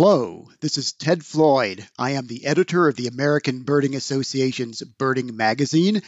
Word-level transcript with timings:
Hello, 0.00 0.48
this 0.60 0.78
is 0.78 0.92
Ted 0.92 1.26
Floyd. 1.26 1.84
I 1.98 2.12
am 2.12 2.28
the 2.28 2.46
editor 2.46 2.86
of 2.86 2.94
the 2.94 3.08
American 3.08 3.64
Birding 3.64 3.96
Association's 3.96 4.80
Birding 4.80 5.36
Magazine, 5.36 6.02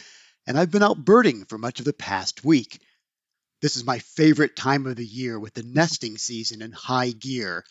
and 0.47 0.57
I've 0.57 0.71
been 0.71 0.81
out 0.81 1.03
birding 1.03 1.43
for 1.43 1.57
much 1.57 1.79
of 1.79 1.85
the 1.85 1.91
past 1.91 2.45
week. 2.45 2.79
This 3.61 3.75
is 3.75 3.83
my 3.83 3.99
favorite 3.99 4.55
time 4.55 4.87
of 4.87 4.95
the 4.95 5.05
year 5.05 5.37
with 5.37 5.55
the 5.55 5.63
nesting 5.63 6.17
season 6.17 6.61
in 6.61 6.71
high 6.71 7.11
gear. 7.11 7.65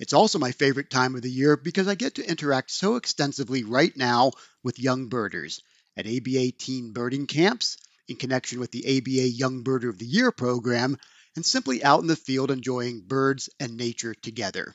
It's 0.00 0.12
also 0.12 0.40
my 0.40 0.50
favorite 0.50 0.90
time 0.90 1.14
of 1.14 1.22
the 1.22 1.30
year 1.30 1.56
because 1.56 1.86
I 1.86 1.94
get 1.94 2.16
to 2.16 2.28
interact 2.28 2.72
so 2.72 2.96
extensively 2.96 3.62
right 3.62 3.96
now 3.96 4.32
with 4.64 4.80
young 4.80 5.08
birders 5.08 5.62
at 5.96 6.08
ABA 6.08 6.50
teen 6.58 6.92
birding 6.92 7.28
camps, 7.28 7.76
in 8.08 8.16
connection 8.16 8.58
with 8.58 8.72
the 8.72 8.98
ABA 8.98 9.28
Young 9.28 9.62
Birder 9.62 9.88
of 9.88 10.00
the 10.00 10.04
Year 10.04 10.32
program, 10.32 10.98
and 11.36 11.46
simply 11.46 11.84
out 11.84 12.00
in 12.00 12.08
the 12.08 12.16
field 12.16 12.50
enjoying 12.50 13.02
birds 13.06 13.50
and 13.60 13.76
nature 13.76 14.14
together. 14.14 14.74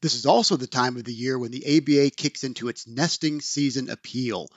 This 0.00 0.14
is 0.14 0.26
also 0.26 0.56
the 0.56 0.68
time 0.68 0.96
of 0.96 1.02
the 1.02 1.12
year 1.12 1.36
when 1.36 1.50
the 1.50 1.76
ABA 1.76 2.10
kicks 2.10 2.44
into 2.44 2.68
its 2.68 2.86
nesting 2.86 3.40
season 3.40 3.90
appeal, 3.90 4.48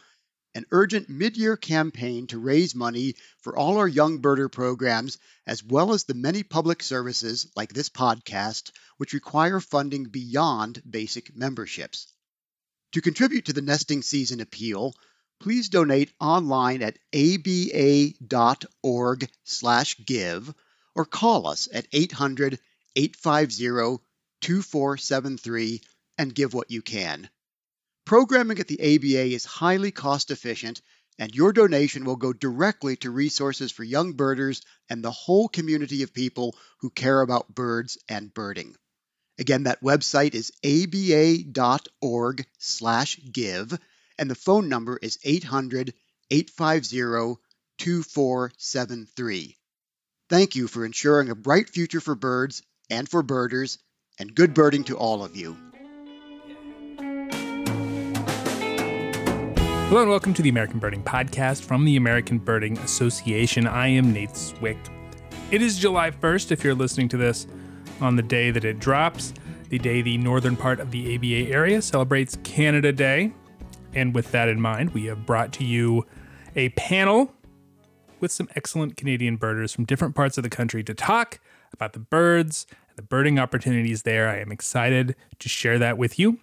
an 0.54 0.68
urgent 0.70 1.10
mid 1.10 1.36
year 1.36 1.58
campaign 1.58 2.28
to 2.28 2.38
raise 2.38 2.76
money 2.76 3.16
for 3.40 3.58
all 3.58 3.78
our 3.78 3.88
young 3.88 4.22
birder 4.22 4.52
programs, 4.52 5.18
as 5.48 5.64
well 5.64 5.94
as 5.94 6.04
the 6.04 6.14
many 6.14 6.44
public 6.44 6.84
services 6.84 7.48
like 7.56 7.74
this 7.74 7.90
podcast, 7.90 8.72
which 8.98 9.14
require 9.14 9.60
funding 9.60 10.04
beyond 10.04 10.84
basic 10.88 11.36
memberships. 11.36 12.14
To 12.92 13.02
contribute 13.02 13.46
to 13.46 13.54
the 13.54 13.64
nesting 13.64 14.04
season 14.04 14.42
appeal, 14.42 14.94
please 15.40 15.70
donate 15.70 16.14
online 16.20 16.84
at 16.84 17.00
aba.org/give 17.14 18.14
or 20.94 21.06
call 21.06 21.48
us 21.48 21.68
at 21.74 21.88
800 21.92 22.60
850 22.96 24.04
2473 24.42 25.82
and 26.18 26.36
give 26.36 26.54
what 26.54 26.70
you 26.70 26.82
can. 26.82 27.30
Programming 28.06 28.60
at 28.60 28.68
the 28.68 28.80
ABA 28.82 29.34
is 29.34 29.46
highly 29.46 29.92
cost 29.92 30.32
efficient, 30.32 30.82
and 31.18 31.34
your 31.34 31.54
donation 31.54 32.04
will 32.04 32.16
go 32.16 32.34
directly 32.34 32.96
to 32.98 33.12
resources 33.12 33.72
for 33.72 33.84
young 33.84 34.14
birders 34.14 34.62
and 34.90 35.04
the 35.04 35.12
whole 35.12 35.48
community 35.48 36.04
of 36.04 36.14
people 36.14 36.58
who 36.80 36.90
care 36.90 37.22
about 37.22 37.54
birds 37.54 37.98
and 38.10 38.34
birding. 38.34 38.76
Again, 39.38 39.64
that 39.64 39.82
website 39.82 40.36
is 40.36 40.52
aba.org/give 40.64 41.50
and 44.18 44.30
the 44.30 44.36
phone 44.36 44.70
number 44.70 45.00
is 45.02 45.18
800 45.24 45.94
850 46.30 47.42
2473. 47.78 49.58
Thank 50.30 50.56
you 50.56 50.68
for 50.68 50.86
ensuring 50.86 51.30
a 51.30 51.36
bright 51.36 51.70
future 51.70 52.02
for 52.02 52.16
birds 52.16 52.62
and 52.90 53.10
for 53.10 53.24
birders 53.24 53.80
and 54.22 54.36
good 54.36 54.54
birding 54.54 54.84
to 54.84 54.96
all 54.98 55.24
of 55.24 55.36
you. 55.36 55.58
Hello 59.90 60.02
and 60.04 60.10
welcome 60.10 60.34
to 60.36 60.44
the 60.44 60.50
American 60.50 60.80
Birding 60.80 61.04
Podcast 61.04 61.64
from 61.64 61.86
the 61.86 61.98
American 61.98 62.38
Birding 62.38 62.78
Association. 62.78 63.66
I 63.66 63.88
am 63.88 64.14
Nate 64.14 64.38
Swick. 64.38 64.78
It 65.50 65.64
is 65.64 65.80
July 65.80 66.12
1st 66.12 66.52
if 66.52 66.64
you're 66.64 66.76
listening 66.76 67.10
to 67.10 67.18
this 67.18 67.48
on 68.00 68.16
the 68.16 68.22
day 68.22 68.52
that 68.52 68.64
it 68.64 68.80
drops, 68.80 69.34
the 69.70 69.80
day 69.80 70.04
the 70.04 70.20
northern 70.20 70.56
part 70.56 70.80
of 70.80 70.92
the 70.92 71.16
ABA 71.16 71.52
area 71.52 71.82
celebrates 71.82 72.38
Canada 72.44 72.92
Day. 72.92 73.34
And 73.96 74.14
with 74.14 74.32
that 74.32 74.48
in 74.48 74.62
mind, 74.62 74.92
we 74.92 75.06
have 75.06 75.26
brought 75.26 75.52
to 75.54 75.66
you 75.66 76.06
a 76.56 76.70
panel 76.70 77.34
with 78.20 78.32
some 78.32 78.48
excellent 78.56 78.98
Canadian 78.98 79.38
birders 79.38 79.74
from 79.74 79.86
different 79.86 80.14
parts 80.14 80.38
of 80.38 80.44
the 80.44 80.50
country 80.50 80.84
to 80.84 80.94
talk 80.94 81.40
about 81.74 81.94
the 81.94 82.00
birds 82.00 82.68
the 83.02 83.08
birding 83.08 83.40
opportunities 83.40 84.04
there. 84.04 84.30
I 84.30 84.38
am 84.38 84.52
excited 84.52 85.16
to 85.40 85.50
share 85.50 85.80
that 85.80 85.98
with 85.98 86.20
you. 86.20 86.40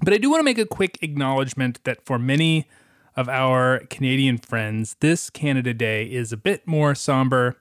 But 0.00 0.14
I 0.14 0.18
do 0.18 0.30
want 0.30 0.40
to 0.40 0.44
make 0.44 0.58
a 0.58 0.64
quick 0.64 0.98
acknowledgement 1.02 1.80
that 1.84 2.04
for 2.06 2.18
many 2.18 2.66
of 3.14 3.28
our 3.28 3.80
Canadian 3.90 4.38
friends, 4.38 4.96
this 5.00 5.28
Canada 5.28 5.74
Day 5.74 6.04
is 6.06 6.32
a 6.32 6.36
bit 6.38 6.66
more 6.66 6.94
somber, 6.94 7.58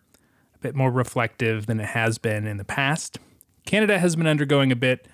a 0.56 0.59
bit 0.59 0.75
more 0.75 0.91
reflective 0.91 1.66
than 1.66 1.81
it 1.81 1.88
has 1.88 2.17
been 2.17 2.47
in 2.47 2.56
the 2.56 2.63
past. 2.63 3.19
Canada 3.66 4.00
has 4.00 4.16
been 4.16 4.28
undergoing 4.28 4.72
a 4.72 4.77
bit 4.77 5.07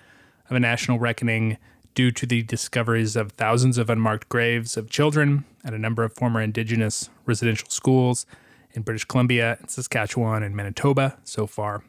of 0.48 0.54
a 0.54 0.60
national 0.60 1.00
reckoning 1.00 1.58
due 1.94 2.12
to 2.12 2.24
the 2.24 2.44
discoveries 2.44 3.16
of 3.16 3.32
thousands 3.32 3.78
of 3.78 3.90
unmarked 3.90 4.28
graves 4.28 4.76
of 4.76 4.88
children 4.88 5.44
at 5.64 5.74
a 5.74 5.78
number 5.78 6.04
of 6.04 6.14
former 6.14 6.40
Indigenous 6.40 7.10
residential 7.26 7.68
schools 7.68 8.26
in 8.72 8.82
British 8.82 9.04
Columbia, 9.06 9.58
Saskatchewan, 9.66 10.44
and 10.44 10.54
Manitoba 10.54 11.18
so 11.24 11.48
far. 11.48 11.82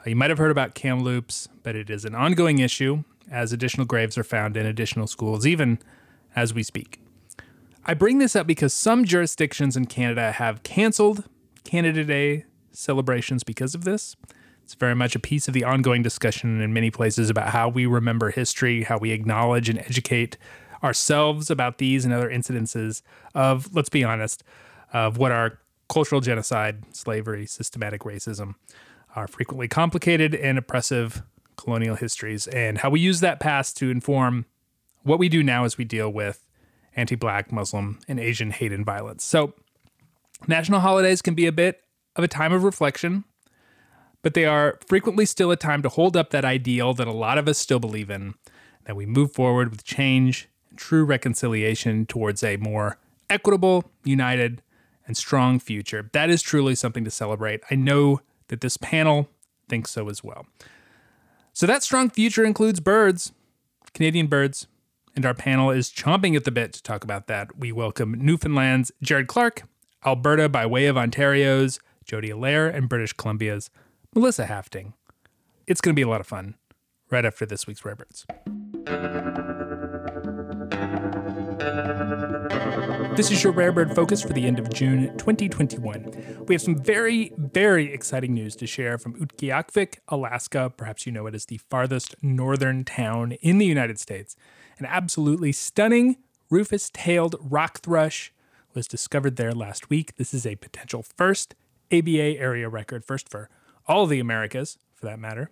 Uh, 0.00 0.10
you 0.10 0.16
might 0.16 0.30
have 0.30 0.38
heard 0.38 0.50
about 0.50 0.74
Kamloops, 0.74 1.48
but 1.62 1.76
it 1.76 1.90
is 1.90 2.04
an 2.04 2.14
ongoing 2.14 2.58
issue 2.58 3.04
as 3.30 3.52
additional 3.52 3.86
graves 3.86 4.16
are 4.16 4.24
found 4.24 4.56
in 4.56 4.66
additional 4.66 5.06
schools, 5.06 5.46
even 5.46 5.78
as 6.34 6.54
we 6.54 6.62
speak. 6.62 7.00
I 7.84 7.94
bring 7.94 8.18
this 8.18 8.34
up 8.34 8.46
because 8.46 8.74
some 8.74 9.04
jurisdictions 9.04 9.76
in 9.76 9.86
Canada 9.86 10.32
have 10.32 10.62
canceled 10.62 11.24
Canada 11.64 12.04
Day 12.04 12.44
celebrations 12.72 13.44
because 13.44 13.74
of 13.74 13.84
this. 13.84 14.16
It's 14.64 14.74
very 14.74 14.94
much 14.94 15.14
a 15.14 15.18
piece 15.18 15.48
of 15.48 15.54
the 15.54 15.64
ongoing 15.64 16.02
discussion 16.02 16.60
in 16.60 16.72
many 16.72 16.90
places 16.90 17.28
about 17.28 17.48
how 17.48 17.68
we 17.68 17.86
remember 17.86 18.30
history, 18.30 18.84
how 18.84 18.98
we 18.98 19.10
acknowledge 19.10 19.68
and 19.68 19.78
educate 19.80 20.36
ourselves 20.82 21.50
about 21.50 21.78
these 21.78 22.04
and 22.04 22.14
other 22.14 22.30
incidences 22.30 23.02
of, 23.34 23.74
let's 23.74 23.88
be 23.88 24.04
honest, 24.04 24.44
of 24.92 25.18
what 25.18 25.32
are 25.32 25.58
cultural 25.88 26.20
genocide, 26.20 26.84
slavery, 26.94 27.46
systematic 27.46 28.02
racism, 28.02 28.54
are 29.16 29.26
frequently 29.26 29.68
complicated 29.68 30.34
and 30.34 30.58
oppressive 30.58 31.22
colonial 31.56 31.96
histories, 31.96 32.46
and 32.48 32.78
how 32.78 32.90
we 32.90 33.00
use 33.00 33.20
that 33.20 33.40
past 33.40 33.76
to 33.76 33.90
inform 33.90 34.46
what 35.02 35.18
we 35.18 35.28
do 35.28 35.42
now 35.42 35.64
as 35.64 35.76
we 35.76 35.84
deal 35.84 36.10
with 36.10 36.46
anti 36.96 37.14
black, 37.14 37.52
Muslim, 37.52 37.98
and 38.08 38.18
Asian 38.18 38.50
hate 38.50 38.72
and 38.72 38.84
violence. 38.84 39.24
So, 39.24 39.54
national 40.48 40.80
holidays 40.80 41.22
can 41.22 41.34
be 41.34 41.46
a 41.46 41.52
bit 41.52 41.82
of 42.16 42.24
a 42.24 42.28
time 42.28 42.52
of 42.52 42.64
reflection, 42.64 43.24
but 44.22 44.34
they 44.34 44.44
are 44.44 44.78
frequently 44.86 45.26
still 45.26 45.50
a 45.50 45.56
time 45.56 45.82
to 45.82 45.88
hold 45.88 46.16
up 46.16 46.30
that 46.30 46.44
ideal 46.44 46.94
that 46.94 47.08
a 47.08 47.12
lot 47.12 47.38
of 47.38 47.48
us 47.48 47.58
still 47.58 47.78
believe 47.78 48.10
in, 48.10 48.34
that 48.84 48.96
we 48.96 49.06
move 49.06 49.32
forward 49.32 49.70
with 49.70 49.84
change 49.84 50.48
and 50.68 50.78
true 50.78 51.04
reconciliation 51.04 52.06
towards 52.06 52.42
a 52.42 52.56
more 52.56 52.98
equitable, 53.28 53.90
united, 54.04 54.62
and 55.06 55.16
strong 55.16 55.58
future. 55.58 56.10
That 56.12 56.30
is 56.30 56.42
truly 56.42 56.74
something 56.74 57.04
to 57.04 57.10
celebrate. 57.10 57.60
I 57.70 57.74
know 57.74 58.20
that 58.50 58.60
this 58.60 58.76
panel 58.76 59.28
thinks 59.68 59.90
so 59.90 60.08
as 60.08 60.22
well. 60.22 60.46
So 61.52 61.66
that 61.66 61.82
strong 61.82 62.10
future 62.10 62.44
includes 62.44 62.80
birds, 62.80 63.32
Canadian 63.94 64.26
birds, 64.26 64.66
and 65.16 65.24
our 65.24 65.34
panel 65.34 65.70
is 65.70 65.90
chomping 65.90 66.36
at 66.36 66.44
the 66.44 66.50
bit 66.50 66.72
to 66.74 66.82
talk 66.82 67.02
about 67.02 67.26
that. 67.26 67.58
We 67.58 67.72
welcome 67.72 68.12
Newfoundland's 68.12 68.92
Jared 69.02 69.26
Clark, 69.26 69.62
Alberta 70.04 70.48
by 70.48 70.66
way 70.66 70.86
of 70.86 70.96
Ontario's 70.96 71.80
Jody 72.04 72.30
Allaire, 72.30 72.68
and 72.68 72.88
British 72.88 73.12
Columbia's 73.12 73.70
Melissa 74.14 74.46
Hafting. 74.46 74.94
It's 75.66 75.80
going 75.80 75.94
to 75.94 75.98
be 75.98 76.02
a 76.02 76.08
lot 76.08 76.20
of 76.20 76.26
fun 76.26 76.56
right 77.10 77.24
after 77.24 77.46
this 77.46 77.66
week's 77.66 77.84
Rare 77.84 77.96
Birds. 77.96 78.26
This 83.16 83.30
is 83.30 83.42
your 83.42 83.52
Rare 83.52 83.72
Bird 83.72 83.94
Focus 83.94 84.22
for 84.22 84.32
the 84.32 84.46
end 84.46 84.58
of 84.58 84.72
June 84.72 85.16
2021. 85.18 86.44
We 86.46 86.54
have 86.54 86.62
some 86.62 86.76
very, 86.76 87.32
very 87.36 87.92
exciting 87.92 88.34
news 88.34 88.54
to 88.56 88.66
share 88.66 88.98
from 88.98 89.14
Utqiagvik, 89.14 89.98
Alaska. 90.08 90.72
Perhaps 90.74 91.06
you 91.06 91.12
know 91.12 91.26
it 91.26 91.34
as 91.34 91.46
the 91.46 91.58
farthest 91.58 92.14
northern 92.22 92.84
town 92.84 93.32
in 93.32 93.58
the 93.58 93.66
United 93.66 93.98
States. 93.98 94.36
An 94.78 94.86
absolutely 94.86 95.52
stunning 95.52 96.16
rufous 96.50 96.88
tailed 96.92 97.36
rock 97.40 97.80
thrush 97.80 98.32
was 98.74 98.86
discovered 98.86 99.36
there 99.36 99.52
last 99.52 99.90
week. 99.90 100.16
This 100.16 100.32
is 100.32 100.46
a 100.46 100.56
potential 100.56 101.02
first 101.02 101.54
ABA 101.92 102.38
area 102.38 102.68
record, 102.68 103.04
first 103.04 103.28
for 103.28 103.48
all 103.86 104.06
the 104.06 104.20
Americas, 104.20 104.78
for 104.94 105.06
that 105.06 105.18
matter. 105.18 105.50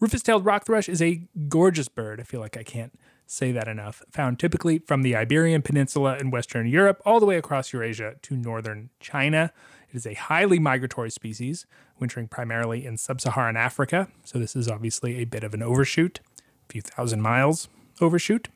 Rufous 0.00 0.22
tailed 0.22 0.44
rock 0.44 0.64
thrush 0.66 0.88
is 0.88 1.00
a 1.00 1.26
gorgeous 1.48 1.88
bird. 1.88 2.20
I 2.20 2.24
feel 2.24 2.40
like 2.40 2.56
I 2.56 2.62
can't 2.62 2.98
say 3.26 3.52
that 3.52 3.68
enough. 3.68 4.02
Found 4.10 4.38
typically 4.38 4.78
from 4.78 5.02
the 5.02 5.16
Iberian 5.16 5.62
Peninsula 5.62 6.16
in 6.18 6.30
Western 6.30 6.66
Europe 6.66 7.00
all 7.04 7.20
the 7.20 7.26
way 7.26 7.36
across 7.36 7.72
Eurasia 7.72 8.14
to 8.22 8.36
northern 8.36 8.90
China. 9.00 9.52
It 9.90 9.96
is 9.96 10.06
a 10.06 10.14
highly 10.14 10.58
migratory 10.58 11.10
species, 11.10 11.66
wintering 11.98 12.28
primarily 12.28 12.84
in 12.84 12.96
sub 12.96 13.20
Saharan 13.20 13.56
Africa. 13.56 14.08
So, 14.24 14.38
this 14.38 14.56
is 14.56 14.68
obviously 14.68 15.16
a 15.16 15.24
bit 15.24 15.44
of 15.44 15.54
an 15.54 15.62
overshoot, 15.62 16.20
a 16.68 16.72
few 16.72 16.82
thousand 16.82 17.22
miles 17.22 17.68
overshoot. 18.00 18.48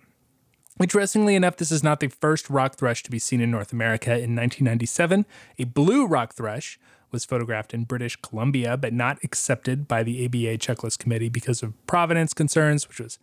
Interestingly 0.81 1.35
enough, 1.35 1.57
this 1.57 1.73
is 1.73 1.83
not 1.83 1.99
the 1.99 2.09
first 2.09 2.49
rock 2.49 2.77
thrush 2.77 3.03
to 3.03 3.11
be 3.11 3.19
seen 3.19 3.41
in 3.41 3.51
North 3.51 3.73
America. 3.73 4.11
In 4.11 4.37
1997, 4.37 5.27
a 5.59 5.65
blue 5.65 6.07
rock 6.07 6.35
thrush 6.35 6.79
was 7.11 7.25
photographed 7.25 7.75
in 7.75 7.85
British 7.85 8.17
Columbia, 8.17 8.77
but 8.77 8.93
not 8.93 9.19
accepted 9.25 9.89
by 9.89 10.03
the 10.03 10.25
ABA 10.25 10.59
checklist 10.59 10.99
committee 10.99 11.29
because 11.29 11.63
of 11.63 11.75
provenance 11.87 12.33
concerns, 12.33 12.87
which 12.87 13.01
was 13.01 13.19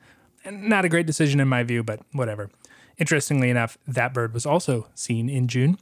not 0.52 0.86
a 0.86 0.90
great 0.90 1.06
decision 1.06 1.40
in 1.40 1.48
my 1.48 1.64
view, 1.64 1.84
but 1.84 2.02
whatever. 2.12 2.50
Interestingly 2.98 3.50
enough, 3.50 3.78
that 3.88 4.14
bird 4.14 4.34
was 4.34 4.46
also 4.46 4.88
seen 4.96 5.30
in 5.30 5.48
June. 5.48 5.78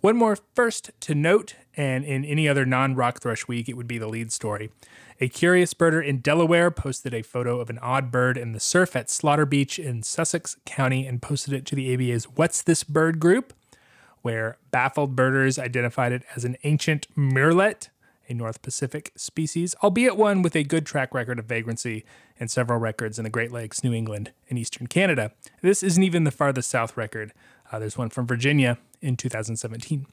One 0.00 0.16
more 0.16 0.38
first 0.54 0.90
to 1.00 1.14
note, 1.14 1.54
and 1.76 2.04
in 2.04 2.24
any 2.24 2.48
other 2.48 2.64
non 2.64 2.94
rock 2.94 3.20
thrush 3.20 3.48
week, 3.48 3.68
it 3.68 3.76
would 3.76 3.88
be 3.88 3.98
the 3.98 4.08
lead 4.08 4.32
story. 4.32 4.70
A 5.20 5.28
curious 5.28 5.74
birder 5.74 6.04
in 6.04 6.20
Delaware 6.20 6.70
posted 6.70 7.12
a 7.12 7.22
photo 7.22 7.60
of 7.60 7.70
an 7.70 7.78
odd 7.78 8.12
bird 8.12 8.38
in 8.38 8.52
the 8.52 8.60
surf 8.60 8.94
at 8.94 9.10
Slaughter 9.10 9.44
Beach 9.44 9.76
in 9.78 10.04
Sussex 10.04 10.56
County 10.64 11.04
and 11.06 11.20
posted 11.20 11.52
it 11.52 11.66
to 11.66 11.74
the 11.74 11.92
ABA's 11.92 12.24
What's 12.24 12.62
This 12.62 12.84
Bird 12.84 13.18
group, 13.18 13.52
where 14.22 14.58
baffled 14.70 15.16
birders 15.16 15.58
identified 15.58 16.12
it 16.12 16.22
as 16.36 16.44
an 16.44 16.56
ancient 16.62 17.08
murrelet, 17.16 17.88
a 18.28 18.34
North 18.34 18.62
Pacific 18.62 19.12
species, 19.16 19.74
albeit 19.82 20.16
one 20.16 20.42
with 20.42 20.54
a 20.54 20.62
good 20.62 20.86
track 20.86 21.14
record 21.14 21.38
of 21.38 21.46
vagrancy 21.46 22.04
and 22.38 22.50
several 22.50 22.78
records 22.78 23.18
in 23.18 23.24
the 23.24 23.30
Great 23.30 23.50
Lakes, 23.50 23.82
New 23.82 23.92
England, 23.92 24.32
and 24.48 24.58
eastern 24.58 24.86
Canada. 24.86 25.32
This 25.62 25.82
isn't 25.82 26.02
even 26.02 26.24
the 26.24 26.30
farthest 26.30 26.70
south 26.70 26.96
record. 26.96 27.32
Uh, 27.70 27.78
there's 27.78 27.98
one 27.98 28.10
from 28.10 28.26
Virginia 28.26 28.78
in 29.00 29.16
2017. 29.16 30.06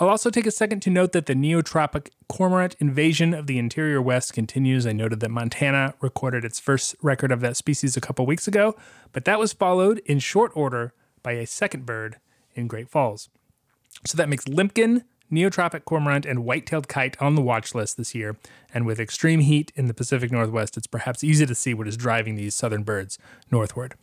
I'll 0.00 0.08
also 0.08 0.28
take 0.28 0.46
a 0.46 0.50
second 0.50 0.80
to 0.80 0.90
note 0.90 1.12
that 1.12 1.26
the 1.26 1.34
neotropic 1.34 2.08
cormorant 2.28 2.74
invasion 2.80 3.32
of 3.32 3.46
the 3.46 3.58
interior 3.58 4.02
west 4.02 4.32
continues. 4.32 4.86
I 4.86 4.92
noted 4.92 5.20
that 5.20 5.30
Montana 5.30 5.94
recorded 6.00 6.44
its 6.44 6.58
first 6.58 6.96
record 7.00 7.30
of 7.30 7.40
that 7.40 7.56
species 7.56 7.96
a 7.96 8.00
couple 8.00 8.26
weeks 8.26 8.48
ago, 8.48 8.74
but 9.12 9.24
that 9.24 9.38
was 9.38 9.52
followed 9.52 10.00
in 10.00 10.18
short 10.18 10.50
order 10.56 10.92
by 11.22 11.32
a 11.32 11.46
second 11.46 11.86
bird 11.86 12.18
in 12.56 12.66
Great 12.66 12.88
Falls. 12.88 13.28
So 14.04 14.16
that 14.16 14.28
makes 14.28 14.46
limpkin, 14.46 15.04
neotropic 15.32 15.84
cormorant, 15.84 16.26
and 16.26 16.44
white-tailed 16.44 16.88
kite 16.88 17.20
on 17.20 17.34
the 17.34 17.42
watch 17.42 17.74
list 17.74 17.96
this 17.96 18.14
year. 18.14 18.36
And 18.72 18.86
with 18.86 19.00
extreme 19.00 19.40
heat 19.40 19.72
in 19.74 19.86
the 19.86 19.94
Pacific 19.94 20.30
Northwest, 20.30 20.76
it's 20.76 20.86
perhaps 20.86 21.24
easy 21.24 21.46
to 21.46 21.54
see 21.54 21.74
what 21.74 21.88
is 21.88 21.96
driving 21.96 22.36
these 22.36 22.54
southern 22.54 22.82
birds 22.82 23.18
northward. 23.50 23.94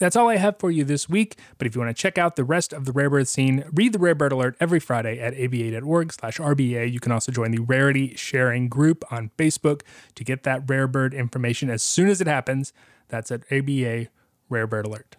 That's 0.00 0.16
all 0.16 0.30
I 0.30 0.36
have 0.36 0.58
for 0.58 0.70
you 0.70 0.82
this 0.82 1.10
week. 1.10 1.36
But 1.58 1.66
if 1.66 1.74
you 1.74 1.80
want 1.82 1.94
to 1.94 2.02
check 2.02 2.16
out 2.16 2.34
the 2.34 2.42
rest 2.42 2.72
of 2.72 2.86
the 2.86 2.92
rare 2.92 3.10
bird 3.10 3.28
scene, 3.28 3.64
read 3.72 3.92
the 3.92 3.98
Rare 3.98 4.14
Bird 4.14 4.32
Alert 4.32 4.56
every 4.58 4.80
Friday 4.80 5.20
at 5.20 5.34
aba.org 5.34 6.12
slash 6.12 6.38
RBA. 6.38 6.90
You 6.90 7.00
can 7.00 7.12
also 7.12 7.30
join 7.30 7.50
the 7.50 7.60
Rarity 7.60 8.14
Sharing 8.16 8.68
group 8.68 9.04
on 9.12 9.30
Facebook 9.36 9.82
to 10.14 10.24
get 10.24 10.42
that 10.44 10.62
rare 10.66 10.88
bird 10.88 11.12
information 11.12 11.68
as 11.68 11.82
soon 11.82 12.08
as 12.08 12.22
it 12.22 12.26
happens. 12.26 12.72
That's 13.08 13.30
at 13.30 13.42
ABA 13.52 14.06
Rare 14.48 14.66
Bird 14.66 14.86
Alert. 14.86 15.16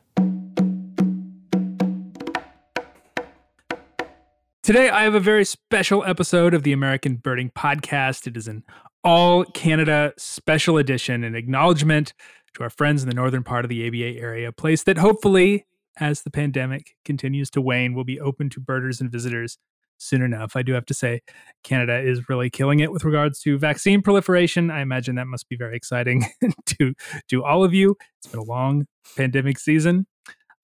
Today, 4.71 4.89
I 4.89 5.03
have 5.03 5.15
a 5.15 5.19
very 5.19 5.43
special 5.43 6.01
episode 6.05 6.53
of 6.53 6.63
the 6.63 6.71
American 6.71 7.17
Birding 7.17 7.49
Podcast. 7.49 8.25
It 8.25 8.37
is 8.37 8.47
an 8.47 8.63
all 9.03 9.43
Canada 9.43 10.13
special 10.17 10.77
edition, 10.77 11.25
an 11.25 11.35
acknowledgement 11.35 12.13
to 12.53 12.63
our 12.63 12.69
friends 12.69 13.03
in 13.03 13.09
the 13.09 13.13
northern 13.13 13.43
part 13.43 13.65
of 13.65 13.69
the 13.69 13.85
ABA 13.85 14.17
area, 14.17 14.47
a 14.47 14.53
place 14.53 14.83
that 14.83 14.97
hopefully, 14.97 15.65
as 15.99 16.21
the 16.21 16.31
pandemic 16.31 16.95
continues 17.03 17.49
to 17.49 17.59
wane, 17.59 17.93
will 17.93 18.05
be 18.05 18.17
open 18.17 18.49
to 18.51 18.61
birders 18.61 19.01
and 19.01 19.11
visitors 19.11 19.57
soon 19.97 20.21
enough. 20.21 20.55
I 20.55 20.61
do 20.61 20.71
have 20.71 20.85
to 20.85 20.93
say, 20.93 21.19
Canada 21.65 21.99
is 21.99 22.29
really 22.29 22.49
killing 22.49 22.79
it 22.79 22.93
with 22.93 23.03
regards 23.03 23.41
to 23.41 23.59
vaccine 23.59 24.01
proliferation. 24.01 24.71
I 24.71 24.79
imagine 24.79 25.15
that 25.15 25.27
must 25.27 25.49
be 25.49 25.57
very 25.57 25.75
exciting 25.75 26.23
to 26.67 26.93
to 27.27 27.43
all 27.43 27.65
of 27.65 27.73
you. 27.73 27.97
It's 28.19 28.31
been 28.31 28.39
a 28.39 28.43
long 28.43 28.85
pandemic 29.17 29.59
season. 29.59 30.07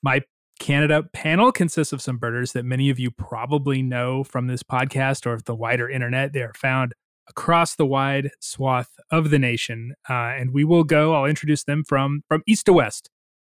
My 0.02 0.22
Canada 0.60 1.04
panel 1.14 1.52
consists 1.52 1.94
of 1.94 2.02
some 2.02 2.18
birders 2.18 2.54
that 2.54 2.66
many 2.66 2.90
of 2.90 3.00
you 3.00 3.12
probably 3.12 3.82
know 3.82 4.24
from 4.24 4.48
this 4.48 4.64
podcast 4.64 5.26
or 5.26 5.38
the 5.38 5.56
wider 5.56 5.90
internet. 5.90 6.34
They 6.34 6.42
are 6.42 6.54
found 6.54 6.94
across 7.30 7.76
the 7.76 7.86
wide 7.86 8.32
swath 8.40 8.92
of 9.12 9.30
the 9.30 9.40
nation. 9.40 9.94
Uh, 10.10 10.14
and 10.14 10.54
we 10.54 10.64
will 10.64 10.84
go, 10.84 11.14
I'll 11.14 11.26
introduce 11.26 11.64
them 11.64 11.84
from, 11.84 12.24
from 12.28 12.42
east 12.48 12.66
to 12.66 12.74
west, 12.74 13.10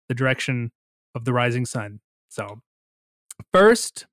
the 0.07 0.15
direction 0.15 0.71
of 1.15 1.25
the 1.25 1.33
rising 1.33 1.65
sun. 1.65 2.00
So, 2.30 2.62
first, 3.53 4.06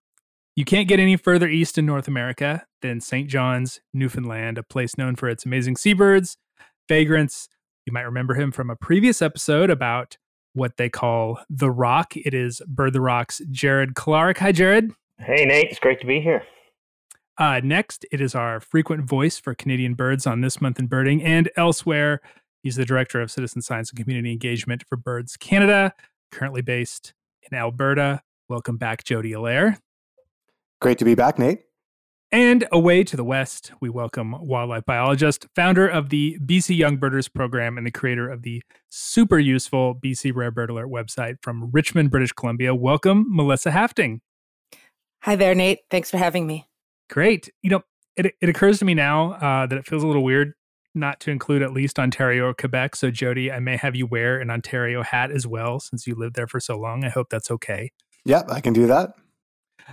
you 0.57 0.65
can't 0.65 0.89
get 0.89 1.01
any 1.01 1.17
further 1.17 1.49
east 1.49 1.79
in 1.79 1.87
North 1.87 2.09
America 2.09 2.65
than 2.83 3.01
St. 3.01 3.29
John's, 3.29 3.81
Newfoundland, 3.93 4.59
a 4.59 4.63
place 4.63 4.97
known 4.97 5.17
for 5.17 5.29
its 5.29 5.45
amazing 5.45 5.77
seabirds, 5.77 6.37
vagrants. 6.89 7.49
You 7.87 7.93
might 7.93 8.03
remember 8.03 8.35
him 8.35 8.51
from 8.53 8.71
a 8.71 8.77
previous 8.77 9.23
episode 9.23 9.71
about 9.71 10.19
what 10.55 10.77
they 10.77 10.89
call 10.89 11.41
the 11.49 11.71
rock. 11.71 12.17
It 12.17 12.35
is 12.35 12.61
Bird 12.67 12.93
the 12.93 13.01
Rock's 13.01 13.41
Jared 13.51 13.95
Clark. 13.95 14.39
Hi, 14.39 14.53
Jared. 14.53 14.93
Hey, 15.19 15.45
Nate. 15.45 15.71
It's 15.71 15.81
great 15.81 16.01
to 16.01 16.07
be 16.07 16.21
here. 16.21 16.43
Uh, 17.39 17.61
next, 17.63 18.05
it 18.11 18.21
is 18.21 18.35
our 18.35 18.59
frequent 18.61 19.05
voice 19.05 19.39
for 19.39 19.55
Canadian 19.55 19.95
birds 19.95 20.27
on 20.27 20.41
This 20.41 20.61
Month 20.61 20.81
in 20.81 20.87
Birding 20.87 21.23
and 21.23 21.49
elsewhere. 21.57 22.21
He's 22.63 22.75
the 22.75 22.85
director 22.85 23.21
of 23.21 23.31
citizen 23.31 23.63
science 23.63 23.91
and 23.91 23.99
community 23.99 24.33
engagement 24.33 24.85
for 24.89 24.97
Birds 24.97 25.37
Canada, 25.37 25.95
currently 26.33 26.63
based 26.63 27.15
in 27.51 27.57
Alberta. 27.57 28.23
Welcome 28.49 28.77
back, 28.77 29.05
Jody 29.05 29.33
Allaire. 29.33 29.79
Great 30.81 30.99
to 30.99 31.05
be 31.05 31.15
back, 31.15 31.39
Nate. 31.39 31.61
And 32.31 32.67
away 32.71 33.05
to 33.05 33.17
the 33.17 33.25
west, 33.25 33.73
we 33.81 33.89
welcome 33.89 34.37
wildlife 34.47 34.85
biologist, 34.85 35.47
founder 35.57 35.89
of 35.89 36.11
the 36.11 36.39
BC 36.45 36.77
Young 36.77 36.99
Birders 36.99 37.27
program, 37.27 37.79
and 37.79 37.87
the 37.87 37.91
creator 37.91 38.29
of 38.29 38.43
the 38.43 38.63
super 38.91 39.39
useful 39.39 39.95
BC 39.95 40.35
Rare 40.35 40.51
Bird 40.51 40.69
Alert 40.69 40.89
website 40.89 41.37
from 41.41 41.71
Richmond, 41.73 42.11
British 42.11 42.33
Columbia. 42.33 42.75
Welcome, 42.75 43.25
Melissa 43.35 43.71
Hafting. 43.71 44.21
Hi 45.23 45.37
there, 45.37 45.55
Nate. 45.55 45.79
Thanks 45.91 46.11
for 46.11 46.19
having 46.19 46.47
me. 46.47 46.69
Great. 47.09 47.49
You 47.63 47.71
know, 47.71 47.83
it, 48.15 48.35
it 48.43 48.51
occurs 48.51 48.79
to 48.81 48.85
me 48.85 48.93
now 48.93 49.33
uh, 49.33 49.67
that 49.67 49.79
it 49.79 49.87
feels 49.87 50.03
a 50.03 50.07
little 50.07 50.23
weird 50.23 50.53
not 50.95 51.21
to 51.21 51.31
include 51.31 51.63
at 51.63 51.73
least 51.73 51.99
Ontario 51.99 52.49
or 52.49 52.53
Quebec. 52.53 52.95
So, 52.97 53.11
Jody, 53.11 53.51
I 53.51 53.59
may 53.59 53.79
have 53.79 53.97
you 53.97 54.07
wear 54.07 54.39
an 54.39 54.51
Ontario 54.51 55.03
hat 55.03 55.31
as 55.31 55.47
well 55.47 55.81
since 55.81 56.07
you 56.07 56.15
lived 56.15 56.37
there 56.37 56.47
for 56.47 56.61
so 56.61 56.79
long. 56.79 57.05
I 57.05 57.09
hope 57.09 57.29
that's 57.31 57.51
okay. 57.51 57.91
Yep, 58.27 58.51
I 58.51 58.61
can 58.61 58.75
do 58.75 58.87
that. 58.87 59.15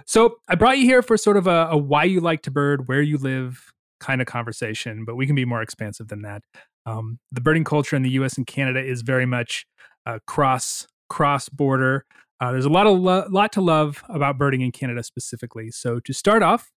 So, 0.06 0.38
I 0.48 0.56
brought 0.56 0.78
you 0.78 0.86
here 0.86 1.02
for 1.02 1.18
sort 1.18 1.38
of 1.38 1.48
a, 1.48 1.70
a 1.72 1.78
why 1.78 2.04
you 2.04 2.20
like 2.20 2.42
to 2.44 2.52
bird, 2.52 2.88
where 2.88 3.02
you 3.02 3.18
live 3.18 3.72
kind 4.00 4.22
of 4.22 4.28
conversation, 4.28 5.06
but 5.06 5.16
we 5.16 5.26
can 5.26 5.36
be 5.36 5.46
more 5.46 5.62
expansive 5.62 6.08
than 6.10 6.22
that. 6.24 6.44
Um, 6.86 7.20
the 7.32 7.42
birding 7.42 7.64
culture 7.64 7.96
in 7.96 8.04
the 8.04 8.12
U.S. 8.12 8.38
and 8.38 8.46
Canada 8.46 8.80
is 8.84 9.02
very 9.02 9.26
much 9.26 9.66
uh, 10.06 10.20
cross 10.28 10.88
cross 11.10 11.50
border. 11.50 12.06
Uh, 12.40 12.52
there's 12.52 12.66
a 12.66 12.70
lot 12.70 12.88
of 12.88 13.00
lo- 13.00 13.26
lot 13.30 13.52
to 13.54 13.62
love 13.62 14.04
about 14.10 14.38
birding 14.38 14.62
in 14.62 14.72
Canada 14.72 15.04
specifically. 15.04 15.72
So 15.72 16.00
to 16.02 16.14
start 16.14 16.44
off, 16.44 16.72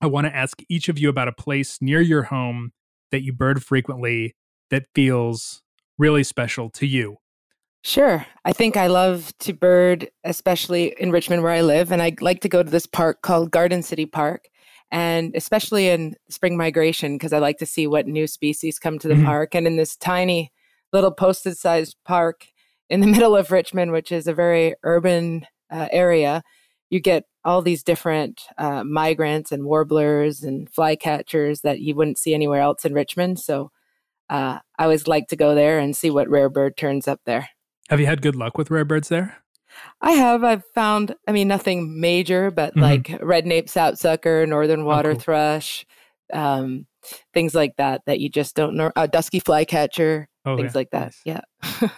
I 0.00 0.06
want 0.06 0.26
to 0.26 0.34
ask 0.34 0.60
each 0.68 0.88
of 0.88 0.98
you 0.98 1.08
about 1.08 1.28
a 1.28 1.32
place 1.32 1.78
near 1.80 2.00
your 2.00 2.24
home 2.24 2.72
that 3.10 3.22
you 3.22 3.32
bird 3.32 3.62
frequently 3.62 4.34
that 4.70 4.86
feels 4.94 5.62
really 5.98 6.24
special 6.24 6.70
to 6.70 6.86
you. 6.86 7.16
Sure. 7.84 8.24
I 8.44 8.52
think 8.52 8.76
I 8.76 8.86
love 8.86 9.36
to 9.40 9.52
bird, 9.52 10.08
especially 10.22 10.94
in 10.98 11.10
Richmond 11.10 11.42
where 11.42 11.52
I 11.52 11.62
live. 11.62 11.90
And 11.90 12.00
I 12.00 12.14
like 12.20 12.40
to 12.42 12.48
go 12.48 12.62
to 12.62 12.70
this 12.70 12.86
park 12.86 13.22
called 13.22 13.50
Garden 13.50 13.82
City 13.82 14.06
Park. 14.06 14.48
And 14.92 15.34
especially 15.34 15.88
in 15.88 16.14
spring 16.28 16.56
migration, 16.56 17.16
because 17.16 17.32
I 17.32 17.38
like 17.38 17.58
to 17.58 17.66
see 17.66 17.86
what 17.86 18.06
new 18.06 18.26
species 18.26 18.78
come 18.78 18.98
to 19.00 19.08
the 19.08 19.14
mm-hmm. 19.14 19.24
park. 19.24 19.54
And 19.54 19.66
in 19.66 19.76
this 19.76 19.96
tiny 19.96 20.52
little 20.92 21.10
posted 21.10 21.56
sized 21.56 21.96
park 22.04 22.46
in 22.88 23.00
the 23.00 23.06
middle 23.08 23.34
of 23.34 23.50
Richmond, 23.50 23.90
which 23.90 24.12
is 24.12 24.28
a 24.28 24.34
very 24.34 24.74
urban 24.84 25.46
uh, 25.70 25.88
area, 25.90 26.42
you 26.88 27.00
get 27.00 27.24
all 27.44 27.62
these 27.62 27.82
different 27.82 28.42
uh, 28.58 28.84
migrants 28.84 29.50
and 29.50 29.64
warblers 29.64 30.44
and 30.44 30.70
flycatchers 30.70 31.62
that 31.62 31.80
you 31.80 31.96
wouldn't 31.96 32.18
see 32.18 32.34
anywhere 32.34 32.60
else 32.60 32.84
in 32.84 32.92
Richmond. 32.92 33.40
So 33.40 33.72
uh, 34.30 34.58
I 34.78 34.84
always 34.84 35.08
like 35.08 35.26
to 35.28 35.36
go 35.36 35.54
there 35.56 35.80
and 35.80 35.96
see 35.96 36.10
what 36.10 36.28
rare 36.28 36.50
bird 36.50 36.76
turns 36.76 37.08
up 37.08 37.20
there. 37.24 37.48
Have 37.90 38.00
you 38.00 38.06
had 38.06 38.22
good 38.22 38.36
luck 38.36 38.56
with 38.56 38.70
rare 38.70 38.84
birds 38.84 39.08
there? 39.08 39.38
I 40.00 40.12
have. 40.12 40.44
I've 40.44 40.64
found, 40.74 41.14
I 41.26 41.32
mean, 41.32 41.48
nothing 41.48 42.00
major, 42.00 42.50
but 42.50 42.72
mm-hmm. 42.72 42.80
like 42.80 43.18
red 43.22 43.46
nape 43.46 43.68
sapsucker, 43.68 44.46
northern 44.46 44.84
water 44.84 45.10
oh, 45.10 45.14
cool. 45.14 45.20
thrush, 45.20 45.86
um, 46.32 46.86
things 47.34 47.54
like 47.54 47.76
that, 47.76 48.02
that 48.06 48.20
you 48.20 48.28
just 48.28 48.54
don't 48.54 48.76
know. 48.76 48.92
Uh, 48.94 49.06
dusky 49.06 49.40
flycatcher, 49.40 50.28
oh, 50.44 50.56
things 50.56 50.72
yeah. 50.74 50.78
like 50.78 50.90
that. 50.90 51.14
Nice. 51.26 51.42
Yeah. 51.82 51.88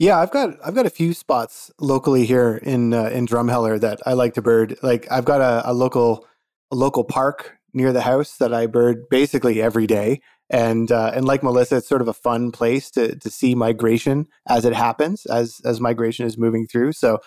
Yeah, 0.00 0.18
I've 0.18 0.30
got 0.30 0.54
I've 0.64 0.74
got 0.74 0.86
a 0.86 0.90
few 0.90 1.12
spots 1.12 1.70
locally 1.78 2.24
here 2.24 2.56
in 2.62 2.94
uh, 2.94 3.10
in 3.10 3.26
Drumheller 3.26 3.78
that 3.80 4.00
I 4.06 4.14
like 4.14 4.32
to 4.32 4.42
bird. 4.42 4.78
Like 4.82 5.06
I've 5.12 5.26
got 5.26 5.42
a, 5.42 5.70
a 5.70 5.74
local 5.74 6.26
a 6.70 6.74
local 6.74 7.04
park 7.04 7.58
near 7.74 7.92
the 7.92 8.00
house 8.00 8.38
that 8.38 8.54
I 8.54 8.66
bird 8.66 9.10
basically 9.10 9.60
every 9.60 9.86
day, 9.86 10.22
and 10.50 10.90
uh, 10.90 11.12
and 11.14 11.24
like 11.24 11.42
Melissa, 11.42 11.76
it's 11.76 11.88
sort 11.88 12.02
of 12.02 12.08
a 12.08 12.12
fun 12.12 12.50
place 12.50 12.90
to 12.92 13.16
to 13.16 13.30
see 13.30 13.54
migration 13.54 14.26
as 14.48 14.64
it 14.64 14.74
happens, 14.74 15.24
as 15.26 15.60
as 15.64 15.80
migration 15.80 16.26
is 16.26 16.36
moving 16.36 16.66
through. 16.66 16.92
So 16.92 17.18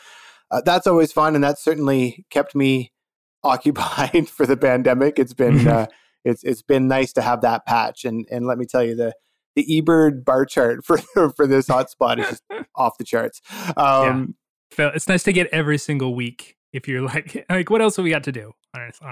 uh, 0.51 0.62
that's 0.65 0.86
always 0.86 1.12
fun, 1.12 1.34
and 1.34 1.44
that's 1.44 1.63
certainly 1.63 2.25
kept 2.30 2.53
me 2.53 2.92
occupied 3.44 4.30
for 4.30 4.46
the 4.46 4.58
pandemic. 4.58 5.18
It's 5.18 5.34
been 5.34 5.60
mm-hmm. 5.60 5.68
uh, 5.68 5.86
it's 6.25 6.44
it's 6.44 6.62
been 6.62 6.88
nice 6.88 7.13
to 7.13 7.22
have 7.22 7.42
that 7.42 7.65
patch, 7.65 8.03
and 8.03 8.27
and 8.30 8.46
let 8.46 8.58
me 8.58 8.65
tell 8.65 8.84
you 8.84 8.96
the 8.96 9.13
the 9.56 9.65
eBird 9.65 10.25
bar 10.25 10.46
chart 10.46 10.84
for 10.86 10.98
for 11.32 11.48
this 11.48 11.68
hotspot 11.68 12.20
is 12.20 12.30
just 12.30 12.44
off 12.75 12.98
the 12.98 13.06
charts. 13.06 13.42
Um, 13.77 14.36
yeah. 14.77 14.92
It's 14.96 15.08
nice 15.08 15.24
to 15.24 15.34
get 15.34 15.48
every 15.51 15.77
single 15.77 16.15
week. 16.15 16.58
If 16.74 16.88
you're 16.88 17.01
like, 17.13 17.46
like, 17.50 17.70
what 17.70 17.82
else 17.82 17.96
have 17.96 18.03
we 18.03 18.10
got 18.10 18.24
to 18.25 18.32
do? 18.32 18.53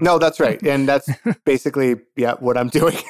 No, 0.02 0.18
that's 0.18 0.40
right, 0.40 0.62
and 0.64 0.88
that's 0.88 1.08
basically 1.46 1.96
yeah 2.18 2.34
what 2.40 2.58
I'm 2.58 2.70
doing. 2.70 2.98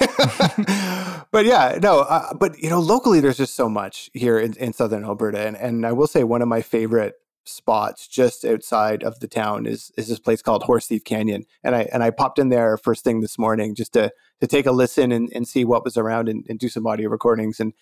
but 1.32 1.46
yeah, 1.46 1.80
no, 1.82 2.02
uh, 2.02 2.34
but 2.34 2.60
you 2.60 2.70
know, 2.70 2.80
locally 2.80 3.22
there's 3.22 3.38
just 3.38 3.56
so 3.56 3.70
much 3.70 4.10
here 4.14 4.38
in, 4.38 4.54
in 4.58 4.74
southern 4.74 5.06
Alberta, 5.06 5.48
and 5.48 5.56
and 5.56 5.86
I 5.86 5.94
will 5.94 6.08
say 6.08 6.24
one 6.26 6.42
of 6.42 6.50
my 6.50 6.62
favorite 6.62 7.16
spots 7.44 8.08
just 8.08 8.46
outside 8.46 9.02
of 9.04 9.20
the 9.20 9.28
town 9.28 9.66
is 9.66 9.92
is 9.98 10.08
this 10.08 10.20
place 10.20 10.42
called 10.42 10.64
Horse 10.64 10.88
Thief 10.88 11.06
Canyon, 11.06 11.46
and 11.64 11.74
I 11.74 11.84
and 11.94 12.04
I 12.04 12.10
popped 12.10 12.38
in 12.38 12.50
there 12.50 12.78
first 12.78 13.06
thing 13.06 13.22
this 13.22 13.40
morning 13.40 13.74
just 13.74 13.94
to 13.94 14.12
to 14.42 14.48
take 14.48 14.66
a 14.66 14.72
listen 14.72 15.12
and, 15.12 15.32
and 15.34 15.48
see 15.48 15.64
what 15.64 15.86
was 15.86 15.96
around 15.96 16.28
and, 16.28 16.46
and 16.50 16.60
do 16.60 16.68
some 16.68 16.86
audio 16.86 17.10
recordings. 17.10 17.60
And 17.62 17.74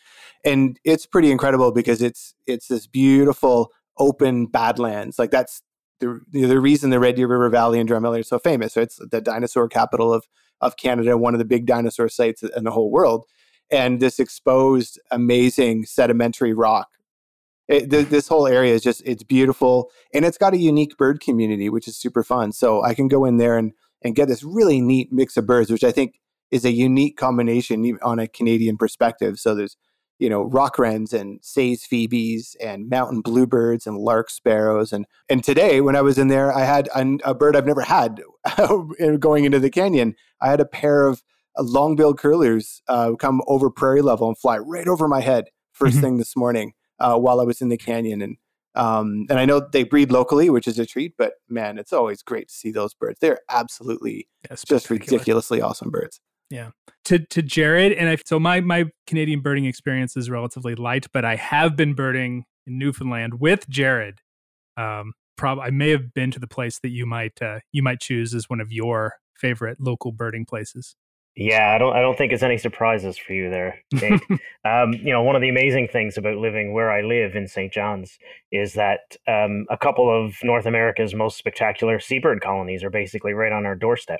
and 0.46 0.80
it's 0.84 1.06
pretty 1.06 1.32
incredible 1.32 1.72
because 1.72 2.02
it's 2.02 2.36
it's 2.46 2.68
this 2.68 2.86
beautiful 2.86 3.72
open 3.98 4.46
badlands. 4.46 5.18
Like 5.18 5.32
that's 5.32 5.62
the 6.00 6.22
the 6.32 6.60
reason 6.60 6.90
the 6.90 7.00
Red 7.00 7.16
Deer 7.16 7.28
River 7.28 7.50
Valley 7.50 7.80
and 7.80 7.90
Drumheller 7.90 8.20
is 8.20 8.28
so 8.28 8.40
famous. 8.40 8.74
So 8.74 8.82
it's 8.82 9.00
the 9.12 9.22
dinosaur 9.22 9.68
capital 9.68 10.14
of 10.14 10.26
of 10.62 10.78
Canada, 10.78 11.18
one 11.18 11.34
of 11.34 11.40
the 11.40 11.46
big 11.46 11.66
dinosaur 11.66 12.10
sites 12.10 12.44
in 12.44 12.64
the 12.64 12.72
whole 12.72 12.92
world, 12.92 13.26
and 13.72 14.00
this 14.00 14.20
exposed 14.20 15.00
amazing 15.12 15.86
sedimentary 15.86 16.54
rock. 16.54 16.90
It, 17.68 17.92
th- 17.92 18.10
this 18.10 18.28
whole 18.28 18.48
area 18.48 18.74
is 18.74 18.82
just 18.82 19.02
it's 19.06 19.24
beautiful. 19.24 19.92
And 20.14 20.26
it's 20.26 20.38
got 20.38 20.54
a 20.54 20.58
unique 20.58 20.98
bird 20.98 21.22
community 21.22 21.70
which 21.70 21.88
is 21.88 21.98
super 21.98 22.24
fun. 22.24 22.52
So 22.52 22.84
i 22.84 22.94
can 22.94 23.08
go 23.08 23.26
in 23.26 23.38
there 23.38 23.58
and 23.58 23.74
and 24.02 24.16
get 24.16 24.28
this 24.28 24.44
really 24.44 24.82
neat 24.82 25.12
mix 25.12 25.36
of 25.38 25.46
birds 25.46 25.70
which 25.70 25.84
i 25.84 25.92
think 25.92 26.16
is 26.52 26.66
a 26.66 26.72
unique 26.72 27.18
combination 27.18 27.98
on 28.02 28.20
a 28.20 28.28
canadian 28.28 28.78
perspective. 28.78 29.40
So 29.40 29.54
there's 29.54 29.78
you 30.20 30.30
know 30.30 30.44
rock 30.44 30.78
wrens 30.78 31.14
and 31.14 31.40
say's 31.42 31.86
phoebes 31.86 32.56
and 32.62 32.90
mountain 32.90 33.22
bluebirds 33.22 33.88
and 33.88 33.98
lark 33.98 34.30
sparrows 34.30 34.94
and 34.94 35.06
and 35.30 35.44
today 35.44 35.82
when 35.82 35.96
i 35.96 36.02
was 36.02 36.18
in 36.18 36.28
there 36.28 36.54
i 36.54 36.64
had 36.64 36.88
a, 36.96 37.18
a 37.24 37.34
bird 37.34 37.56
i've 37.56 37.66
never 37.66 37.82
had 37.82 38.22
going 39.20 39.46
into 39.46 39.60
the 39.60 39.70
canyon 39.70 40.16
i 40.42 40.50
had 40.50 40.60
a 40.60 40.66
pair 40.66 41.08
of 41.08 41.24
long-billed 41.58 42.18
curlews 42.18 42.82
uh, 42.88 43.14
come 43.16 43.42
over 43.48 43.70
prairie 43.70 44.02
level 44.02 44.28
and 44.28 44.38
fly 44.38 44.58
right 44.58 44.88
over 44.88 45.08
my 45.08 45.22
head 45.22 45.46
1st 45.80 45.90
mm-hmm. 45.90 46.02
thing 46.02 46.18
this 46.18 46.36
morning 46.36 46.74
uh, 47.00 47.18
while 47.18 47.40
I 47.40 47.44
was 47.44 47.62
in 47.62 47.70
the 47.70 47.78
canyon. 47.78 48.22
And 48.22 48.38
um, 48.76 49.26
and 49.30 49.40
I 49.40 49.46
know 49.46 49.60
they 49.60 49.84
breed 49.84 50.12
locally, 50.12 50.50
which 50.50 50.68
is 50.68 50.78
a 50.78 50.86
treat. 50.86 51.16
But 51.18 51.34
man, 51.50 51.78
it's 51.78 51.92
always 51.92 52.22
great 52.22 52.50
to 52.50 52.54
see 52.54 52.72
those 52.72 52.94
birds. 52.94 53.20
They're 53.20 53.40
absolutely 53.50 54.28
yeah, 54.50 54.56
just 54.66 54.90
ridiculously 54.90 55.62
awesome 55.62 55.90
birds. 55.90 56.22
Yeah. 56.50 56.72
To 57.06 57.20
to 57.20 57.42
Jared 57.42 57.94
and 57.94 58.10
I 58.10 58.18
so 58.26 58.40
my 58.40 58.62
my 58.62 58.86
Canadian 59.08 59.42
birding 59.42 59.66
experience 59.66 60.18
is 60.18 60.30
relatively 60.30 60.76
light, 60.76 61.08
but 61.14 61.26
I 61.26 61.36
have 61.36 61.76
been 61.76 61.94
birding 61.94 62.46
in 62.68 62.78
Newfoundland 62.78 63.40
with 63.40 63.68
Jared. 63.70 64.22
Um, 64.78 65.14
probably 65.38 65.64
I 65.64 65.70
may 65.72 65.90
have 65.90 66.14
been 66.14 66.32
to 66.32 66.40
the 66.40 66.48
place 66.48 66.80
that 66.80 66.90
you 66.90 67.06
might 67.06 67.42
uh, 67.42 67.60
you 67.72 67.84
might 67.84 68.00
choose 68.00 68.34
as 68.34 68.50
one 68.50 68.60
of 68.60 68.72
your 68.72 69.14
favorite 69.36 69.78
local 69.80 70.12
birding 70.12 70.46
places. 70.46 70.96
Yeah, 71.36 71.74
I 71.74 71.78
don't. 71.78 71.96
I 71.96 72.02
don't 72.02 72.18
think 72.18 72.34
it's 72.34 72.44
any 72.44 72.58
surprises 72.58 73.18
for 73.18 73.34
you 73.34 73.50
there, 73.50 73.80
Dave. 73.92 74.20
um, 74.66 74.94
you 74.94 75.14
know, 75.14 75.24
one 75.24 75.36
of 75.36 75.42
the 75.42 75.50
amazing 75.50 75.88
things 75.88 76.18
about 76.18 76.38
living 76.38 76.74
where 76.74 76.92
I 76.92 77.02
live 77.02 77.36
in 77.36 77.48
St. 77.48 77.72
John's 77.72 78.18
is 78.52 78.74
that 78.74 79.16
um, 79.28 79.66
a 79.70 79.78
couple 79.78 80.10
of 80.10 80.36
North 80.44 80.66
America's 80.66 81.14
most 81.14 81.38
spectacular 81.38 82.00
seabird 82.00 82.42
colonies 82.42 82.84
are 82.84 82.90
basically 82.90 83.34
right 83.34 83.54
on 83.54 83.66
our 83.66 83.76
doorstep. 83.76 84.20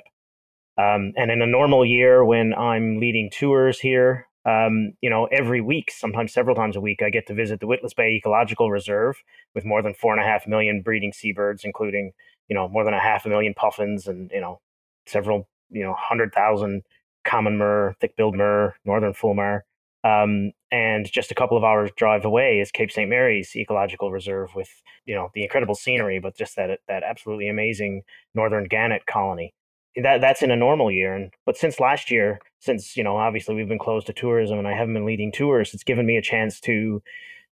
Um, 0.80 1.12
and 1.16 1.30
in 1.30 1.42
a 1.42 1.46
normal 1.46 1.84
year, 1.84 2.24
when 2.24 2.54
I'm 2.54 3.00
leading 3.00 3.28
tours 3.30 3.78
here, 3.78 4.28
um, 4.46 4.92
you 5.02 5.10
know, 5.10 5.26
every 5.26 5.60
week, 5.60 5.90
sometimes 5.90 6.32
several 6.32 6.56
times 6.56 6.74
a 6.74 6.80
week, 6.80 7.02
I 7.02 7.10
get 7.10 7.26
to 7.26 7.34
visit 7.34 7.60
the 7.60 7.66
Witless 7.66 7.92
Bay 7.92 8.14
Ecological 8.14 8.70
Reserve 8.70 9.22
with 9.54 9.66
more 9.66 9.82
than 9.82 9.92
four 9.92 10.14
and 10.14 10.22
a 10.22 10.26
half 10.26 10.46
million 10.46 10.80
breeding 10.80 11.12
seabirds, 11.12 11.64
including 11.64 12.12
you 12.48 12.54
know 12.54 12.68
more 12.68 12.84
than 12.84 12.94
a 12.94 13.00
half 13.00 13.26
a 13.26 13.28
million 13.28 13.52
puffins 13.52 14.06
and 14.06 14.30
you 14.32 14.40
know 14.40 14.60
several 15.06 15.48
you 15.70 15.82
know 15.82 15.94
hundred 15.98 16.32
thousand 16.32 16.82
common 17.24 17.58
murre, 17.58 17.94
thick-billed 18.00 18.34
murre, 18.34 18.72
northern 18.86 19.12
fulmar. 19.12 19.60
Um, 20.02 20.52
and 20.72 21.10
just 21.12 21.30
a 21.30 21.34
couple 21.34 21.58
of 21.58 21.64
hours 21.64 21.90
drive 21.94 22.24
away 22.24 22.60
is 22.60 22.70
Cape 22.70 22.90
St. 22.90 23.10
Mary's 23.10 23.54
Ecological 23.54 24.10
Reserve 24.10 24.54
with, 24.54 24.70
you 25.04 25.14
know, 25.14 25.28
the 25.34 25.42
incredible 25.42 25.74
scenery, 25.74 26.18
but 26.20 26.34
just 26.34 26.56
that 26.56 26.80
that 26.88 27.02
absolutely 27.02 27.48
amazing 27.48 28.02
northern 28.34 28.64
gannet 28.64 29.04
colony. 29.04 29.52
That 29.96 30.20
that's 30.20 30.42
in 30.42 30.50
a 30.50 30.56
normal 30.56 30.90
year. 30.90 31.14
And 31.14 31.32
but 31.46 31.56
since 31.56 31.80
last 31.80 32.10
year, 32.10 32.40
since, 32.60 32.96
you 32.96 33.02
know, 33.02 33.16
obviously 33.16 33.54
we've 33.54 33.68
been 33.68 33.78
closed 33.78 34.06
to 34.06 34.12
tourism 34.12 34.58
and 34.58 34.68
I 34.68 34.74
haven't 34.74 34.94
been 34.94 35.06
leading 35.06 35.32
tours, 35.32 35.74
it's 35.74 35.84
given 35.84 36.06
me 36.06 36.16
a 36.16 36.22
chance 36.22 36.60
to 36.60 37.02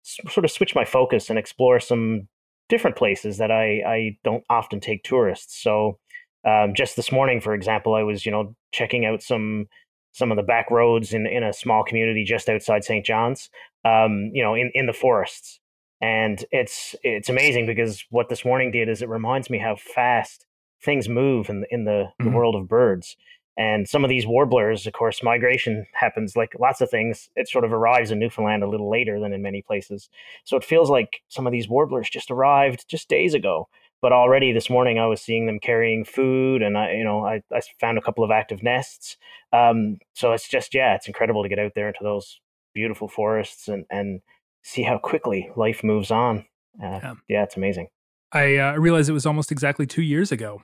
sort 0.04 0.46
of 0.46 0.52
switch 0.52 0.76
my 0.76 0.86
focus 0.86 1.30
and 1.30 1.40
explore 1.40 1.80
some 1.80 2.28
different 2.70 2.96
places 2.96 3.38
that 3.38 3.52
I, 3.52 3.82
I 3.86 4.18
don't 4.24 4.44
often 4.50 4.80
take 4.80 5.04
tourists. 5.04 5.62
So 5.62 6.00
um, 6.46 6.74
just 6.76 6.96
this 6.96 7.12
morning, 7.12 7.42
for 7.42 7.54
example, 7.54 7.96
I 7.96 8.04
was 8.04 8.26
you 8.26 8.32
know 8.32 8.56
checking 8.72 9.06
out 9.06 9.22
some 9.22 9.68
some 10.12 10.32
of 10.32 10.38
the 10.38 10.44
back 10.44 10.72
roads 10.72 11.14
in 11.14 11.26
in 11.28 11.44
a 11.44 11.54
small 11.54 11.84
community 11.84 12.24
just 12.24 12.50
outside 12.50 12.84
St. 12.84 13.06
John's, 13.06 13.50
um, 13.84 14.32
you 14.34 14.44
know, 14.44 14.54
in 14.54 14.72
in 14.74 14.86
the 14.86 14.94
forests, 14.94 15.60
and 16.02 16.44
it's 16.52 16.96
it's 17.04 17.30
amazing 17.30 17.66
because 17.66 18.06
what 18.12 18.30
this 18.30 18.46
morning 18.46 18.72
did 18.72 18.90
is 18.90 19.02
it 19.02 19.10
reminds 19.10 19.50
me 19.50 19.58
how 19.58 19.76
fast 19.76 20.46
things 20.86 21.10
move 21.10 21.50
in 21.50 21.66
in 21.70 21.86
the, 21.86 21.92
mm-hmm. 21.92 22.26
the 22.26 22.36
world 22.36 22.56
of 22.56 22.68
birds. 22.68 23.18
And 23.58 23.88
some 23.88 24.04
of 24.04 24.10
these 24.10 24.28
warblers, 24.28 24.86
of 24.86 24.92
course, 24.92 25.24
migration 25.24 25.86
happens 25.94 26.36
like 26.36 26.54
lots 26.60 26.82
of 26.82 26.90
things. 26.90 27.30
It 27.38 27.48
sort 27.48 27.64
of 27.64 27.72
arrives 27.72 28.12
in 28.12 28.20
Newfoundland 28.20 28.64
a 28.64 28.70
little 28.70 28.90
later 28.90 29.18
than 29.18 29.32
in 29.32 29.42
many 29.42 29.62
places. 29.62 30.10
So 30.44 30.58
it 30.58 30.64
feels 30.64 30.90
like 30.90 31.22
some 31.30 31.48
of 31.48 31.54
these 31.54 31.70
warblers 31.70 32.10
just 32.10 32.30
arrived 32.32 32.86
just 32.90 33.08
days 33.08 33.34
ago 33.34 33.70
but 34.06 34.12
already 34.12 34.52
this 34.52 34.70
morning 34.70 35.00
I 35.00 35.08
was 35.08 35.20
seeing 35.20 35.48
them 35.48 35.60
carrying 35.60 36.06
food, 36.06 36.62
and 36.62 36.78
I, 36.78 36.92
you 36.92 37.04
know, 37.04 37.26
I, 37.26 37.42
I 37.52 37.62
found 37.80 37.98
a 37.98 38.02
couple 38.02 38.24
of 38.24 38.30
active 38.30 38.62
nests. 38.62 39.18
Um, 39.52 39.98
so 40.14 40.32
it's 40.34 40.48
just, 40.48 40.76
yeah, 40.76 40.94
it's 40.94 41.08
incredible 41.08 41.42
to 41.42 41.50
get 41.50 41.58
out 41.58 41.72
there 41.74 41.88
into 41.88 42.04
those 42.04 42.40
beautiful 42.76 43.08
forests 43.08 43.68
and 43.68 43.86
and 43.90 44.22
see 44.62 44.84
how 44.84 45.00
quickly 45.00 45.50
life 45.56 45.84
moves 45.84 46.12
on. 46.12 46.46
Uh, 46.80 47.00
yeah. 47.02 47.14
yeah. 47.28 47.44
it's 47.44 47.58
amazing. 47.58 47.88
I 48.32 48.58
uh, 48.58 48.74
realized 48.76 49.10
it 49.10 49.14
was 49.14 49.26
almost 49.26 49.52
exactly 49.52 49.88
two 49.88 50.04
years 50.04 50.32
ago 50.32 50.62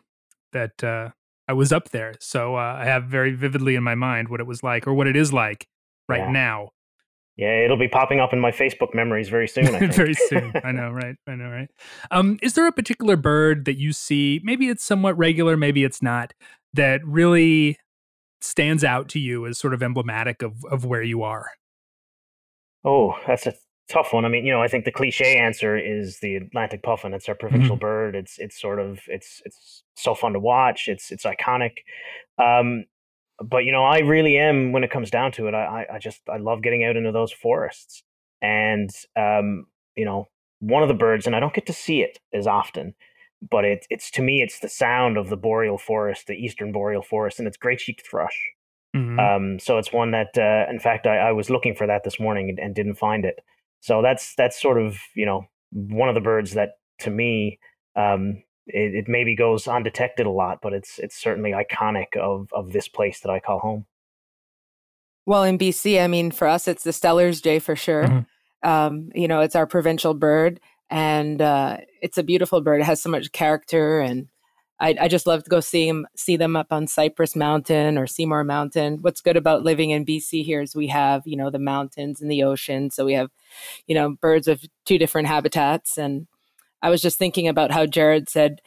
that 0.54 0.84
uh, 0.84 1.10
I 1.48 1.54
was 1.54 1.72
up 1.72 1.90
there, 1.90 2.16
so 2.20 2.56
uh, 2.56 2.78
I 2.80 2.86
have 2.86 3.06
very 3.06 3.34
vividly 3.34 3.76
in 3.76 3.84
my 3.84 3.96
mind 3.96 4.30
what 4.30 4.40
it 4.40 4.48
was 4.48 4.64
like, 4.64 4.88
or 4.88 4.94
what 4.94 5.08
it 5.08 5.16
is 5.16 5.34
like 5.34 5.68
right 6.08 6.22
yeah. 6.22 6.32
now. 6.32 6.70
Yeah, 7.38 7.64
it'll 7.64 7.78
be 7.78 7.88
popping 7.88 8.20
up 8.20 8.34
in 8.34 8.40
my 8.40 8.52
Facebook 8.52 8.94
memories 8.94 9.30
very 9.30 9.48
soon. 9.48 9.92
very 9.92 10.14
soon. 10.14 10.54
I 10.64 10.72
know, 10.72 10.92
right? 10.92 11.16
I 11.28 11.36
know, 11.36 11.50
right? 11.50 11.70
Um, 12.12 12.38
is 12.42 12.54
there 12.54 12.68
a 12.68 12.72
particular 12.72 13.16
bird 13.16 13.66
that 13.66 13.80
you 13.80 13.94
see? 13.94 14.42
Maybe 14.44 14.68
it's 14.68 14.84
somewhat 14.84 15.18
regular, 15.18 15.58
maybe 15.58 15.84
it's 15.84 16.02
not. 16.02 16.34
That 16.74 17.02
really 17.06 17.78
stands 18.42 18.84
out 18.84 19.08
to 19.10 19.20
you 19.20 19.46
as 19.46 19.58
sort 19.58 19.74
of 19.74 19.84
emblematic 19.84 20.42
of 20.42 20.64
of 20.66 20.86
where 20.86 21.04
you 21.04 21.24
are. 21.24 21.48
Oh, 22.84 23.16
that's 23.28 23.48
a 23.48 23.54
tough 23.90 24.14
one. 24.14 24.26
I 24.26 24.30
mean, 24.30 24.46
you 24.46 24.52
know, 24.52 24.62
I 24.62 24.68
think 24.68 24.86
the 24.86 24.92
cliche 24.92 25.38
answer 25.38 25.78
is 25.78 26.20
the 26.20 26.36
Atlantic 26.36 26.84
puffin. 26.84 27.14
It's 27.14 27.28
our 27.30 27.36
provincial 27.36 27.76
mm-hmm. 27.76 27.82
bird. 27.82 28.16
It's 28.16 28.38
it's 28.38 28.60
sort 28.60 28.80
of 28.80 29.02
it's 29.08 29.42
it's 29.46 29.84
so 29.96 30.16
fun 30.16 30.34
to 30.34 30.40
watch. 30.40 30.88
It's 30.88 31.12
it's 31.12 31.24
iconic. 31.24 31.78
Um, 32.38 32.86
but 33.44 33.66
you 33.66 33.72
know, 33.72 33.84
I 33.84 34.00
really 34.00 34.38
am 34.38 34.72
when 34.72 34.84
it 34.84 34.92
comes 34.92 35.10
down 35.10 35.32
to 35.34 35.48
it. 35.48 35.54
I 35.54 35.86
I 35.94 36.00
just 36.00 36.22
I 36.30 36.38
love 36.38 36.62
getting 36.62 36.84
out 36.84 36.96
into 36.96 37.12
those 37.12 37.32
forests, 37.32 38.04
and 38.42 38.90
um, 39.16 39.66
you 39.96 40.06
know, 40.06 40.28
one 40.60 40.84
of 40.84 40.88
the 40.88 40.96
birds, 40.96 41.26
and 41.26 41.36
I 41.36 41.40
don't 41.40 41.54
get 41.54 41.66
to 41.66 41.74
see 41.74 42.02
it 42.02 42.20
as 42.34 42.48
often, 42.48 42.94
but 43.50 43.66
it, 43.66 43.88
it's 43.90 44.12
to 44.12 44.22
me, 44.22 44.42
it's 44.42 44.60
the 44.60 44.70
sound 44.70 45.18
of 45.18 45.30
the 45.30 45.38
boreal 45.38 45.78
forest, 45.78 46.28
the 46.28 46.34
eastern 46.34 46.72
boreal 46.72 47.02
forest, 47.02 47.40
and 47.40 47.48
it's 47.48 47.58
gray 47.58 47.76
cheeked 47.76 48.06
thrush. 48.08 48.52
Mm-hmm. 48.96 49.20
Um, 49.20 49.60
so 49.60 49.78
it's 49.78 49.92
one 49.92 50.12
that, 50.12 50.38
uh, 50.38 50.70
in 50.70 50.80
fact, 50.80 51.08
I, 51.08 51.18
I 51.18 51.32
was 51.32 51.50
looking 51.50 51.76
for 51.76 51.88
that 51.88 52.04
this 52.04 52.20
morning 52.20 52.50
and, 52.50 52.60
and 52.60 52.76
didn't 52.76 52.96
find 52.96 53.26
it. 53.26 53.40
So 53.82 54.02
that's 54.02 54.34
that's 54.36 54.62
sort 54.62 54.82
of 54.82 54.98
you 55.16 55.26
know 55.26 55.46
one 55.72 56.10
of 56.10 56.16
the 56.16 56.22
birds 56.22 56.54
that 56.54 56.72
to 57.00 57.10
me 57.10 57.60
um, 57.96 58.44
it, 58.68 58.96
it 58.96 59.06
maybe 59.08 59.36
goes 59.36 59.68
undetected 59.68 60.26
a 60.26 60.32
lot, 60.32 60.60
but 60.62 60.74
it's 60.74 61.00
it's 61.00 61.22
certainly 61.22 61.52
iconic 61.52 62.16
of 62.18 62.48
of 62.54 62.72
this 62.72 62.88
place 62.88 63.20
that 63.22 63.30
I 63.30 63.40
call 63.40 63.60
home. 63.60 63.86
Well, 65.26 65.44
in 65.44 65.58
BC, 65.58 66.02
I 66.02 66.08
mean, 66.08 66.32
for 66.32 66.48
us, 66.48 66.68
it's 66.68 66.84
the 66.84 66.92
Steller's 66.92 67.42
jay 67.42 67.60
for 67.60 67.76
sure. 67.76 68.06
Mm-hmm. 68.06 68.70
Um, 68.70 69.10
you 69.14 69.28
know, 69.28 69.42
it's 69.42 69.56
our 69.56 69.68
provincial 69.68 70.14
bird, 70.14 70.60
and 70.90 71.42
uh, 71.42 71.78
it's 72.02 72.18
a 72.18 72.24
beautiful 72.24 72.62
bird. 72.62 72.82
It 72.82 72.86
has 72.86 73.02
so 73.02 73.10
much 73.10 73.32
character, 73.32 74.00
and 74.00 74.28
I, 74.82 74.96
I 75.02 75.08
just 75.08 75.28
love 75.28 75.44
to 75.44 75.50
go 75.50 75.60
see 75.60 75.88
them, 75.88 76.08
see 76.16 76.36
them 76.36 76.56
up 76.56 76.74
on 76.74 76.88
Cypress 76.88 77.36
Mountain 77.36 78.00
or 78.00 78.08
Seymour 78.08 78.44
Mountain. 78.44 78.98
What's 79.02 79.22
good 79.22 79.38
about 79.38 79.64
living 79.64 79.92
in 79.92 80.06
BC 80.06 80.44
here 80.44 80.62
is 80.62 80.76
we 80.76 80.88
have, 80.88 81.22
you 81.26 81.38
know, 81.38 81.52
the 81.52 81.60
mountains 81.60 82.20
and 82.20 82.32
the 82.32 82.44
ocean, 82.44 82.90
so 82.90 83.06
we 83.06 83.14
have, 83.14 83.30
you 83.86 83.94
know, 83.94 84.16
birds 84.20 84.48
of 84.48 84.64
two 84.86 84.98
different 84.98 85.28
habitats, 85.28 86.00
and 86.00 86.28
I 86.82 86.90
was 86.90 87.02
just 87.02 87.20
thinking 87.20 87.48
about 87.48 87.72
how 87.72 87.86
Jared 87.86 88.28
said 88.28 88.60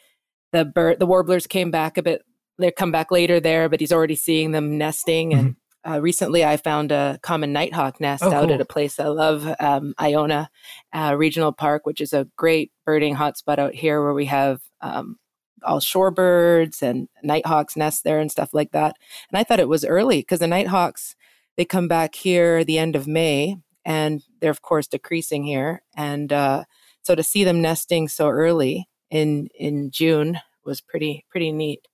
the 0.53 0.63
bird, 0.63 0.99
the 0.99 1.05
warblers 1.05 1.47
came 1.47 1.69
back 1.69 1.97
a 1.97 2.03
bit. 2.03 2.21
They 2.57 2.71
come 2.71 2.91
back 2.91 3.11
later 3.11 3.41
there, 3.41 3.67
but 3.67 3.81
he's 3.81 3.91
already 3.91 4.15
seeing 4.15 4.51
them 4.51 4.77
nesting. 4.77 5.31
Mm-hmm. 5.31 5.39
And 5.39 5.55
uh, 5.85 6.01
recently, 6.01 6.45
I 6.45 6.55
found 6.55 6.93
a 6.93 7.19
common 7.21 7.51
nighthawk 7.51 7.99
nest 7.99 8.23
oh, 8.23 8.31
out 8.31 8.45
cool. 8.45 8.53
at 8.53 8.61
a 8.61 8.65
place 8.65 8.97
I 8.99 9.07
love, 9.07 9.53
um, 9.59 9.93
Iona 9.99 10.49
uh, 10.93 11.15
Regional 11.17 11.51
Park, 11.51 11.85
which 11.85 11.99
is 11.99 12.13
a 12.13 12.27
great 12.37 12.71
birding 12.85 13.17
hotspot 13.17 13.59
out 13.59 13.75
here, 13.75 14.01
where 14.01 14.13
we 14.13 14.25
have 14.25 14.61
um, 14.79 15.17
all 15.65 15.79
shorebirds 15.79 16.81
and 16.81 17.07
nighthawks 17.23 17.75
nest 17.75 18.03
there 18.03 18.19
and 18.19 18.31
stuff 18.31 18.53
like 18.53 18.71
that. 18.71 18.95
And 19.31 19.37
I 19.37 19.43
thought 19.43 19.59
it 19.59 19.69
was 19.69 19.85
early 19.85 20.19
because 20.19 20.39
the 20.39 20.47
nighthawks 20.47 21.15
they 21.57 21.65
come 21.65 21.87
back 21.87 22.15
here 22.15 22.63
the 22.63 22.77
end 22.77 22.95
of 22.95 23.07
May, 23.07 23.57
and 23.85 24.23
they're 24.41 24.51
of 24.51 24.61
course 24.61 24.87
decreasing 24.87 25.43
here. 25.43 25.81
And 25.95 26.31
uh, 26.33 26.65
So 27.03 27.15
to 27.15 27.23
see 27.23 27.43
them 27.43 27.61
nesting 27.61 28.07
so 28.07 28.29
early 28.29 28.87
in 29.09 29.49
in 29.59 29.91
June 29.91 30.39
was 30.65 30.81
pretty 30.81 31.25
pretty 31.29 31.51
neat. 31.51 31.87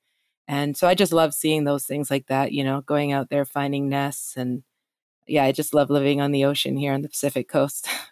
And 0.48 0.78
so 0.78 0.88
I 0.88 0.96
just 0.96 1.14
love 1.14 1.34
seeing 1.34 1.64
those 1.66 1.86
things 1.86 2.12
like 2.12 2.28
that, 2.28 2.52
you 2.54 2.64
know, 2.64 2.82
going 2.82 3.12
out 3.14 3.30
there 3.30 3.46
finding 3.46 3.90
nests 3.90 4.38
and 4.38 4.64
yeah, 5.28 5.44
I 5.46 5.52
just 5.54 5.74
love 5.74 5.90
living 5.90 6.22
on 6.22 6.32
the 6.32 6.46
ocean 6.46 6.78
here 6.78 6.94
on 6.94 7.02
the 7.04 7.10
Pacific 7.10 7.48
coast. 7.50 7.88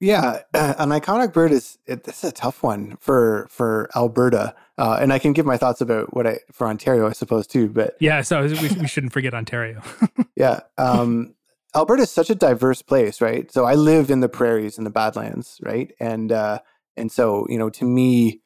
Yeah, 0.00 0.42
an 0.54 0.90
iconic 0.90 1.32
bird 1.32 1.50
is 1.50 1.78
it, 1.86 2.04
this 2.04 2.22
is 2.22 2.30
a 2.30 2.32
tough 2.32 2.62
one 2.62 2.96
for 3.00 3.48
for 3.50 3.90
Alberta, 3.96 4.54
uh, 4.76 4.98
and 5.00 5.12
I 5.12 5.18
can 5.18 5.32
give 5.32 5.44
my 5.44 5.56
thoughts 5.56 5.80
about 5.80 6.14
what 6.14 6.26
I 6.26 6.38
for 6.52 6.68
Ontario, 6.68 7.08
I 7.08 7.12
suppose 7.12 7.48
too. 7.48 7.68
But 7.68 7.96
yeah, 7.98 8.22
so 8.22 8.42
we, 8.42 8.68
we 8.80 8.86
shouldn't 8.86 9.12
forget 9.12 9.34
Ontario. 9.34 9.82
yeah, 10.36 10.60
um, 10.76 11.34
Alberta 11.74 12.02
is 12.02 12.12
such 12.12 12.30
a 12.30 12.36
diverse 12.36 12.80
place, 12.80 13.20
right? 13.20 13.50
So 13.50 13.64
I 13.64 13.74
lived 13.74 14.10
in 14.10 14.20
the 14.20 14.28
prairies 14.28 14.78
in 14.78 14.84
the 14.84 14.90
Badlands, 14.90 15.60
right, 15.64 15.92
and 15.98 16.30
uh, 16.30 16.60
and 16.96 17.10
so 17.10 17.46
you 17.48 17.58
know, 17.58 17.68
to 17.70 17.84
me, 17.84 18.40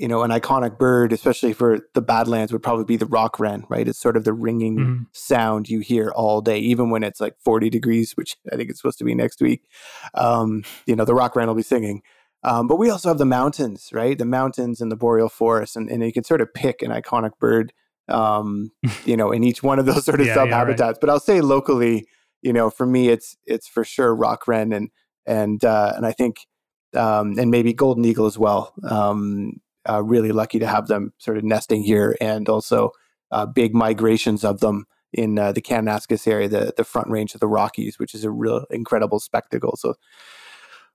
you 0.00 0.08
know, 0.08 0.22
an 0.22 0.30
iconic 0.30 0.78
bird, 0.78 1.12
especially 1.12 1.52
for 1.52 1.80
the 1.92 2.00
Badlands, 2.00 2.52
would 2.52 2.62
probably 2.62 2.86
be 2.86 2.96
the 2.96 3.04
rock 3.04 3.38
wren, 3.38 3.66
right? 3.68 3.86
It's 3.86 3.98
sort 3.98 4.16
of 4.16 4.24
the 4.24 4.32
ringing 4.32 4.78
mm-hmm. 4.78 5.02
sound 5.12 5.68
you 5.68 5.80
hear 5.80 6.08
all 6.08 6.40
day, 6.40 6.58
even 6.58 6.88
when 6.88 7.02
it's 7.02 7.20
like 7.20 7.36
40 7.44 7.68
degrees, 7.68 8.12
which 8.16 8.38
I 8.50 8.56
think 8.56 8.70
it's 8.70 8.80
supposed 8.80 8.96
to 9.00 9.04
be 9.04 9.14
next 9.14 9.42
week. 9.42 9.68
Um, 10.14 10.64
you 10.86 10.96
know, 10.96 11.04
the 11.04 11.14
rock 11.14 11.36
wren 11.36 11.48
will 11.48 11.54
be 11.54 11.62
singing. 11.62 12.00
Um, 12.42 12.66
but 12.66 12.76
we 12.76 12.88
also 12.88 13.08
have 13.08 13.18
the 13.18 13.26
mountains, 13.26 13.90
right? 13.92 14.16
The 14.16 14.24
mountains 14.24 14.80
and 14.80 14.90
the 14.90 14.96
boreal 14.96 15.28
forest, 15.28 15.76
and, 15.76 15.90
and 15.90 16.02
you 16.02 16.14
can 16.14 16.24
sort 16.24 16.40
of 16.40 16.54
pick 16.54 16.80
an 16.80 16.90
iconic 16.90 17.32
bird, 17.38 17.74
um, 18.08 18.70
you 19.04 19.18
know, 19.18 19.32
in 19.32 19.44
each 19.44 19.62
one 19.62 19.78
of 19.78 19.84
those 19.84 20.06
sort 20.06 20.18
of 20.18 20.26
yeah, 20.26 20.34
sub 20.34 20.48
habitats. 20.48 20.80
Yeah, 20.80 20.86
right. 20.86 20.96
But 20.98 21.10
I'll 21.10 21.20
say 21.20 21.42
locally, 21.42 22.06
you 22.40 22.54
know, 22.54 22.70
for 22.70 22.86
me, 22.86 23.10
it's 23.10 23.36
it's 23.44 23.68
for 23.68 23.84
sure 23.84 24.14
rock 24.14 24.48
wren, 24.48 24.72
and 24.72 24.88
and 25.26 25.62
uh, 25.62 25.92
and 25.94 26.06
I 26.06 26.12
think, 26.12 26.46
um, 26.96 27.38
and 27.38 27.50
maybe 27.50 27.74
golden 27.74 28.06
eagle 28.06 28.24
as 28.24 28.38
well. 28.38 28.72
Um, 28.82 29.60
uh, 29.88 30.02
really 30.02 30.32
lucky 30.32 30.58
to 30.58 30.66
have 30.66 30.86
them 30.86 31.12
sort 31.18 31.38
of 31.38 31.44
nesting 31.44 31.82
here 31.82 32.16
and 32.20 32.48
also 32.48 32.90
uh, 33.30 33.46
big 33.46 33.74
migrations 33.74 34.44
of 34.44 34.60
them 34.60 34.86
in 35.12 35.38
uh, 35.38 35.52
the 35.52 35.62
Kananaskis 35.62 36.26
area, 36.26 36.48
the, 36.48 36.72
the 36.76 36.84
front 36.84 37.08
range 37.08 37.34
of 37.34 37.40
the 37.40 37.48
Rockies, 37.48 37.98
which 37.98 38.14
is 38.14 38.24
a 38.24 38.30
real 38.30 38.64
incredible 38.70 39.18
spectacle. 39.18 39.76
So, 39.76 39.94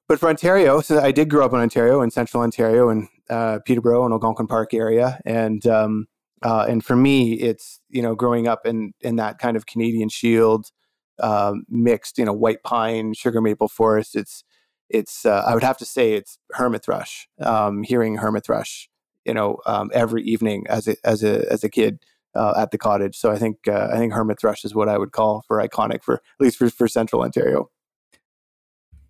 but 0.07 0.19
for 0.19 0.29
Ontario, 0.29 0.81
so 0.81 0.99
I 0.99 1.11
did 1.11 1.29
grow 1.29 1.45
up 1.45 1.53
in 1.53 1.59
Ontario, 1.59 2.01
in 2.01 2.11
central 2.11 2.43
Ontario, 2.43 2.89
in 2.89 3.07
uh, 3.29 3.59
Peterborough 3.65 4.05
and 4.05 4.13
Algonquin 4.13 4.47
Park 4.47 4.73
area, 4.73 5.19
and 5.25 5.65
um, 5.65 6.07
uh, 6.43 6.65
and 6.69 6.85
for 6.85 6.95
me, 6.95 7.33
it's 7.33 7.81
you 7.89 8.01
know 8.01 8.15
growing 8.15 8.47
up 8.47 8.65
in 8.65 8.93
in 9.01 9.15
that 9.15 9.39
kind 9.39 9.57
of 9.57 9.65
Canadian 9.65 10.09
Shield 10.09 10.71
um, 11.19 11.65
mixed, 11.69 12.17
you 12.17 12.25
know, 12.25 12.33
white 12.33 12.63
pine, 12.63 13.13
sugar 13.13 13.41
maple 13.41 13.67
forest. 13.67 14.15
It's 14.15 14.43
it's 14.89 15.25
uh, 15.25 15.43
I 15.45 15.53
would 15.53 15.63
have 15.63 15.77
to 15.77 15.85
say 15.85 16.13
it's 16.13 16.37
hermit 16.51 16.83
thrush. 16.83 17.27
Um, 17.41 17.83
hearing 17.83 18.17
hermit 18.17 18.45
thrush, 18.45 18.89
you 19.25 19.33
know, 19.33 19.57
um, 19.65 19.91
every 19.93 20.23
evening 20.23 20.65
as 20.69 20.87
a 20.87 20.95
as 21.03 21.23
a 21.23 21.51
as 21.51 21.63
a 21.63 21.69
kid 21.69 21.99
uh, 22.35 22.53
at 22.57 22.71
the 22.71 22.77
cottage. 22.77 23.17
So 23.17 23.31
I 23.31 23.37
think 23.37 23.67
uh, 23.67 23.89
I 23.91 23.97
think 23.97 24.13
hermit 24.13 24.39
thrush 24.39 24.63
is 24.65 24.75
what 24.75 24.89
I 24.89 24.97
would 24.97 25.11
call 25.11 25.43
for 25.47 25.57
iconic 25.57 26.03
for 26.03 26.15
at 26.15 26.21
least 26.39 26.57
for, 26.57 26.69
for 26.69 26.87
Central 26.87 27.21
Ontario. 27.21 27.69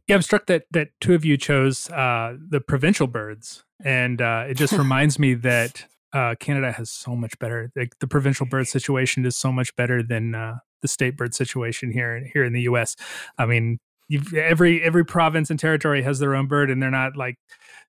Yeah, 0.08 0.16
I'm 0.16 0.22
struck 0.22 0.46
that 0.48 0.66
that 0.72 0.90
two 1.02 1.16
of 1.16 1.26
you 1.26 1.36
chose 1.38 1.90
uh, 1.90 2.38
the 2.40 2.62
provincial 2.62 3.08
birds, 3.08 3.64
and 3.84 4.22
uh, 4.22 4.46
it 4.48 4.56
just 4.56 4.74
reminds 4.78 5.18
me 5.18 5.34
that 5.34 5.86
uh, 6.14 6.36
Canada 6.40 6.72
has 6.72 6.92
so 6.92 7.16
much 7.16 7.38
better. 7.40 7.72
Like 7.76 7.98
the 8.00 8.08
provincial 8.08 8.46
bird 8.46 8.68
situation 8.68 9.26
is 9.26 9.36
so 9.36 9.52
much 9.52 9.76
better 9.76 10.04
than 10.04 10.36
uh, 10.36 10.58
the 10.82 10.88
state 10.88 11.18
bird 11.18 11.34
situation 11.34 11.92
here 11.92 12.24
here 12.32 12.44
in 12.44 12.54
the 12.54 12.62
U.S. 12.62 12.96
I 13.40 13.48
mean, 13.48 13.80
every 14.36 14.82
every 14.84 15.06
province 15.06 15.50
and 15.50 15.60
territory 15.60 16.04
has 16.04 16.20
their 16.20 16.36
own 16.36 16.48
bird, 16.48 16.70
and 16.70 16.82
they're 16.82 16.92
not 16.92 17.16
like 17.16 17.38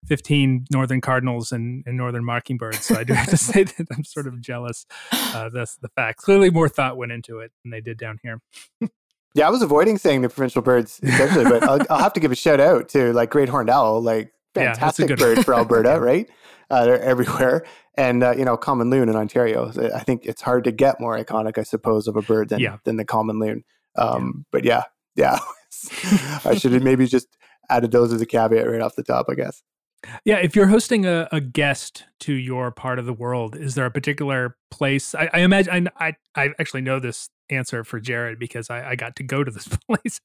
15 0.07 0.67
northern 0.71 1.01
cardinals 1.01 1.53
and, 1.53 1.83
and 1.87 1.97
northern 1.97 2.25
mockingbirds. 2.25 2.85
So 2.85 2.97
I 2.97 3.05
do 3.05 3.13
have 3.15 3.29
to 3.29 3.37
say 3.37 3.65
that 3.65 3.87
I'm 3.97 4.05
sort 4.05 4.27
of 4.27 4.41
jealous. 4.41 4.87
Uh, 5.13 5.51
that's 5.53 5.77
the 5.77 5.89
fact. 5.89 6.19
Clearly, 6.19 6.51
more 6.51 6.69
thought 6.69 6.97
went 6.97 7.13
into 7.13 7.41
it 7.41 7.53
than 7.63 7.71
they 7.71 7.81
did 7.81 7.99
down 7.99 8.19
here. 8.23 8.41
yeah, 9.35 9.47
I 9.47 9.51
was 9.51 9.63
avoiding 9.63 9.99
saying 9.99 10.23
the 10.23 10.29
provincial 10.29 10.63
birds 10.63 11.01
essentially, 11.03 11.45
but 11.45 11.63
I'll, 11.63 11.81
I'll, 11.91 12.03
have 12.03 12.13
to 12.15 12.21
give 12.21 12.33
a 12.33 12.37
shout 12.37 12.61
out 12.61 12.89
to 12.91 13.13
like 13.13 13.31
great 13.31 13.49
horned 13.49 13.71
owl, 13.71 14.01
like 14.01 14.33
fantastic 14.55 15.11
yeah, 15.11 15.17
bird 15.17 15.45
for 15.45 15.55
Alberta, 15.59 16.01
right? 16.01 16.29
Uh, 16.71 16.85
they're 16.85 17.03
everywhere. 17.03 17.65
And 17.99 18.23
uh, 18.23 18.35
you 18.37 18.45
know, 18.45 18.57
common 18.57 18.91
loon 18.91 19.09
in 19.09 19.17
Ontario. 19.17 19.73
I 19.95 20.01
think 20.01 20.27
it's 20.27 20.43
hard 20.43 20.65
to 20.65 20.73
get 20.73 21.01
more 21.01 21.19
iconic, 21.19 21.57
I 21.59 21.63
suppose, 21.63 22.07
of 22.07 22.17
a 22.17 22.23
bird 22.23 22.51
than 22.51 22.61
yeah. 22.61 22.77
than 22.85 22.97
the 22.97 23.07
common 23.07 23.39
loon. 23.39 23.65
Um, 23.97 24.25
yeah. 24.25 24.43
But 24.53 24.65
yeah, 24.65 24.83
yeah, 25.15 25.39
I 26.45 26.55
should 26.57 26.73
have 26.73 26.83
maybe 26.83 27.07
just 27.07 27.29
added 27.69 27.91
those 27.91 28.13
as 28.13 28.21
a 28.21 28.27
caveat 28.27 28.69
right 28.69 28.81
off 28.81 28.97
the 28.97 29.03
top, 29.03 29.27
I 29.29 29.35
guess. 29.35 29.63
Yeah, 30.25 30.37
if 30.37 30.55
you're 30.55 30.67
hosting 30.67 31.07
a, 31.07 31.29
a 31.33 31.41
guest 31.41 32.05
to 32.21 32.33
your 32.33 32.71
part 32.71 32.99
of 32.99 33.07
the 33.07 33.13
world, 33.13 33.57
is 33.57 33.75
there 33.75 33.87
a 33.87 33.91
particular 33.91 34.57
place? 34.71 35.15
I, 35.15 35.29
I 35.33 35.39
imagine 35.41 35.89
I, 35.99 36.15
I 36.35 36.51
actually 36.59 36.83
know 36.83 37.01
this 37.01 37.29
answer 37.51 37.85
for 37.85 38.01
Jared 38.01 38.39
because 38.39 38.71
I, 38.71 38.91
I 38.91 38.95
got 38.97 39.17
to 39.17 39.23
go 39.23 39.45
to 39.45 39.51
those 39.51 39.69
places. 39.89 40.21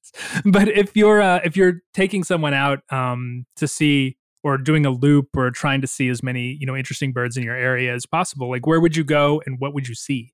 But 0.46 0.68
if 0.68 0.96
you're 0.96 1.22
uh, 1.22 1.40
if 1.44 1.56
you're 1.56 1.82
taking 1.94 2.24
someone 2.24 2.54
out 2.54 2.80
um, 2.92 3.46
to 3.58 3.68
see 3.68 4.18
or 4.44 4.58
doing 4.58 4.86
a 4.86 4.92
loop 4.92 5.30
or 5.36 5.52
trying 5.52 5.82
to 5.82 5.88
see 5.88 6.10
as 6.10 6.22
many 6.24 6.58
you 6.60 6.66
know 6.66 6.76
interesting 6.76 7.12
birds 7.12 7.38
in 7.38 7.44
your 7.44 7.56
area 7.56 7.94
as 7.94 8.06
possible, 8.06 8.50
like 8.50 8.68
where 8.68 8.80
would 8.80 8.96
you 8.96 9.04
go 9.04 9.42
and 9.46 9.60
what 9.60 9.74
would 9.74 9.88
you 9.88 9.96
see? 9.96 10.34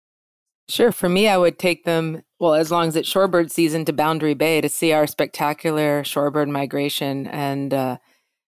Sure. 0.69 0.91
For 0.91 1.07
me, 1.07 1.29
I 1.29 1.37
would 1.37 1.57
take 1.57 1.85
them, 1.85 2.23
well, 2.39 2.53
as 2.53 2.71
long 2.71 2.89
as 2.89 2.95
it's 2.95 3.09
shorebird 3.09 3.51
season, 3.51 3.85
to 3.85 3.93
Boundary 3.93 4.33
Bay 4.33 4.59
to 4.59 4.67
see 4.67 4.91
our 4.91 5.07
spectacular 5.07 6.03
shorebird 6.03 6.49
migration. 6.49 7.27
And 7.27 7.73
uh, 7.73 7.97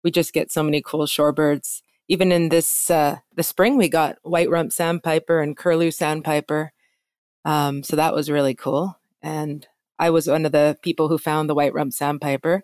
we 0.02 0.10
just 0.10 0.32
get 0.32 0.50
so 0.50 0.62
many 0.62 0.82
cool 0.82 1.06
shorebirds. 1.06 1.82
Even 2.08 2.32
in 2.32 2.48
this, 2.48 2.90
uh, 2.90 3.18
the 3.36 3.44
spring, 3.44 3.76
we 3.76 3.88
got 3.88 4.18
white 4.22 4.50
rump 4.50 4.72
sandpiper 4.72 5.40
and 5.40 5.56
curlew 5.56 5.92
sandpiper. 5.92 6.72
Um, 7.44 7.84
so 7.84 7.94
that 7.94 8.14
was 8.14 8.28
really 8.28 8.54
cool. 8.54 8.98
And 9.22 9.66
I 9.98 10.10
was 10.10 10.26
one 10.26 10.44
of 10.44 10.52
the 10.52 10.76
people 10.82 11.08
who 11.08 11.18
found 11.18 11.48
the 11.48 11.54
white 11.54 11.74
rump 11.74 11.92
sandpiper. 11.92 12.62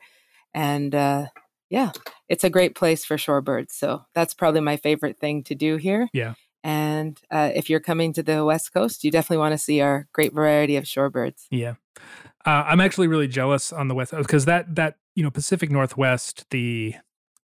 And 0.53 0.93
uh, 0.93 1.27
yeah, 1.71 1.93
it's 2.29 2.43
a 2.43 2.51
great 2.51 2.75
place 2.75 3.05
for 3.05 3.17
shorebirds. 3.17 3.71
So 3.71 4.07
that's 4.13 4.35
probably 4.35 4.61
my 4.61 4.77
favorite 4.77 5.19
thing 5.19 5.45
to 5.45 5.55
do 5.55 5.77
here. 5.77 6.09
Yeah. 6.13 6.35
And 6.65 7.21
uh, 7.31 7.51
if 7.55 7.71
you're 7.71 7.81
coming 7.81 8.13
to 8.15 8.23
the 8.23 8.45
West 8.45 8.73
Coast, 8.73 9.05
you 9.05 9.11
definitely 9.11 9.39
want 9.39 9.53
to 9.53 9.59
see 9.59 9.81
our 9.81 10.09
great 10.13 10.33
variety 10.33 10.77
of 10.77 10.85
shorebirds. 10.85 11.47
Yeah. 11.51 11.75
Uh, 12.45 12.65
I'm 12.67 12.81
actually 12.81 13.07
really 13.07 13.29
jealous 13.29 13.73
on 13.73 13.89
the 13.89 13.95
West 13.95 14.13
because 14.17 14.45
that, 14.47 14.75
that, 14.75 14.97
you 15.15 15.23
know, 15.23 15.31
Pacific 15.31 15.71
Northwest, 15.71 16.45
the 16.51 16.95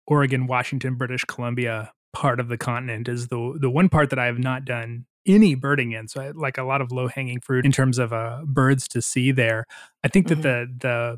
Oregon, 0.06 0.48
Washington, 0.48 0.96
British 0.96 1.24
Columbia 1.26 1.92
part 2.14 2.40
of 2.40 2.48
the 2.48 2.58
continent 2.58 3.08
is 3.08 3.28
the, 3.28 3.58
the 3.60 3.70
one 3.70 3.90
part 3.90 4.10
that 4.10 4.20
I 4.20 4.26
have 4.26 4.40
not 4.40 4.66
done 4.66 5.06
any 5.26 5.56
birding 5.56 5.92
in. 5.92 6.08
So 6.08 6.22
I, 6.22 6.32
like 6.32 6.58
a 6.58 6.64
lot 6.64 6.82
of 6.82 6.92
low 6.92 7.08
hanging 7.08 7.42
fruit 7.42 7.66
in 7.66 7.72
terms 7.72 7.98
of 7.98 8.14
uh, 8.14 8.42
birds 8.46 8.88
to 8.90 9.02
see 9.02 9.32
there. 9.32 9.66
I 10.04 10.08
think 10.08 10.30
that 10.30 10.40
mm-hmm. 10.40 10.78
the, 10.80 11.18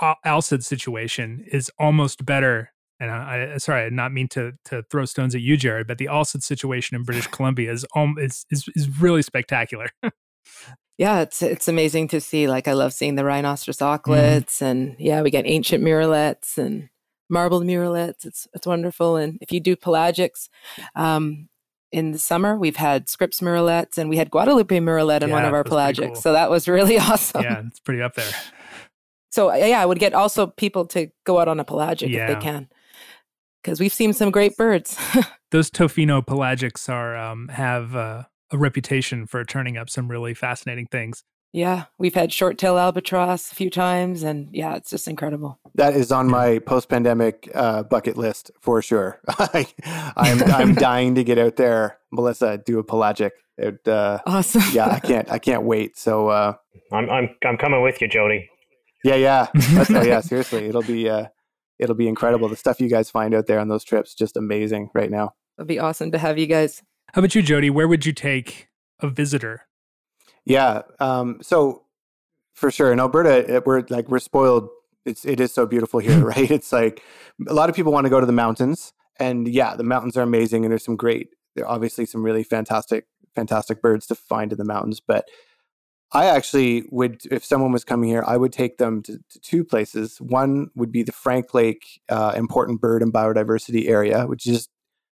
the 0.00 0.16
Alcid 0.26 0.62
situation 0.62 1.44
is 1.50 1.70
almost 1.78 2.26
better 2.26 2.73
and 3.00 3.10
I, 3.10 3.52
I 3.54 3.56
sorry, 3.58 3.82
I 3.82 3.84
did 3.84 3.92
not 3.92 4.12
mean 4.12 4.28
to 4.28 4.52
to 4.66 4.82
throw 4.90 5.04
stones 5.04 5.34
at 5.34 5.40
you, 5.40 5.56
Jared, 5.56 5.86
but 5.86 5.98
the 5.98 6.06
Alcid 6.06 6.42
situation 6.42 6.96
in 6.96 7.02
British 7.02 7.26
Columbia 7.32 7.72
is 7.72 7.84
um 7.94 8.16
is 8.18 8.46
is, 8.50 8.68
is 8.74 9.00
really 9.00 9.22
spectacular. 9.22 9.88
yeah, 10.98 11.20
it's 11.20 11.42
it's 11.42 11.68
amazing 11.68 12.08
to 12.08 12.20
see. 12.20 12.48
Like 12.48 12.68
I 12.68 12.72
love 12.72 12.92
seeing 12.92 13.16
the 13.16 13.24
rhinoceros 13.24 13.78
mm-hmm. 13.78 14.10
auklets, 14.10 14.58
mm 14.58 14.62
and 14.62 14.96
yeah, 14.98 15.22
we 15.22 15.30
get 15.30 15.46
ancient 15.46 15.82
murrelets 15.82 16.58
and 16.58 16.88
marbled 17.28 17.64
murrelets. 17.64 18.24
It's 18.24 18.46
it's 18.54 18.66
wonderful. 18.66 19.16
And 19.16 19.38
if 19.40 19.52
you 19.52 19.60
do 19.60 19.76
pelagics, 19.76 20.48
um, 20.94 21.48
in 21.92 22.12
the 22.12 22.18
summer 22.18 22.56
we've 22.56 22.76
had 22.76 23.08
Scripps 23.08 23.40
murrelets 23.40 23.98
and 23.98 24.10
we 24.10 24.16
had 24.16 24.30
Guadalupe 24.30 24.78
murrelet 24.80 25.22
in 25.22 25.28
yeah, 25.28 25.34
one 25.34 25.44
of 25.44 25.54
our 25.54 25.64
pelagics. 25.64 26.14
Cool. 26.14 26.14
So 26.16 26.32
that 26.32 26.50
was 26.50 26.68
really 26.68 26.98
awesome. 27.10 27.42
Yeah, 27.42 27.62
it's 27.66 27.80
pretty 27.80 28.02
up 28.02 28.14
there. 28.14 28.32
So 29.30 29.52
yeah, 29.54 29.80
I 29.80 29.86
would 29.86 29.98
get 29.98 30.14
also 30.14 30.46
people 30.46 30.86
to 30.86 31.08
go 31.24 31.40
out 31.40 31.48
on 31.48 31.58
a 31.58 31.64
pelagic 31.64 32.10
yeah. 32.10 32.28
if 32.28 32.34
they 32.34 32.40
can 32.40 32.68
because 33.64 33.80
we've 33.80 33.92
seen 33.92 34.12
some 34.12 34.30
great 34.30 34.56
birds. 34.56 34.96
Those 35.50 35.70
Tofino 35.70 36.24
pelagics 36.24 36.88
are 36.88 37.16
um, 37.16 37.48
have 37.48 37.96
uh, 37.96 38.24
a 38.52 38.58
reputation 38.58 39.26
for 39.26 39.44
turning 39.44 39.76
up 39.76 39.88
some 39.88 40.10
really 40.10 40.34
fascinating 40.34 40.86
things. 40.86 41.24
Yeah, 41.52 41.84
we've 41.98 42.14
had 42.14 42.32
short 42.32 42.58
tail 42.58 42.76
albatross 42.76 43.52
a 43.52 43.54
few 43.54 43.70
times, 43.70 44.24
and 44.24 44.48
yeah, 44.52 44.74
it's 44.74 44.90
just 44.90 45.06
incredible. 45.06 45.60
That 45.76 45.94
is 45.94 46.10
on 46.10 46.28
my 46.28 46.58
post 46.58 46.88
pandemic 46.88 47.48
uh, 47.54 47.84
bucket 47.84 48.16
list 48.16 48.50
for 48.60 48.82
sure. 48.82 49.20
I, 49.28 49.68
am 50.16 50.42
I'm, 50.42 50.42
I'm 50.52 50.74
dying 50.74 51.14
to 51.14 51.22
get 51.22 51.38
out 51.38 51.54
there, 51.56 51.98
Melissa. 52.10 52.58
Do 52.58 52.80
a 52.80 52.84
pelagic. 52.84 53.30
It, 53.56 53.86
uh, 53.86 54.18
awesome. 54.26 54.62
yeah, 54.72 54.88
I 54.88 54.98
can't 54.98 55.30
I 55.30 55.38
can't 55.38 55.62
wait. 55.62 55.96
So 55.96 56.28
uh, 56.28 56.54
I'm 56.92 57.08
I'm 57.08 57.28
I'm 57.44 57.56
coming 57.56 57.82
with 57.82 58.00
you, 58.00 58.08
Jody. 58.08 58.50
Yeah, 59.04 59.16
yeah. 59.16 59.48
oh, 59.54 60.02
yeah, 60.02 60.22
seriously, 60.22 60.64
it'll 60.64 60.82
be 60.82 61.08
uh, 61.08 61.26
it'll 61.84 61.94
be 61.94 62.08
incredible. 62.08 62.48
The 62.48 62.56
stuff 62.56 62.80
you 62.80 62.88
guys 62.88 63.10
find 63.10 63.34
out 63.34 63.46
there 63.46 63.60
on 63.60 63.68
those 63.68 63.84
trips, 63.84 64.14
just 64.14 64.36
amazing 64.36 64.90
right 64.94 65.10
now. 65.10 65.34
It'd 65.58 65.68
be 65.68 65.78
awesome 65.78 66.10
to 66.10 66.18
have 66.18 66.38
you 66.38 66.46
guys. 66.46 66.82
How 67.12 67.20
about 67.20 67.34
you, 67.36 67.42
Jody? 67.42 67.70
Where 67.70 67.86
would 67.86 68.04
you 68.04 68.12
take 68.12 68.68
a 69.00 69.08
visitor? 69.08 69.66
Yeah. 70.44 70.82
Um, 70.98 71.38
so 71.42 71.84
for 72.54 72.70
sure 72.70 72.92
in 72.92 72.98
Alberta, 72.98 73.62
we're 73.64 73.84
like, 73.88 74.08
we're 74.08 74.18
spoiled 74.18 74.68
It's 75.04 75.24
it 75.24 75.38
is 75.38 75.52
so 75.52 75.66
beautiful 75.66 76.00
here, 76.00 76.18
right? 76.24 76.50
It's 76.50 76.72
like 76.72 77.02
a 77.48 77.54
lot 77.54 77.68
of 77.68 77.76
people 77.76 77.92
want 77.92 78.06
to 78.06 78.10
go 78.10 78.20
to 78.20 78.26
the 78.26 78.32
mountains, 78.32 78.92
and 79.20 79.46
yeah, 79.46 79.76
the 79.76 79.84
mountains 79.84 80.16
are 80.16 80.22
amazing, 80.22 80.64
and 80.64 80.72
there's 80.72 80.84
some 80.84 80.96
great, 80.96 81.28
there 81.54 81.64
are 81.66 81.72
obviously 81.72 82.06
some 82.06 82.22
really 82.22 82.42
fantastic, 82.42 83.06
fantastic 83.34 83.80
birds 83.80 84.06
to 84.08 84.14
find 84.14 84.50
in 84.50 84.58
the 84.58 84.64
mountains. 84.64 85.00
But 85.00 85.28
I 86.12 86.26
actually 86.26 86.84
would, 86.90 87.22
if 87.30 87.44
someone 87.44 87.72
was 87.72 87.84
coming 87.84 88.08
here, 88.08 88.24
I 88.26 88.36
would 88.36 88.52
take 88.52 88.78
them 88.78 89.02
to, 89.02 89.18
to 89.30 89.40
two 89.40 89.64
places. 89.64 90.20
One 90.20 90.70
would 90.76 90.92
be 90.92 91.02
the 91.02 91.12
Frank 91.12 91.54
Lake 91.54 92.00
uh, 92.08 92.32
Important 92.36 92.80
Bird 92.80 93.02
and 93.02 93.12
Biodiversity 93.12 93.88
Area, 93.88 94.26
which 94.26 94.46
is 94.46 94.68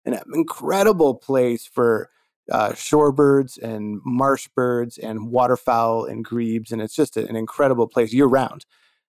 an 0.07 0.18
incredible 0.33 1.14
place 1.14 1.66
for 1.66 2.09
uh, 2.51 2.70
shorebirds 2.70 3.59
and 3.59 4.01
marsh 4.05 4.49
birds 4.55 4.99
and 4.99 5.31
waterfowl 5.31 6.05
and 6.05 6.25
grebes, 6.25 6.72
and 6.72 6.81
it's 6.81 6.94
just 6.94 7.16
an 7.16 7.37
incredible 7.37 7.88
place 7.88 8.12
year 8.12 8.27
round. 8.27 8.64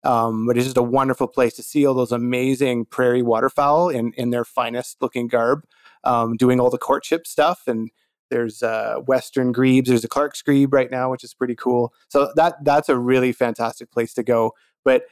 Um, 0.04 0.48
but 0.48 0.58
it's 0.58 0.66
just 0.66 0.78
a 0.78 0.84
wonderful 0.84 1.28
place 1.28 1.54
to 1.56 1.64
see 1.64 1.86
all 1.86 1.94
those 1.94 2.12
amazing 2.12 2.86
prairie 2.86 3.22
waterfowl 3.22 3.90
in 3.90 4.14
in 4.18 4.32
their 4.32 4.44
finest 4.44 5.02
looking 5.02 5.28
garb, 5.28 5.64
um, 6.04 6.36
doing 6.38 6.60
all 6.60 6.70
the 6.70 6.78
courtship 6.78 7.28
stuff. 7.28 7.68
And 7.68 7.92
there's 8.32 8.64
uh, 8.64 8.96
western 9.06 9.52
grebes. 9.52 9.90
There's 9.90 10.04
a 10.04 10.08
Clark's 10.08 10.42
grebe 10.42 10.74
right 10.74 10.90
now, 10.90 11.12
which 11.12 11.24
is 11.24 11.36
pretty 11.36 11.56
cool. 11.56 11.94
So 12.08 12.32
that 12.36 12.56
that's 12.64 12.90
a 12.90 12.98
really 12.98 13.32
fantastic 13.34 13.92
place 13.92 14.14
to 14.16 14.24
go. 14.24 14.54
But 14.84 15.04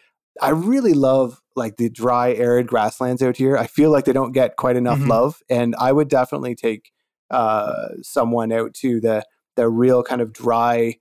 I 0.41 0.49
really 0.49 0.93
love 0.93 1.41
like 1.55 1.77
the 1.77 1.89
dry, 1.89 2.34
arid 2.34 2.65
grasslands 2.65 3.21
out 3.21 3.38
here. 3.38 3.58
I 3.58 3.67
feel 3.67 3.91
like 3.91 4.05
they 4.05 4.13
don't 4.13 4.32
get 4.32 4.55
quite 4.55 4.77
enough 4.77 4.99
mm-hmm. 4.99 5.10
love, 5.10 5.43
and 5.49 5.75
I 5.77 5.91
would 5.91 6.08
definitely 6.08 6.55
take 6.55 6.91
uh, 7.29 7.89
someone 8.01 8.51
out 8.51 8.73
to 8.75 8.99
the 8.99 9.25
the 9.55 9.69
real 9.69 10.01
kind 10.01 10.21
of 10.21 10.32
dry, 10.32 10.95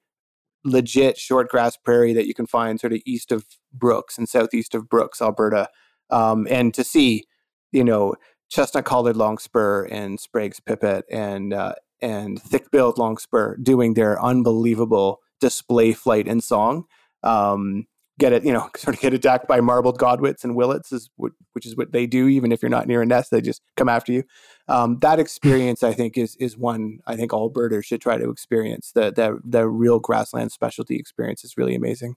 legit 0.64 1.16
short 1.16 1.48
grass 1.48 1.76
prairie 1.76 2.12
that 2.12 2.26
you 2.26 2.34
can 2.34 2.46
find 2.46 2.80
sort 2.80 2.92
of 2.92 3.00
east 3.06 3.30
of 3.30 3.46
Brooks 3.72 4.18
and 4.18 4.28
southeast 4.28 4.74
of 4.74 4.88
Brooks, 4.88 5.22
Alberta, 5.22 5.68
um, 6.10 6.46
and 6.50 6.74
to 6.74 6.82
see, 6.82 7.24
you 7.70 7.84
know, 7.84 8.16
chestnut 8.50 8.84
collared 8.84 9.16
longspur 9.16 9.84
and 9.84 10.18
Sprague's 10.18 10.58
pipit 10.58 11.04
and 11.10 11.52
uh, 11.52 11.74
and 12.00 12.40
thick-billed 12.40 12.98
longspur 12.98 13.56
doing 13.56 13.94
their 13.94 14.22
unbelievable 14.22 15.20
display 15.40 15.92
flight 15.92 16.26
and 16.28 16.42
song. 16.42 16.84
Um, 17.22 17.86
get 18.18 18.32
it, 18.32 18.44
you 18.44 18.52
know, 18.52 18.68
sort 18.76 18.96
of 18.96 19.00
get 19.00 19.14
attacked 19.14 19.48
by 19.48 19.60
marbled 19.60 19.98
godwits 19.98 20.44
and 20.44 20.56
willets, 20.56 20.92
is 20.92 21.10
what, 21.16 21.32
which 21.52 21.66
is 21.66 21.76
what 21.76 21.92
they 21.92 22.06
do. 22.06 22.28
Even 22.28 22.52
if 22.52 22.62
you're 22.62 22.70
not 22.70 22.86
near 22.86 23.02
a 23.02 23.06
nest, 23.06 23.30
they 23.30 23.40
just 23.40 23.62
come 23.76 23.88
after 23.88 24.12
you. 24.12 24.24
Um, 24.66 24.98
that 25.00 25.20
experience, 25.20 25.82
I 25.82 25.92
think, 25.92 26.18
is 26.18 26.36
is 26.36 26.56
one 26.56 26.98
I 27.06 27.16
think 27.16 27.32
all 27.32 27.48
birders 27.48 27.86
should 27.86 28.00
try 28.00 28.18
to 28.18 28.30
experience. 28.30 28.92
The 28.94 29.12
the 29.12 29.38
the 29.44 29.68
real 29.68 29.98
grassland 29.98 30.52
specialty 30.52 30.96
experience 30.96 31.44
is 31.44 31.54
really 31.56 31.74
amazing. 31.74 32.14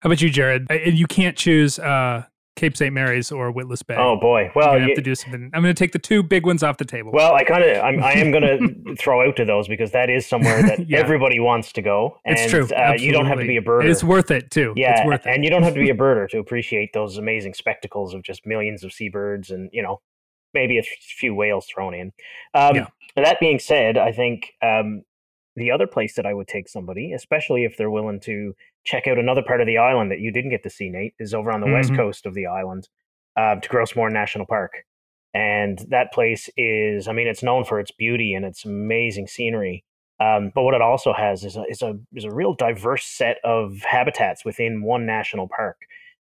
How 0.00 0.08
about 0.08 0.20
you, 0.20 0.30
Jared? 0.30 0.66
You 0.84 1.06
can't 1.06 1.36
choose 1.36 1.78
uh, 1.78 2.24
Cape 2.54 2.76
St. 2.76 2.92
Mary's 2.92 3.32
or 3.32 3.50
Witless 3.50 3.82
Bay. 3.82 3.96
Oh 3.98 4.18
boy! 4.20 4.50
Well, 4.54 4.78
you 4.78 4.88
have 4.88 4.94
to 4.96 5.02
do 5.02 5.14
something. 5.14 5.50
I'm 5.54 5.62
going 5.62 5.74
to 5.74 5.78
take 5.78 5.92
the 5.92 5.98
two 5.98 6.22
big 6.22 6.44
ones 6.44 6.62
off 6.62 6.76
the 6.76 6.84
table. 6.84 7.10
Well, 7.12 7.34
I 7.34 7.44
kind 7.44 7.64
of 7.64 7.78
I 7.78 8.12
am 8.12 8.30
going 8.30 8.84
to 8.86 8.96
throw 8.96 9.26
out 9.26 9.36
to 9.36 9.44
those 9.44 9.68
because 9.68 9.92
that 9.92 10.10
is 10.10 10.26
somewhere 10.26 10.62
that 10.62 10.86
yeah. 10.88 10.98
everybody 10.98 11.40
wants 11.40 11.72
to 11.72 11.82
go. 11.82 12.18
And, 12.26 12.38
it's 12.38 12.50
true. 12.50 12.68
Uh, 12.68 12.92
you 12.98 13.10
don't 13.10 13.26
have 13.26 13.38
to 13.38 13.46
be 13.46 13.56
a 13.56 13.62
birder. 13.62 13.84
It's 13.88 14.04
worth 14.04 14.30
it 14.30 14.50
too. 14.50 14.74
Yeah, 14.76 14.98
it's 14.98 15.06
worth 15.06 15.26
it. 15.26 15.30
and 15.30 15.44
you 15.44 15.50
don't 15.50 15.62
have 15.62 15.74
to 15.74 15.80
be 15.80 15.90
a 15.90 15.94
birder 15.94 16.28
to 16.28 16.38
appreciate 16.38 16.92
those 16.92 17.16
amazing 17.16 17.54
spectacles 17.54 18.12
of 18.12 18.22
just 18.22 18.44
millions 18.46 18.84
of 18.84 18.92
seabirds 18.92 19.50
and 19.50 19.70
you 19.72 19.82
know 19.82 20.00
maybe 20.52 20.78
a 20.78 20.82
few 20.82 21.34
whales 21.34 21.66
thrown 21.66 21.94
in. 21.94 22.12
Um, 22.54 22.76
yeah. 22.76 22.86
That 23.16 23.40
being 23.40 23.58
said, 23.58 23.96
I 23.96 24.12
think 24.12 24.52
um, 24.62 25.04
the 25.56 25.70
other 25.70 25.86
place 25.86 26.14
that 26.16 26.26
I 26.26 26.34
would 26.34 26.48
take 26.48 26.68
somebody, 26.68 27.12
especially 27.12 27.64
if 27.64 27.76
they're 27.76 27.90
willing 27.90 28.20
to 28.20 28.54
check 28.84 29.06
out 29.06 29.18
another 29.18 29.42
part 29.42 29.60
of 29.60 29.66
the 29.66 29.78
island 29.78 30.10
that 30.10 30.20
you 30.20 30.32
didn't 30.32 30.50
get 30.50 30.62
to 30.64 30.70
see, 30.70 30.88
Nate, 30.88 31.14
is 31.18 31.34
over 31.34 31.52
on 31.52 31.60
the 31.60 31.66
mm-hmm. 31.66 31.74
west 31.76 31.94
coast 31.94 32.26
of 32.26 32.34
the 32.34 32.46
island 32.46 32.88
uh, 33.36 33.56
to 33.56 33.68
Gros 33.68 33.94
National 33.96 34.46
Park. 34.46 34.84
And 35.34 35.78
that 35.88 36.12
place 36.12 36.50
is, 36.56 37.08
I 37.08 37.12
mean, 37.12 37.26
it's 37.26 37.42
known 37.42 37.64
for 37.64 37.80
its 37.80 37.90
beauty 37.90 38.34
and 38.34 38.44
its 38.44 38.64
amazing 38.64 39.28
scenery. 39.28 39.84
Um, 40.20 40.52
but 40.54 40.62
what 40.62 40.74
it 40.74 40.82
also 40.82 41.12
has 41.12 41.42
is 41.42 41.56
a, 41.56 41.64
is 41.68 41.82
a 41.82 41.98
is 42.14 42.24
a 42.24 42.30
real 42.30 42.54
diverse 42.54 43.04
set 43.04 43.38
of 43.44 43.78
habitats 43.80 44.44
within 44.44 44.82
one 44.82 45.06
national 45.06 45.48
park, 45.48 45.78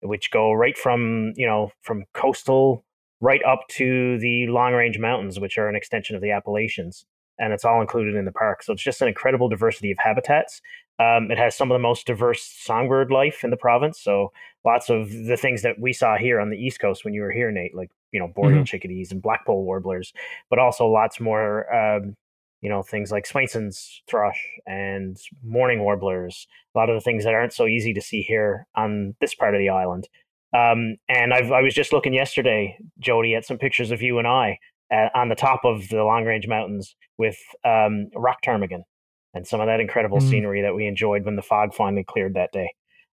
which 0.03 0.31
go 0.31 0.53
right 0.53 0.77
from 0.77 1.33
you 1.37 1.47
know 1.47 1.71
from 1.83 2.05
coastal 2.13 2.85
right 3.21 3.43
up 3.45 3.61
to 3.69 4.19
the 4.19 4.49
long 4.49 4.75
range 4.75 4.99
mountains, 4.99 5.41
which 5.41 5.57
are 5.57 5.69
an 5.69 5.77
extension 5.77 6.15
of 6.15 6.21
the 6.21 6.33
Appalachians 6.33 7.07
and 7.39 7.53
it's 7.53 7.65
all 7.65 7.81
included 7.81 8.15
in 8.15 8.25
the 8.25 8.33
park. 8.33 8.63
So 8.63 8.73
it's 8.73 8.83
just 8.83 9.03
an 9.03 9.09
incredible 9.09 9.49
diversity 9.49 9.91
of 9.91 9.99
habitats. 9.99 10.61
Um, 10.99 11.31
it 11.31 11.39
has 11.39 11.57
some 11.57 11.71
of 11.71 11.75
the 11.75 11.81
most 11.83 12.07
diverse 12.07 12.43
songbird 12.43 13.11
life 13.11 13.45
in 13.45 13.51
the 13.51 13.57
province. 13.57 14.01
So 14.01 14.33
lots 14.65 14.89
of 14.89 15.11
the 15.11 15.37
things 15.37 15.63
that 15.63 15.79
we 15.79 15.93
saw 15.93 16.17
here 16.17 16.41
on 16.41 16.51
the 16.51 16.57
East 16.57 16.81
Coast 16.81 17.05
when 17.05 17.13
you 17.13 17.23
were 17.23 17.33
here, 17.33 17.51
Nate, 17.51 17.75
like 17.75 17.91
you 18.13 18.21
know 18.21 18.29
boreal 18.29 18.59
mm-hmm. 18.59 18.65
chickadees 18.65 19.13
and 19.13 19.23
blackpoll 19.23 19.65
warblers, 19.65 20.13
but 20.49 20.59
also 20.59 20.87
lots 20.87 21.21
more. 21.21 21.73
Um, 21.75 22.15
you 22.63 22.71
know 22.71 22.83
things 22.83 23.13
like 23.13 23.27
Swainson's 23.27 24.03
thrush 24.09 24.43
and 24.67 25.19
mourning 25.45 25.81
warblers. 25.81 26.47
A 26.75 26.79
lot 26.79 26.89
of 26.89 26.97
the 26.97 27.03
things 27.03 27.25
that 27.25 27.35
aren't 27.35 27.53
so 27.53 27.67
easy 27.67 27.93
to 27.93 28.01
see 28.01 28.23
here 28.23 28.67
on 28.75 29.15
this 29.21 29.35
part 29.35 29.55
of 29.55 29.61
the 29.61 29.69
island. 29.69 30.09
Um, 30.55 30.97
and 31.09 31.35
I've, 31.35 31.53
I 31.53 31.61
was 31.61 31.75
just 31.75 31.93
looking 31.93 32.15
yesterday, 32.15 32.79
Jody, 32.99 33.35
at 33.35 33.45
some 33.45 33.59
pictures 33.59 33.91
of 33.91 34.01
you 34.01 34.19
and 34.19 34.27
I 34.27 34.59
at, 34.91 35.15
on 35.15 35.29
the 35.29 35.35
top 35.35 35.65
of 35.65 35.89
the 35.91 36.03
Long 36.03 36.25
Range 36.25 36.49
Mountains 36.49 36.97
with 37.19 37.37
um, 37.65 38.09
Rock 38.15 38.39
Ptarmigan 38.43 38.85
and 39.37 39.47
some 39.47 39.61
of 39.61 39.67
that 39.67 39.81
incredible 39.81 40.19
mm. 40.19 40.29
scenery 40.29 40.63
that 40.63 40.75
we 40.75 40.87
enjoyed 40.87 41.25
when 41.25 41.37
the 41.37 41.43
fog 41.43 41.75
finally 41.75 42.05
cleared 42.05 42.35
that 42.35 42.53
day. 42.53 42.73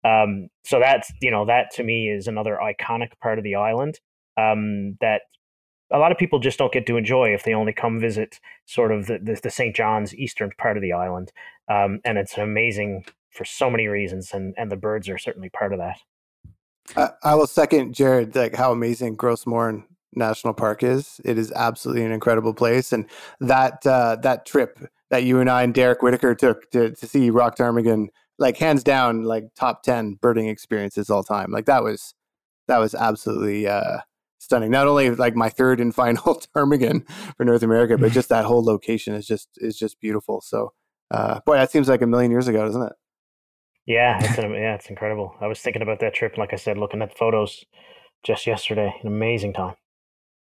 Um, 0.04 0.48
so 0.64 0.78
that's 0.78 1.12
you 1.20 1.30
know 1.30 1.46
that 1.46 1.70
to 1.74 1.82
me 1.82 2.08
is 2.08 2.26
another 2.26 2.58
iconic 2.62 3.10
part 3.20 3.38
of 3.38 3.44
the 3.44 3.54
island 3.56 3.98
um, 4.36 4.96
that 5.00 5.22
a 5.90 5.98
lot 5.98 6.12
of 6.12 6.18
people 6.18 6.38
just 6.38 6.58
don't 6.58 6.72
get 6.72 6.86
to 6.86 6.96
enjoy 6.96 7.32
if 7.32 7.44
they 7.44 7.54
only 7.54 7.72
come 7.72 7.98
visit 7.98 8.40
sort 8.66 8.92
of 8.92 9.06
the, 9.06 9.18
the, 9.18 9.40
the 9.42 9.50
St. 9.50 9.74
John's 9.74 10.14
eastern 10.14 10.50
part 10.58 10.76
of 10.76 10.82
the 10.82 10.92
island. 10.92 11.32
Um, 11.70 12.00
and 12.04 12.18
it's 12.18 12.36
amazing 12.36 13.04
for 13.30 13.44
so 13.44 13.70
many 13.70 13.86
reasons, 13.86 14.32
and, 14.32 14.54
and 14.58 14.70
the 14.70 14.76
birds 14.76 15.08
are 15.08 15.18
certainly 15.18 15.48
part 15.48 15.72
of 15.72 15.78
that. 15.78 15.98
I, 16.96 17.30
I 17.30 17.34
will 17.34 17.46
second 17.46 17.94
Jared, 17.94 18.34
like 18.34 18.54
how 18.54 18.72
amazing 18.72 19.16
Gros 19.16 19.46
Morne 19.46 19.84
National 20.14 20.54
Park 20.54 20.82
is. 20.82 21.20
It 21.24 21.38
is 21.38 21.52
absolutely 21.52 22.04
an 22.04 22.12
incredible 22.12 22.54
place, 22.54 22.92
and 22.92 23.06
that 23.40 23.86
uh, 23.86 24.16
that 24.22 24.46
trip 24.46 24.78
that 25.10 25.24
you 25.24 25.40
and 25.40 25.50
I 25.50 25.62
and 25.62 25.74
Derek 25.74 26.02
Whitaker 26.02 26.34
took 26.34 26.70
to 26.70 26.90
to 26.94 27.06
see 27.06 27.30
Rock 27.30 27.56
Ptarmigan, 27.56 28.08
like 28.38 28.56
hands 28.58 28.82
down, 28.84 29.24
like 29.24 29.44
top 29.56 29.82
ten 29.82 30.18
birding 30.20 30.48
experiences 30.48 31.10
all 31.10 31.22
time. 31.22 31.50
Like 31.50 31.66
that 31.66 31.82
was 31.82 32.14
that 32.66 32.78
was 32.78 32.94
absolutely 32.94 33.66
uh, 33.66 33.98
stunning. 34.38 34.70
Not 34.70 34.86
only 34.86 35.10
like 35.10 35.34
my 35.34 35.48
third 35.48 35.80
and 35.80 35.94
final 35.94 36.40
ptarmigan 36.54 37.08
for 37.36 37.44
North 37.44 37.62
America, 37.62 37.98
but 37.98 38.12
just 38.12 38.28
that 38.28 38.44
whole 38.44 38.64
location 38.64 39.14
is 39.14 39.26
just 39.26 39.48
is 39.56 39.76
just 39.76 40.00
beautiful. 40.00 40.40
So, 40.40 40.72
uh, 41.10 41.40
boy, 41.44 41.56
that 41.56 41.70
seems 41.70 41.88
like 41.88 42.02
a 42.02 42.06
million 42.06 42.30
years 42.30 42.48
ago, 42.48 42.64
doesn't 42.64 42.82
it? 42.82 42.92
Yeah, 43.86 44.18
it's 44.20 44.38
an, 44.38 44.52
yeah, 44.52 44.74
it's 44.74 44.90
incredible. 44.90 45.34
I 45.40 45.46
was 45.46 45.60
thinking 45.60 45.82
about 45.82 46.00
that 46.00 46.14
trip, 46.14 46.38
like 46.38 46.52
I 46.52 46.56
said, 46.56 46.78
looking 46.78 47.02
at 47.02 47.10
the 47.10 47.16
photos 47.16 47.64
just 48.22 48.46
yesterday. 48.46 48.94
An 49.00 49.08
amazing 49.08 49.54
time. 49.54 49.74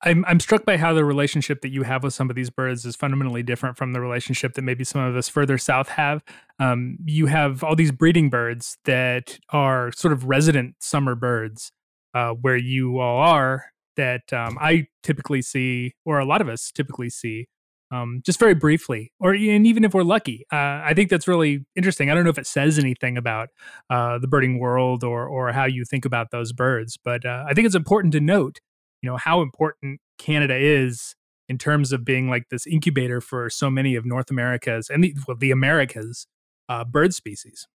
I'm 0.03 0.23
I'm 0.27 0.39
struck 0.39 0.63
by 0.65 0.77
how 0.77 0.93
the 0.93 1.03
relationship 1.03 1.61
that 1.61 1.69
you 1.69 1.83
have 1.83 2.03
with 2.03 2.13
some 2.13 2.29
of 2.29 2.35
these 2.35 2.49
birds 2.49 2.85
is 2.85 2.95
fundamentally 2.95 3.41
different 3.41 3.77
from 3.77 3.93
the 3.93 4.01
relationship 4.01 4.53
that 4.53 4.61
maybe 4.61 4.83
some 4.83 5.01
of 5.01 5.15
us 5.15 5.27
further 5.27 5.57
south 5.57 5.89
have. 5.89 6.23
Um, 6.59 6.97
you 7.05 7.25
have 7.27 7.63
all 7.63 7.75
these 7.75 7.91
breeding 7.91 8.29
birds 8.29 8.77
that 8.85 9.39
are 9.49 9.91
sort 9.91 10.13
of 10.13 10.25
resident 10.25 10.75
summer 10.79 11.15
birds, 11.15 11.71
uh, 12.13 12.31
where 12.31 12.57
you 12.57 12.99
all 12.99 13.19
are. 13.19 13.65
That 13.95 14.31
um, 14.31 14.59
I 14.61 14.85
typically 15.01 15.41
see, 15.41 15.95
or 16.05 16.19
a 16.19 16.25
lot 16.25 16.41
of 16.41 16.47
us 16.47 16.71
typically 16.71 17.09
see, 17.09 17.47
um, 17.91 18.21
just 18.23 18.39
very 18.39 18.53
briefly, 18.53 19.11
or 19.19 19.33
and 19.33 19.65
even 19.65 19.83
if 19.83 19.95
we're 19.95 20.03
lucky. 20.03 20.45
Uh, 20.53 20.85
I 20.85 20.93
think 20.93 21.09
that's 21.09 21.27
really 21.27 21.65
interesting. 21.75 22.11
I 22.11 22.13
don't 22.13 22.23
know 22.23 22.29
if 22.29 22.37
it 22.37 22.45
says 22.45 22.77
anything 22.77 23.17
about 23.17 23.49
uh, 23.89 24.19
the 24.19 24.27
birding 24.27 24.59
world 24.59 25.03
or 25.03 25.25
or 25.25 25.51
how 25.53 25.65
you 25.65 25.85
think 25.85 26.05
about 26.05 26.29
those 26.29 26.53
birds, 26.53 26.99
but 27.03 27.25
uh, 27.25 27.45
I 27.47 27.55
think 27.55 27.65
it's 27.65 27.75
important 27.75 28.13
to 28.13 28.19
note 28.19 28.59
you 29.01 29.09
know 29.09 29.17
how 29.17 29.41
important 29.41 29.99
Canada 30.17 30.55
is 30.55 31.15
in 31.49 31.57
terms 31.57 31.91
of 31.91 32.03
being 32.03 32.29
like 32.29 32.49
this 32.49 32.67
incubator 32.67 33.21
for 33.21 33.49
so 33.49 33.69
many 33.69 33.95
of 33.95 34.05
North 34.05 34.29
America's 34.29 34.89
and 34.89 35.03
the, 35.03 35.15
well, 35.27 35.37
the 35.37 35.51
Americas 35.51 36.27
uh, 36.67 36.83
bird 36.83 37.13
species. 37.13 37.67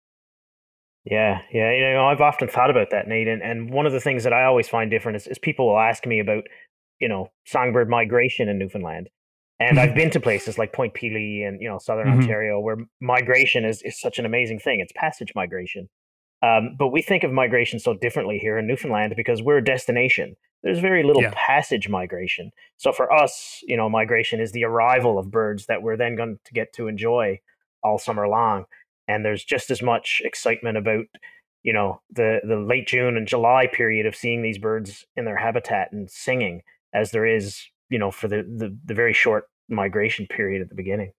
Yeah, 1.05 1.41
yeah. 1.51 1.71
You 1.71 1.93
know, 1.93 2.05
I've 2.05 2.21
often 2.21 2.47
thought 2.47 2.69
about 2.69 2.91
that, 2.91 3.07
Nate. 3.07 3.27
And, 3.27 3.41
and 3.41 3.71
one 3.71 3.85
of 3.85 3.93
the 3.93 3.99
things 3.99 4.23
that 4.23 4.33
I 4.33 4.43
always 4.43 4.67
find 4.67 4.91
different 4.91 5.15
is, 5.15 5.27
is 5.27 5.39
people 5.39 5.67
will 5.67 5.79
ask 5.79 6.05
me 6.05 6.19
about, 6.19 6.43
you 6.99 7.07
know, 7.07 7.31
songbird 7.45 7.89
migration 7.89 8.49
in 8.49 8.59
Newfoundland. 8.59 9.09
And 9.59 9.79
I've 9.79 9.95
been 9.95 10.11
to 10.11 10.19
places 10.19 10.57
like 10.57 10.73
Point 10.73 10.93
Pelee 10.93 11.47
and, 11.47 11.59
you 11.59 11.67
know, 11.67 11.79
Southern 11.79 12.07
mm-hmm. 12.07 12.21
Ontario 12.21 12.59
where 12.59 12.77
migration 12.99 13.65
is, 13.65 13.81
is 13.83 13.99
such 13.99 14.19
an 14.19 14.25
amazing 14.25 14.59
thing. 14.59 14.79
It's 14.79 14.93
passage 14.95 15.31
migration. 15.35 15.89
Um, 16.43 16.75
but 16.77 16.89
we 16.89 17.01
think 17.01 17.23
of 17.23 17.31
migration 17.31 17.79
so 17.79 17.93
differently 17.93 18.37
here 18.37 18.57
in 18.57 18.67
Newfoundland 18.67 19.13
because 19.15 19.41
we're 19.41 19.57
a 19.57 19.63
destination. 19.63 20.35
There's 20.63 20.79
very 20.79 21.03
little 21.03 21.23
yeah. 21.23 21.33
passage 21.35 21.89
migration. 21.89 22.51
So 22.77 22.91
for 22.91 23.11
us, 23.11 23.61
you 23.63 23.75
know, 23.75 23.89
migration 23.89 24.39
is 24.39 24.51
the 24.51 24.65
arrival 24.65 25.17
of 25.17 25.31
birds 25.31 25.65
that 25.65 25.81
we're 25.81 25.97
then 25.97 26.15
going 26.15 26.39
to 26.45 26.53
get 26.53 26.73
to 26.73 26.87
enjoy 26.87 27.39
all 27.83 27.97
summer 27.97 28.27
long. 28.27 28.65
And 29.07 29.25
there's 29.25 29.43
just 29.43 29.71
as 29.71 29.81
much 29.81 30.21
excitement 30.23 30.77
about 30.77 31.05
you 31.63 31.73
know 31.73 32.01
the 32.11 32.39
the 32.43 32.57
late 32.57 32.87
June 32.87 33.17
and 33.17 33.27
July 33.27 33.67
period 33.67 34.05
of 34.05 34.15
seeing 34.15 34.41
these 34.41 34.57
birds 34.57 35.05
in 35.15 35.25
their 35.25 35.37
habitat 35.37 35.91
and 35.91 36.09
singing 36.09 36.61
as 36.93 37.11
there 37.11 37.25
is 37.25 37.61
you 37.89 37.99
know 37.99 38.11
for 38.11 38.27
the 38.27 38.37
the, 38.37 38.75
the 38.85 38.93
very 38.93 39.13
short 39.13 39.45
migration 39.69 40.27
period 40.27 40.61
at 40.61 40.69
the 40.69 40.75
beginning. 40.75 41.11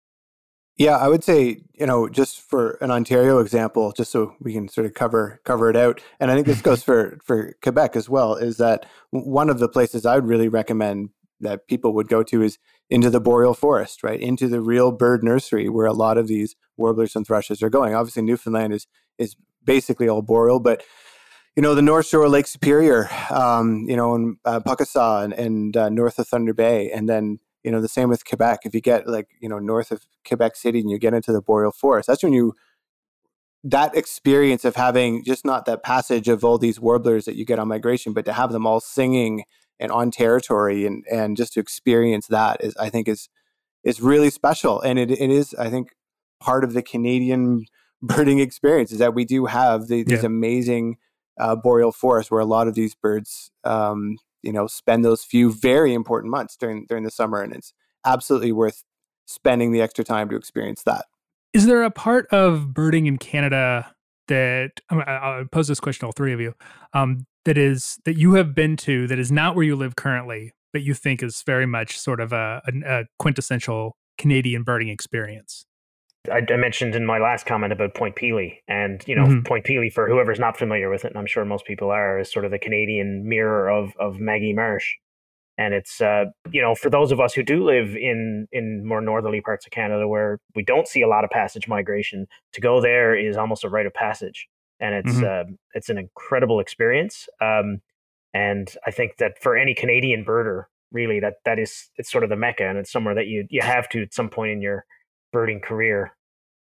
Yeah, 0.79 0.97
I 0.97 1.09
would 1.09 1.23
say, 1.23 1.63
you 1.75 1.87
know, 1.87 2.09
just 2.09 2.41
for 2.41 2.73
an 2.81 2.91
Ontario 2.91 3.39
example, 3.39 3.93
just 3.93 4.11
so 4.11 4.35
we 4.41 4.55
can 4.55 4.69
sort 4.69 4.87
of 4.87 4.95
cover 4.95 5.41
cover 5.45 5.69
it 5.69 5.77
out, 5.77 6.01
and 6.19 6.31
I 6.31 6.35
think 6.35 6.47
this 6.47 6.63
goes 6.63 6.83
for 6.89 7.19
for 7.25 7.55
Quebec 7.63 7.95
as 7.97 8.09
well, 8.09 8.35
is 8.35 8.57
that 8.57 8.87
one 9.11 9.51
of 9.51 9.59
the 9.59 9.69
places 9.69 10.07
I 10.07 10.15
would 10.15 10.27
really 10.27 10.49
recommend 10.49 11.11
that 11.41 11.67
people 11.67 11.93
would 11.93 12.09
go 12.09 12.23
to 12.23 12.43
is 12.43 12.59
into 12.89 13.11
the 13.11 13.21
boreal 13.21 13.55
forest, 13.55 14.03
right? 14.03 14.21
Into 14.21 14.49
the 14.49 14.61
real 14.61 14.93
bird 14.93 15.23
nursery 15.23 15.69
where 15.69 15.87
a 15.87 15.93
lot 15.93 16.17
of 16.17 16.29
these 16.29 16.57
warblers 16.77 17.17
and 17.17 17.27
thrushes 17.27 17.63
are 17.63 17.71
going. 17.71 17.95
Obviously, 17.95 18.23
Newfoundland 18.23 18.73
is 18.73 18.87
is 19.19 19.37
basically 19.65 20.09
all 20.09 20.23
boreal, 20.23 20.59
but 20.59 20.83
you 21.55 21.63
know 21.63 21.75
the 21.75 21.83
North 21.83 22.07
Shore, 22.07 22.29
Lake 22.29 22.47
Superior, 22.47 23.11
um, 23.31 23.85
you 23.89 23.97
know, 23.97 24.15
and 24.15 24.37
uh, 24.45 24.61
Pukaskwa 24.61 25.25
and, 25.25 25.35
and 25.35 25.77
uh, 25.77 25.89
north 25.91 26.19
of 26.19 26.29
Thunder 26.29 26.55
Bay, 26.55 26.91
and 26.91 27.09
then 27.09 27.41
you 27.64 27.70
know 27.70 27.81
the 27.81 27.88
same 27.88 28.09
with 28.09 28.25
Quebec. 28.25 28.61
If 28.64 28.75
you 28.75 28.81
get 28.81 29.07
like 29.07 29.29
you 29.40 29.48
know 29.48 29.59
north 29.59 29.90
of 29.90 30.07
Quebec 30.27 30.57
City 30.57 30.81
and 30.81 30.90
you 30.90 30.98
get 30.98 31.14
into 31.14 31.33
the 31.33 31.42
boreal 31.42 31.72
forest, 31.72 32.07
that's 32.07 32.22
when 32.22 32.33
you 32.33 32.55
that 33.64 33.96
experience 33.96 34.64
of 34.64 34.77
having 34.77 35.25
just 35.25 35.44
not 35.44 35.66
that 35.66 35.83
passage 35.83 36.29
of 36.29 36.44
all 36.44 36.59
these 36.59 36.81
warblers 36.81 37.27
that 37.27 37.37
you 37.37 37.44
get 37.44 37.59
on 37.59 37.68
migration, 37.68 38.12
but 38.12 38.25
to 38.25 38.33
have 38.33 38.51
them 38.53 38.66
all 38.66 38.81
singing 38.81 39.44
and 39.79 39.92
on 39.92 40.11
territory 40.11 40.87
and 40.87 41.05
and 41.11 41.37
just 41.37 41.53
to 41.55 41.61
experience 41.61 42.27
that 42.29 42.62
is 42.62 42.77
I 42.77 42.90
think 42.90 43.09
is 43.09 43.29
is 43.85 44.01
really 44.01 44.31
special. 44.31 44.81
And 44.81 44.98
it, 44.98 45.11
it 45.11 45.31
is 45.31 45.55
I 45.55 45.70
think 45.70 45.94
part 46.40 46.64
of 46.64 46.72
the 46.72 46.83
Canadian 46.83 47.66
birding 48.03 48.40
experience 48.40 48.90
is 48.90 48.98
that 48.98 49.14
we 49.14 49.25
do 49.25 49.46
have 49.46 49.87
the, 49.87 50.03
these 50.03 50.22
yeah. 50.22 50.27
amazing 50.27 50.96
uh, 51.38 51.57
boreal 51.57 51.92
forests 51.92 52.31
where 52.31 52.40
a 52.40 52.44
lot 52.44 52.66
of 52.66 52.75
these 52.75 52.94
birds 52.94 53.51
um, 53.64 54.18
you 54.42 54.52
know 54.52 54.66
spend 54.66 55.05
those 55.05 55.24
few 55.24 55.52
very 55.52 55.94
important 55.94 56.31
months 56.31 56.57
during 56.57 56.87
during 56.88 57.05
the 57.05 57.11
summer 57.11 57.42
and 57.42 57.55
it's 57.55 57.72
absolutely 58.05 58.52
worth 58.52 58.83
spending 59.26 59.72
the 59.72 59.81
extra 59.81 60.05
time 60.05 60.28
to 60.28 60.37
experience 60.37 60.83
that. 60.85 61.07
Is 61.52 61.66
there 61.66 61.83
a 61.83 61.90
part 61.90 62.26
of 62.33 62.74
birding 62.74 63.07
in 63.07 63.18
canada 63.18 63.92
that 64.28 64.81
i'll 64.90 65.44
pose 65.46 65.68
this 65.68 65.81
question 65.81 66.00
to 66.00 66.07
all 66.07 66.12
three 66.12 66.33
of 66.33 66.40
you 66.40 66.55
um, 66.94 67.26
that 67.44 67.59
is 67.59 67.98
that 68.05 68.16
you 68.16 68.35
have 68.35 68.55
been 68.55 68.76
to 68.76 69.07
that 69.09 69.18
is 69.18 69.33
not 69.33 69.55
where 69.55 69.64
you 69.64 69.76
live 69.76 69.96
currently 69.96 70.52
but 70.72 70.83
you 70.83 70.94
think 70.94 71.22
is 71.22 71.42
very 71.44 71.66
much 71.66 71.98
sort 71.98 72.20
of 72.20 72.33
a, 72.33 72.62
a, 72.66 73.00
a 73.00 73.05
quintessential 73.18 73.96
canadian 74.18 74.62
birding 74.62 74.88
experience 74.88 75.66
I, 76.31 76.41
I, 76.49 76.57
mentioned 76.57 76.95
in 76.95 77.05
my 77.05 77.19
last 77.19 77.47
comment 77.47 77.73
about 77.73 77.95
Point 77.95 78.17
Pelee, 78.17 78.59
and 78.69 79.03
you 79.07 79.17
know, 79.17 79.25
mm-hmm. 79.25 79.43
Point 79.43 79.65
Pelee 79.65 79.93
for 79.93 80.09
whoever's 80.09 80.39
not 80.39 80.57
familiar 80.57 80.89
with 80.89 81.05
it, 81.05 81.09
and 81.09 81.19
I'm 81.19 81.27
sure 81.27 81.45
most 81.45 81.65
people 81.65 81.91
are, 81.91 82.21
is 82.21 82.33
sort 82.33 82.45
of 82.45 82.51
the 82.51 82.59
Canadian 82.59 83.29
mirror 83.29 83.69
of 83.69 83.93
of 83.99 84.21
Magee 84.21 84.53
Marsh. 84.53 84.95
And 85.59 85.75
it's 85.75 86.01
uh, 86.01 86.27
you 86.51 86.63
know, 86.63 86.75
for 86.75 86.91
those 86.91 87.13
of 87.13 87.21
us 87.21 87.35
who 87.35 87.43
do 87.43 87.65
live 87.65 87.97
in 87.97 88.47
in 88.53 88.87
more 88.87 89.01
northerly 89.01 89.41
parts 89.41 89.67
of 89.67 89.73
Canada 89.73 90.07
where 90.07 90.39
we 90.55 90.63
don't 90.63 90.87
see 90.87 91.03
a 91.03 91.09
lot 91.09 91.25
of 91.25 91.31
passage 91.31 91.67
migration, 91.67 92.27
to 92.53 92.61
go 92.61 92.81
there 92.81 93.15
is 93.15 93.37
almost 93.37 93.65
a 93.65 93.69
rite 93.69 93.87
of 93.87 93.95
passage, 93.95 94.49
and 94.81 94.95
it's 94.95 95.17
mm-hmm. 95.17 95.53
uh, 95.53 95.55
it's 95.75 95.89
an 95.89 95.99
incredible 95.99 96.61
experience. 96.61 97.29
Um, 97.41 97.81
and 98.33 98.75
I 98.87 98.93
think 98.93 99.17
that 99.19 99.43
for 99.43 99.57
any 99.57 99.75
Canadian 99.75 100.25
birder, 100.25 100.65
really, 100.91 101.21
that 101.21 101.35
that 101.45 101.59
is 101.59 101.91
it's 101.97 102.11
sort 102.11 102.25
of 102.25 102.31
the 102.31 102.37
mecca, 102.37 102.65
and 102.65 102.79
it's 102.79 102.93
somewhere 102.93 103.15
that 103.17 103.27
you 103.27 103.47
you 103.51 103.61
have 103.61 103.89
to 103.91 104.03
at 104.03 104.15
some 104.15 104.29
point 104.29 104.53
in 104.53 104.63
your 104.63 104.87
birding 105.33 105.61
career 105.61 106.12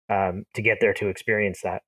um, 0.09 0.45
to 0.55 0.61
get 0.61 0.79
there 0.81 0.93
to 0.95 1.07
experience 1.07 1.61
that? 1.61 1.83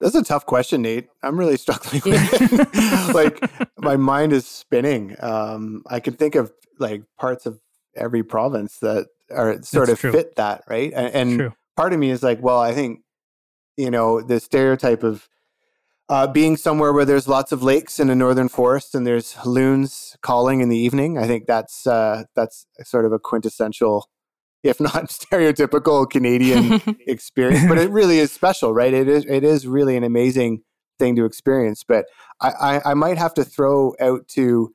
That's 0.00 0.14
a 0.14 0.22
tough 0.22 0.44
question, 0.46 0.82
Nate. 0.82 1.08
I'm 1.22 1.38
really 1.38 1.56
struggling 1.56 2.02
with 2.04 2.30
it. 2.32 3.14
like 3.14 3.68
my 3.78 3.96
mind 3.96 4.32
is 4.32 4.46
spinning. 4.46 5.16
Um, 5.20 5.82
I 5.86 6.00
can 6.00 6.14
think 6.14 6.34
of 6.34 6.52
like 6.78 7.02
parts 7.18 7.46
of 7.46 7.60
every 7.94 8.22
province 8.22 8.78
that 8.80 9.06
are 9.30 9.62
sort 9.62 9.88
That's 9.88 9.92
of 9.92 9.98
true. 9.98 10.12
fit 10.12 10.36
that, 10.36 10.62
right? 10.68 10.92
And, 10.94 11.32
and 11.40 11.52
part 11.76 11.92
of 11.92 11.98
me 11.98 12.10
is 12.10 12.22
like, 12.22 12.42
well, 12.42 12.60
I 12.60 12.72
think 12.72 13.00
you 13.76 13.90
know 13.90 14.20
the 14.20 14.40
stereotype 14.40 15.02
of 15.02 15.28
uh, 16.08 16.26
being 16.26 16.56
somewhere 16.56 16.92
where 16.92 17.04
there's 17.04 17.26
lots 17.26 17.50
of 17.52 17.62
lakes 17.62 17.98
in 17.98 18.10
a 18.10 18.14
northern 18.14 18.48
forest 18.48 18.94
and 18.94 19.06
there's 19.06 19.36
loons 19.44 20.16
calling 20.22 20.60
in 20.60 20.68
the 20.68 20.78
evening. 20.78 21.18
I 21.18 21.26
think 21.26 21.46
that's 21.46 21.86
uh, 21.86 22.24
that's 22.34 22.66
sort 22.82 23.04
of 23.04 23.12
a 23.12 23.18
quintessential 23.18 24.08
if 24.66 24.80
not 24.80 24.92
stereotypical 25.08 26.08
Canadian 26.08 26.80
experience, 27.06 27.66
but 27.68 27.78
it 27.78 27.90
really 27.90 28.18
is 28.18 28.32
special, 28.32 28.72
right? 28.72 28.92
It 28.92 29.08
is 29.08 29.24
it 29.26 29.44
is 29.44 29.66
really 29.66 29.96
an 29.96 30.04
amazing 30.04 30.62
thing 30.98 31.16
to 31.16 31.24
experience. 31.24 31.84
But 31.86 32.06
I, 32.40 32.50
I, 32.50 32.90
I 32.90 32.94
might 32.94 33.18
have 33.18 33.34
to 33.34 33.44
throw 33.44 33.94
out 34.00 34.28
to 34.28 34.74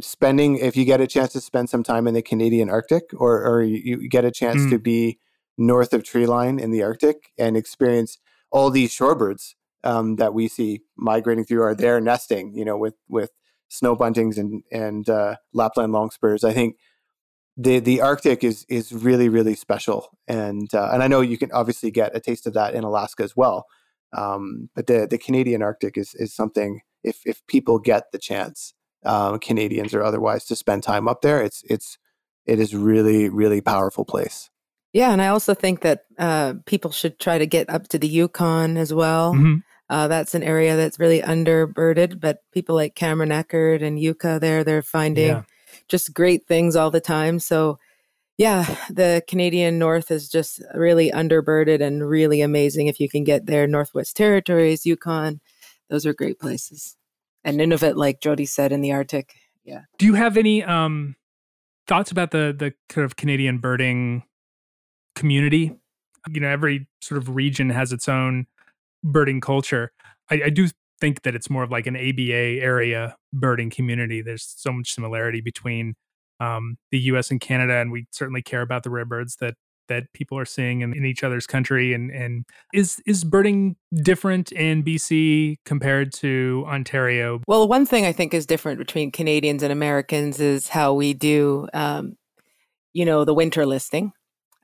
spending 0.00 0.56
if 0.56 0.76
you 0.76 0.84
get 0.84 1.00
a 1.00 1.06
chance 1.06 1.32
to 1.32 1.40
spend 1.40 1.68
some 1.68 1.82
time 1.82 2.06
in 2.06 2.14
the 2.14 2.22
Canadian 2.22 2.70
Arctic 2.70 3.04
or 3.14 3.44
or 3.44 3.62
you, 3.62 3.98
you 4.00 4.08
get 4.08 4.24
a 4.24 4.30
chance 4.30 4.62
mm. 4.62 4.70
to 4.70 4.78
be 4.78 5.18
north 5.58 5.92
of 5.92 6.02
treeline 6.02 6.60
in 6.60 6.70
the 6.70 6.82
Arctic 6.82 7.32
and 7.38 7.56
experience 7.56 8.18
all 8.50 8.70
these 8.70 8.92
shorebirds 8.94 9.54
um, 9.84 10.16
that 10.16 10.34
we 10.34 10.48
see 10.48 10.82
migrating 10.96 11.44
through 11.44 11.62
are 11.62 11.74
there 11.74 12.00
nesting, 12.00 12.54
you 12.54 12.64
know, 12.64 12.76
with 12.76 12.94
with 13.08 13.30
snow 13.68 13.96
buntings 13.96 14.36
and 14.36 14.62
and 14.72 15.08
uh, 15.08 15.36
Lapland 15.52 15.92
longspurs. 15.92 16.44
I 16.44 16.52
think 16.52 16.76
the 17.62 17.78
the 17.78 18.00
Arctic 18.00 18.42
is 18.42 18.64
is 18.68 18.92
really 18.92 19.28
really 19.28 19.54
special, 19.54 20.16
and 20.26 20.72
uh, 20.74 20.90
and 20.92 21.02
I 21.02 21.08
know 21.08 21.20
you 21.20 21.36
can 21.36 21.52
obviously 21.52 21.90
get 21.90 22.16
a 22.16 22.20
taste 22.20 22.46
of 22.46 22.54
that 22.54 22.74
in 22.74 22.84
Alaska 22.84 23.22
as 23.22 23.36
well. 23.36 23.66
Um, 24.16 24.70
but 24.74 24.86
the 24.86 25.06
the 25.08 25.18
Canadian 25.18 25.62
Arctic 25.62 25.98
is 25.98 26.14
is 26.14 26.32
something 26.34 26.80
if 27.04 27.18
if 27.26 27.46
people 27.46 27.78
get 27.78 28.12
the 28.12 28.18
chance, 28.18 28.72
uh, 29.04 29.36
Canadians 29.38 29.92
or 29.92 30.02
otherwise, 30.02 30.46
to 30.46 30.56
spend 30.56 30.82
time 30.82 31.06
up 31.06 31.20
there, 31.20 31.42
it's 31.42 31.62
it's 31.68 31.98
it 32.46 32.58
is 32.58 32.74
really 32.74 33.28
really 33.28 33.60
powerful 33.60 34.06
place. 34.06 34.48
Yeah, 34.94 35.12
and 35.12 35.20
I 35.20 35.28
also 35.28 35.54
think 35.54 35.82
that 35.82 36.04
uh, 36.18 36.54
people 36.64 36.90
should 36.90 37.18
try 37.20 37.38
to 37.38 37.46
get 37.46 37.68
up 37.68 37.88
to 37.88 37.98
the 37.98 38.08
Yukon 38.08 38.76
as 38.76 38.92
well. 38.92 39.34
Mm-hmm. 39.34 39.56
Uh, 39.88 40.08
that's 40.08 40.34
an 40.34 40.42
area 40.42 40.76
that's 40.76 40.98
really 40.98 41.20
underbirded, 41.20 42.20
but 42.20 42.38
people 42.52 42.74
like 42.74 42.94
Cameron 42.94 43.32
Eckert 43.32 43.82
and 43.82 43.98
Yuka 43.98 44.40
there, 44.40 44.64
they're 44.64 44.82
finding 44.82 45.28
yeah 45.28 45.42
just 45.90 46.14
great 46.14 46.46
things 46.46 46.76
all 46.76 46.90
the 46.90 47.00
time. 47.00 47.38
So, 47.38 47.78
yeah, 48.38 48.64
the 48.88 49.22
Canadian 49.28 49.78
North 49.78 50.10
is 50.10 50.30
just 50.30 50.62
really 50.74 51.10
underbirded 51.10 51.82
and 51.82 52.08
really 52.08 52.40
amazing 52.40 52.86
if 52.86 52.98
you 52.98 53.08
can 53.08 53.24
get 53.24 53.44
there. 53.44 53.66
Northwest 53.66 54.16
Territories, 54.16 54.86
Yukon, 54.86 55.40
those 55.90 56.06
are 56.06 56.14
great 56.14 56.38
places. 56.38 56.96
And 57.44 57.58
Nunavut, 57.58 57.96
like 57.96 58.20
Jody 58.20 58.46
said, 58.46 58.72
in 58.72 58.80
the 58.80 58.92
Arctic. 58.92 59.34
Yeah. 59.64 59.82
Do 59.98 60.06
you 60.06 60.14
have 60.14 60.36
any 60.36 60.64
um, 60.64 61.16
thoughts 61.86 62.10
about 62.10 62.30
the 62.30 62.54
the 62.56 62.72
kind 62.88 63.04
of 63.04 63.16
Canadian 63.16 63.58
birding 63.58 64.22
community? 65.14 65.76
You 66.30 66.40
know, 66.40 66.48
every 66.48 66.86
sort 67.00 67.18
of 67.18 67.34
region 67.34 67.70
has 67.70 67.92
its 67.92 68.08
own 68.08 68.46
birding 69.02 69.40
culture. 69.40 69.92
I, 70.30 70.42
I 70.46 70.50
do 70.50 70.68
think 71.00 71.22
that 71.22 71.34
it's 71.34 71.50
more 71.50 71.62
of 71.62 71.70
like 71.70 71.86
an 71.86 71.96
ABA 71.96 72.60
area 72.62 73.16
birding 73.32 73.70
community. 73.70 74.22
There's 74.22 74.54
so 74.56 74.72
much 74.72 74.94
similarity 74.94 75.40
between 75.40 75.94
um, 76.40 76.76
the 76.90 76.98
U.S. 77.00 77.30
and 77.30 77.40
Canada, 77.40 77.74
and 77.74 77.92
we 77.92 78.06
certainly 78.10 78.42
care 78.42 78.62
about 78.62 78.82
the 78.82 78.90
rare 78.90 79.04
birds 79.04 79.36
that 79.40 79.54
that 79.88 80.04
people 80.14 80.38
are 80.38 80.44
seeing 80.46 80.80
in, 80.80 80.94
in 80.94 81.04
each 81.04 81.22
other's 81.22 81.46
country. 81.46 81.92
And 81.92 82.10
and 82.10 82.44
is 82.72 83.02
is 83.06 83.24
birding 83.24 83.76
different 84.02 84.52
in 84.52 84.82
BC 84.82 85.56
compared 85.66 86.12
to 86.14 86.64
Ontario? 86.66 87.42
Well, 87.46 87.68
one 87.68 87.84
thing 87.84 88.06
I 88.06 88.12
think 88.12 88.32
is 88.32 88.46
different 88.46 88.78
between 88.78 89.12
Canadians 89.12 89.62
and 89.62 89.72
Americans 89.72 90.40
is 90.40 90.68
how 90.68 90.94
we 90.94 91.12
do, 91.12 91.68
um, 91.74 92.16
you 92.94 93.04
know, 93.04 93.24
the 93.24 93.34
winter 93.34 93.66
listing. 93.66 94.12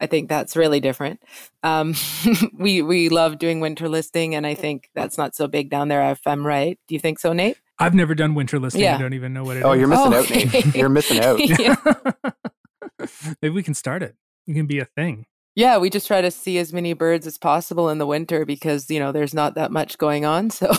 I 0.00 0.06
think 0.06 0.28
that's 0.28 0.56
really 0.56 0.80
different. 0.80 1.22
Um, 1.62 1.94
we 2.58 2.82
we 2.82 3.08
love 3.08 3.38
doing 3.38 3.60
winter 3.60 3.88
listing, 3.88 4.34
and 4.34 4.46
I 4.46 4.54
think 4.54 4.90
that's 4.94 5.16
not 5.16 5.34
so 5.34 5.48
big 5.48 5.70
down 5.70 5.88
there. 5.88 6.10
If 6.10 6.20
I'm 6.26 6.46
right, 6.46 6.78
do 6.86 6.94
you 6.94 7.00
think 7.00 7.18
so, 7.18 7.32
Nate? 7.32 7.58
I've 7.78 7.94
never 7.94 8.14
done 8.14 8.34
winter 8.34 8.58
listing. 8.58 8.82
Yeah. 8.82 8.96
I 8.96 8.98
don't 8.98 9.12
even 9.12 9.32
know 9.32 9.44
what 9.44 9.56
it 9.58 9.62
oh, 9.62 9.72
is. 9.72 9.80
you're 9.80 9.88
missing 9.88 10.14
oh, 10.14 10.18
out, 10.18 10.30
Nate. 10.30 10.74
You're 10.74 10.88
missing 10.88 11.20
out. 11.20 11.38
Maybe 13.42 13.54
we 13.54 13.62
can 13.62 13.74
start 13.74 14.02
it. 14.02 14.16
It 14.46 14.54
can 14.54 14.66
be 14.66 14.78
a 14.78 14.84
thing. 14.84 15.26
Yeah, 15.54 15.78
we 15.78 15.88
just 15.88 16.06
try 16.06 16.20
to 16.20 16.30
see 16.30 16.58
as 16.58 16.72
many 16.72 16.92
birds 16.92 17.26
as 17.26 17.38
possible 17.38 17.88
in 17.88 17.96
the 17.96 18.06
winter 18.06 18.44
because 18.44 18.90
you 18.90 19.00
know 19.00 19.10
there's 19.10 19.34
not 19.34 19.54
that 19.54 19.72
much 19.72 19.96
going 19.98 20.24
on. 20.24 20.50
So 20.50 20.70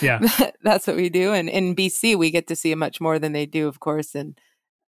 yeah, 0.00 0.20
that's 0.62 0.86
what 0.86 0.96
we 0.96 1.08
do. 1.08 1.32
And 1.32 1.48
in 1.48 1.74
BC, 1.74 2.16
we 2.16 2.30
get 2.30 2.46
to 2.48 2.56
see 2.56 2.74
much 2.74 3.00
more 3.00 3.18
than 3.18 3.32
they 3.32 3.46
do, 3.46 3.66
of 3.66 3.80
course, 3.80 4.14
and 4.14 4.38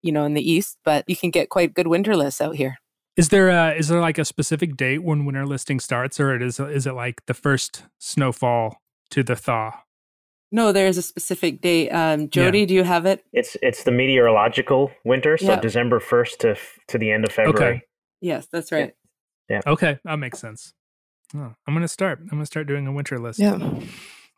you 0.02 0.12
know 0.12 0.24
in 0.24 0.34
the 0.34 0.50
east. 0.50 0.78
But 0.84 1.04
you 1.08 1.16
can 1.16 1.30
get 1.30 1.48
quite 1.48 1.74
good 1.74 1.86
winter 1.86 2.14
lists 2.14 2.40
out 2.40 2.56
here. 2.56 2.78
Is 3.16 3.30
there 3.30 3.48
a, 3.48 3.74
is 3.74 3.88
there 3.88 4.00
like 4.00 4.18
a 4.18 4.24
specific 4.24 4.76
date 4.76 4.98
when 5.02 5.24
winter 5.24 5.46
listing 5.46 5.80
starts, 5.80 6.20
or 6.20 6.34
it 6.34 6.42
is 6.42 6.60
is 6.60 6.86
it 6.86 6.92
like 6.92 7.24
the 7.26 7.34
first 7.34 7.84
snowfall 7.98 8.82
to 9.10 9.22
the 9.22 9.36
thaw? 9.36 9.72
No, 10.52 10.70
there 10.70 10.86
is 10.86 10.96
a 10.98 11.02
specific 11.02 11.60
date. 11.60 11.90
Um, 11.90 12.28
Jody, 12.30 12.60
yeah. 12.60 12.66
do 12.66 12.74
you 12.74 12.84
have 12.84 13.06
it? 13.06 13.24
It's 13.32 13.56
it's 13.62 13.84
the 13.84 13.90
meteorological 13.90 14.90
winter, 15.04 15.36
so 15.38 15.58
December 15.58 15.98
first 15.98 16.40
to 16.40 16.56
to 16.88 16.98
the 16.98 17.10
end 17.10 17.24
of 17.24 17.32
February. 17.32 17.76
Okay. 17.76 17.82
Yes, 18.20 18.46
that's 18.46 18.70
right. 18.70 18.94
Yeah. 19.48 19.60
Okay, 19.66 19.98
that 20.04 20.18
makes 20.18 20.38
sense. 20.38 20.74
Oh, 21.34 21.54
I'm 21.66 21.74
gonna 21.74 21.88
start. 21.88 22.18
I'm 22.20 22.28
gonna 22.28 22.46
start 22.46 22.66
doing 22.66 22.86
a 22.86 22.92
winter 22.92 23.18
list. 23.18 23.38
Yeah. 23.38 23.58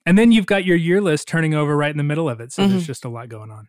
And 0.07 0.17
then 0.17 0.33
you've 0.33 0.47
got 0.47 0.65
your 0.65 0.77
year 0.77 1.01
list 1.01 1.29
turning 1.29 1.53
over 1.55 1.77
right 1.77 1.91
in 1.91 1.99
the 1.99 2.05
middle 2.05 2.31
of 2.31 2.41
it. 2.41 2.53
So 2.53 2.63
Mhm. 2.63 2.71
there's 2.71 2.87
just 2.87 3.05
a 3.05 3.09
lot 3.11 3.29
going 3.29 3.51
on. 3.51 3.69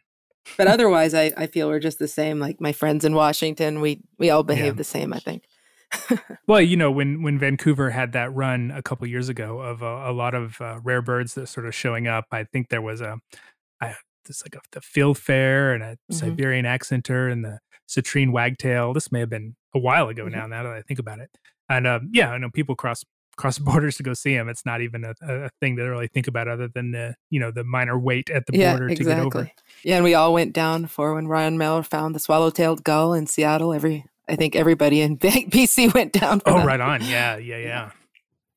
But 0.58 0.68
otherwise, 0.68 1.14
I, 1.14 1.32
I 1.38 1.48
feel 1.48 1.68
we're 1.68 1.80
just 1.80 2.00
the 2.00 2.08
same. 2.08 2.40
Like 2.40 2.60
my 2.60 2.72
friends 2.72 3.06
in 3.06 3.14
Washington, 3.16 3.82
we 3.82 4.02
we 4.18 4.30
all 4.30 4.44
behave 4.44 4.66
Yeah. 4.66 4.72
the 4.78 4.84
same. 4.84 5.14
I 5.14 5.20
think. 5.20 5.44
Well, 6.48 6.62
you 6.62 6.78
know, 6.78 6.90
when 6.92 7.22
when 7.22 7.38
Vancouver 7.38 7.92
had 7.92 8.12
that 8.14 8.34
run 8.34 8.72
a 8.72 8.82
couple 8.82 9.06
years 9.08 9.30
ago 9.30 9.60
of 9.60 9.82
a, 9.84 10.10
a 10.10 10.14
lot 10.14 10.34
of 10.34 10.60
uh, 10.62 10.80
rare 10.84 11.02
birds 11.02 11.36
that 11.36 11.48
sort 11.48 11.68
of 11.68 11.76
showing 11.76 12.08
up, 12.08 12.26
I 12.32 12.44
think 12.44 12.70
there 12.70 12.82
was 12.82 13.02
a, 13.02 13.18
I, 13.80 13.96
this 14.26 14.42
like 14.44 14.56
a, 14.56 14.62
the 14.72 14.80
fieldfare 14.82 15.74
and 15.76 15.84
a 15.84 15.98
Mhm. 16.12 16.16
Siberian 16.16 16.66
accentor 16.66 17.28
and 17.28 17.46
the 17.46 17.60
citrine 17.88 18.32
wagtail. 18.32 18.94
This 18.94 19.12
may 19.12 19.20
have 19.20 19.30
been 19.30 19.56
a 19.76 19.80
while 19.80 20.10
ago 20.10 20.26
Mhm. 20.26 20.32
now. 20.32 20.48
Now 20.48 20.64
that 20.64 20.74
I 20.74 20.82
think 20.82 21.00
about 21.00 21.20
it, 21.20 21.30
and 21.70 21.86
um, 21.86 22.10
yeah, 22.12 22.32
I 22.32 22.38
know 22.40 22.50
people 22.52 22.76
cross 22.76 23.04
cross 23.39 23.58
borders 23.69 23.95
to 23.97 24.04
go 24.04 24.13
see 24.13 24.34
him. 24.34 24.49
It's 24.49 24.65
not 24.65 24.82
even 24.82 25.04
a, 25.06 25.13
a 25.21 25.49
thing 25.62 25.75
that 25.78 25.84
I 25.84 25.88
really 25.88 26.08
think 26.10 26.28
about 26.28 26.47
other 26.47 26.67
than 26.67 26.91
the 26.91 27.15
you 27.30 27.39
know 27.39 27.49
the 27.52 27.63
minor 27.63 27.97
wait 27.97 28.30
at 28.30 28.45
the 28.45 28.58
yeah, 28.58 28.73
border 28.78 28.93
to 28.93 29.04
get 29.04 29.19
over. 29.19 29.49
Yeah, 29.84 29.95
and 29.95 30.04
we 30.04 30.13
all 30.13 30.34
went 30.34 30.54
down 30.54 30.86
for 30.88 31.15
when 31.15 31.28
Ryan 31.28 31.58
Miller 31.58 31.82
found 31.84 32.13
the 32.13 32.19
swallow-tailed 32.19 32.84
gull 32.84 33.13
in 33.13 33.25
Seattle. 33.25 33.73
Every 33.73 34.06
I 34.28 34.36
think 34.36 34.56
everybody 34.56 35.02
in 35.02 35.17
BC 35.54 35.93
went 35.93 36.13
down. 36.13 36.41
For 36.41 36.49
Oh, 36.52 36.58
that. 36.58 36.65
right 36.67 36.82
on. 36.82 37.04
Yeah, 37.04 37.38
yeah, 37.52 37.58
yeah. 37.58 37.91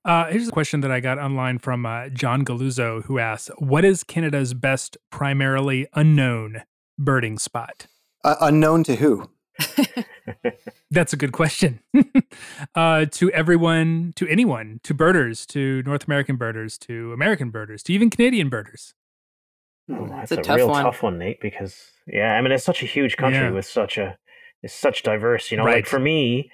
Uh, 0.04 0.26
here's 0.32 0.48
a 0.48 0.52
question 0.52 0.80
that 0.80 0.90
I 0.90 0.98
got 0.98 1.18
online 1.18 1.58
from 1.58 1.86
uh, 1.86 2.08
John 2.08 2.44
Galuzzo, 2.44 3.04
who 3.04 3.20
asks, 3.20 3.50
"What 3.58 3.84
is 3.84 4.02
Canada's 4.02 4.52
best, 4.52 4.96
primarily 5.10 5.86
unknown 5.94 6.62
birding 6.98 7.38
spot?" 7.38 7.86
Uh, 8.24 8.34
unknown 8.40 8.82
to 8.84 8.96
who? 8.96 9.30
That's 10.90 11.12
a 11.12 11.16
good 11.16 11.32
question. 11.32 11.80
uh, 12.74 13.06
to 13.12 13.30
everyone, 13.32 14.12
to 14.16 14.26
anyone, 14.28 14.80
to 14.84 14.94
birders, 14.94 15.46
to 15.46 15.82
North 15.84 16.06
American 16.06 16.36
birders, 16.36 16.78
to 16.78 17.12
American 17.12 17.50
birders, 17.50 17.82
to 17.84 17.92
even 17.92 18.10
Canadian 18.10 18.48
birders. 18.48 18.94
Oh, 19.90 20.06
That's 20.06 20.30
that's 20.30 20.32
a 20.32 20.40
a, 20.40 20.42
tough 20.42 20.56
real 20.56 20.68
one. 20.68 20.84
tough 20.84 21.02
one, 21.02 21.18
Nate. 21.18 21.40
Because 21.40 21.76
yeah, 22.06 22.34
I 22.34 22.40
mean, 22.40 22.52
it's 22.52 22.64
such 22.64 22.82
a 22.82 22.86
huge 22.86 23.16
country 23.16 23.40
Yeah. 23.40 23.50
with 23.50 23.66
such 23.66 23.98
a 23.98 24.16
it's 24.62 24.74
such 24.74 25.02
diverse. 25.02 25.50
You 25.50 25.56
know, 25.58 25.64
Right. 25.64 25.76
like 25.76 25.86
for 25.86 25.98
me, 25.98 26.50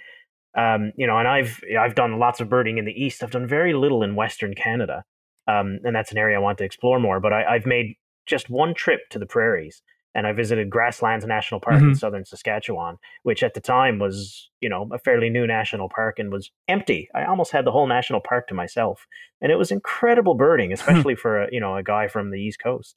um, 0.56 0.92
you 0.96 1.06
know, 1.06 1.18
and 1.18 1.28
I've 1.28 1.60
I've 1.78 1.94
done 1.94 2.18
lots 2.18 2.40
of 2.40 2.48
birding 2.48 2.78
in 2.78 2.84
the 2.84 2.92
east. 3.04 3.22
I've 3.22 3.30
done 3.30 3.46
very 3.46 3.74
little 3.74 4.02
in 4.02 4.14
Western 4.14 4.54
Canada, 4.54 5.04
um, 5.46 5.78
and 5.84 5.94
that's 5.94 6.10
an 6.10 6.18
area 6.18 6.36
I 6.36 6.40
want 6.40 6.58
to 6.58 6.64
explore 6.64 6.98
more. 6.98 7.20
But 7.20 7.32
I, 7.32 7.44
I've 7.44 7.66
made 7.66 7.96
just 8.26 8.48
one 8.48 8.72
trip 8.74 9.00
to 9.10 9.18
the 9.18 9.26
prairies, 9.26 9.82
and 10.14 10.26
I 10.26 10.32
visited 10.32 10.70
Grasslands 10.70 11.26
National 11.26 11.60
Park 11.60 11.80
in 11.82 11.90
Mhm. 11.90 11.98
southern 11.98 12.24
Saskatchewan, 12.24 12.96
which 13.22 13.42
at 13.42 13.54
the 13.54 13.60
time 13.60 13.98
was 13.98 14.50
you 14.60 14.68
know 14.68 14.88
a 14.92 14.98
fairly 14.98 15.30
new 15.30 15.46
national 15.46 15.88
park 15.88 16.18
and 16.18 16.32
was 16.32 16.50
empty. 16.66 17.08
I 17.14 17.24
almost 17.24 17.52
had 17.52 17.64
the 17.64 17.72
whole 17.72 17.86
national 17.86 18.20
park 18.20 18.48
to 18.48 18.54
myself, 18.54 19.06
and 19.40 19.52
it 19.52 19.56
was 19.56 19.70
incredible 19.70 20.34
birding, 20.34 20.72
especially 20.72 21.14
for 21.14 21.42
a, 21.44 21.48
you 21.52 21.60
know 21.60 21.76
a 21.76 21.82
guy 21.82 22.08
from 22.08 22.30
the 22.30 22.40
east 22.40 22.60
coast. 22.62 22.96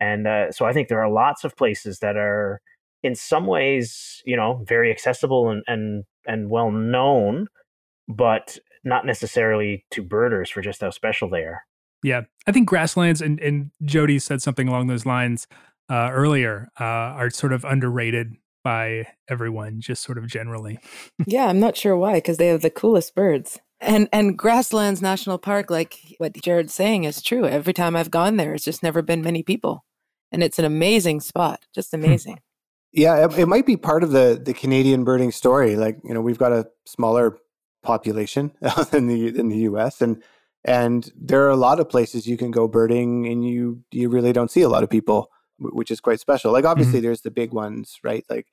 And 0.00 0.26
uh, 0.26 0.52
so 0.52 0.66
I 0.66 0.72
think 0.72 0.88
there 0.88 1.02
are 1.02 1.10
lots 1.10 1.42
of 1.44 1.56
places 1.56 2.00
that 2.00 2.16
are, 2.16 2.60
in 3.02 3.14
some 3.14 3.46
ways, 3.46 4.22
you 4.26 4.36
know, 4.36 4.62
very 4.66 4.90
accessible 4.90 5.48
and 5.50 5.62
and 5.66 6.04
and 6.26 6.50
well 6.50 6.70
known, 6.70 7.46
but 8.08 8.58
not 8.84 9.06
necessarily 9.06 9.84
to 9.90 10.02
birders 10.02 10.50
for 10.50 10.60
just 10.60 10.80
how 10.80 10.90
special 10.90 11.28
they 11.28 11.42
are. 11.42 11.62
Yeah, 12.02 12.22
I 12.46 12.52
think 12.52 12.68
grasslands 12.68 13.20
and 13.22 13.40
and 13.40 13.70
Jody 13.84 14.18
said 14.18 14.42
something 14.42 14.68
along 14.68 14.88
those 14.88 15.06
lines 15.06 15.46
uh, 15.90 16.10
earlier 16.12 16.68
uh, 16.80 16.84
are 16.84 17.30
sort 17.30 17.52
of 17.52 17.64
underrated 17.64 18.34
by 18.64 19.06
everyone, 19.28 19.80
just 19.80 20.02
sort 20.02 20.18
of 20.18 20.26
generally. 20.26 20.78
yeah, 21.26 21.46
I'm 21.46 21.60
not 21.60 21.76
sure 21.76 21.96
why 21.96 22.14
because 22.14 22.36
they 22.36 22.48
have 22.48 22.62
the 22.62 22.70
coolest 22.70 23.14
birds. 23.14 23.60
And 23.80 24.08
and 24.12 24.38
Grasslands 24.38 25.02
National 25.02 25.38
Park, 25.38 25.70
like 25.70 25.98
what 26.18 26.34
Jared's 26.42 26.74
saying, 26.74 27.04
is 27.04 27.22
true. 27.22 27.46
Every 27.46 27.72
time 27.72 27.94
I've 27.94 28.10
gone 28.10 28.36
there, 28.36 28.54
it's 28.54 28.64
just 28.64 28.82
never 28.82 29.02
been 29.02 29.22
many 29.22 29.42
people, 29.42 29.84
and 30.32 30.42
it's 30.42 30.58
an 30.58 30.64
amazing 30.64 31.20
spot, 31.20 31.64
just 31.74 31.92
amazing. 31.92 32.40
Yeah, 32.92 33.26
it, 33.26 33.38
it 33.38 33.46
might 33.46 33.66
be 33.66 33.76
part 33.76 34.02
of 34.02 34.12
the 34.12 34.40
the 34.42 34.54
Canadian 34.54 35.04
birding 35.04 35.30
story. 35.30 35.76
Like 35.76 35.98
you 36.02 36.14
know, 36.14 36.22
we've 36.22 36.38
got 36.38 36.52
a 36.52 36.66
smaller 36.86 37.36
population 37.82 38.52
than 38.90 39.06
the 39.06 39.30
than 39.30 39.48
the 39.48 39.58
U.S. 39.58 40.00
and 40.00 40.22
and 40.66 41.12
there 41.16 41.44
are 41.44 41.50
a 41.50 41.56
lot 41.56 41.78
of 41.78 41.88
places 41.88 42.26
you 42.26 42.36
can 42.36 42.50
go 42.50 42.66
birding, 42.66 43.26
and 43.26 43.46
you 43.46 43.84
you 43.92 44.08
really 44.08 44.32
don't 44.32 44.50
see 44.50 44.62
a 44.62 44.68
lot 44.68 44.82
of 44.82 44.90
people, 44.90 45.30
wh- 45.30 45.35
which 45.58 45.90
is 45.90 46.00
quite 46.00 46.20
special. 46.20 46.52
Like 46.52 46.64
obviously, 46.64 47.00
there's 47.00 47.22
the 47.22 47.30
big 47.30 47.52
ones, 47.52 47.98
right? 48.02 48.24
Like 48.28 48.46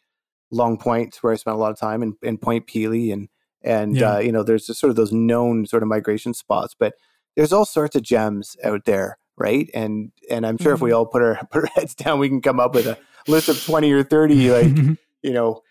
Long 0.52 0.78
Point, 0.78 1.18
where 1.22 1.34
I 1.34 1.36
spent 1.38 1.56
a 1.56 1.60
lot 1.60 1.72
of 1.72 1.80
time, 1.80 2.02
and, 2.04 2.16
and 2.24 2.42
Point 2.42 2.68
Pelee, 2.68 3.12
and 3.12 3.30
and 3.62 3.96
Yeah. 3.96 4.16
uh, 4.16 4.20
you 4.20 4.32
know, 4.32 4.44
there's 4.44 4.66
just 4.68 4.80
sort 4.80 4.90
of 4.90 4.96
those 4.96 5.12
known 5.14 5.66
sort 5.66 5.84
of 5.84 5.90
migration 5.90 6.34
spots, 6.34 6.76
but 6.78 6.94
there's 7.36 7.54
all 7.54 7.66
sorts 7.66 7.96
of 7.96 8.04
gems 8.04 8.56
out 8.64 8.86
there, 8.86 9.18
right? 9.38 9.70
And 9.74 10.12
and 10.30 10.46
I'm 10.46 10.58
sure 10.58 10.74
if 10.74 10.82
we 10.82 10.92
all 10.92 11.06
put 11.06 11.22
our 11.22 11.40
put 11.52 11.64
our 11.64 11.70
heads 11.76 11.96
down, 11.96 12.20
we 12.20 12.30
can 12.30 12.42
come 12.42 12.60
up 12.60 12.76
with 12.76 12.86
a 12.88 12.98
list 13.28 13.50
of 13.50 13.64
twenty 13.64 13.92
or 13.92 14.04
thirty, 14.04 14.50
like 14.52 14.68
you 15.24 15.32
know, 15.34 15.62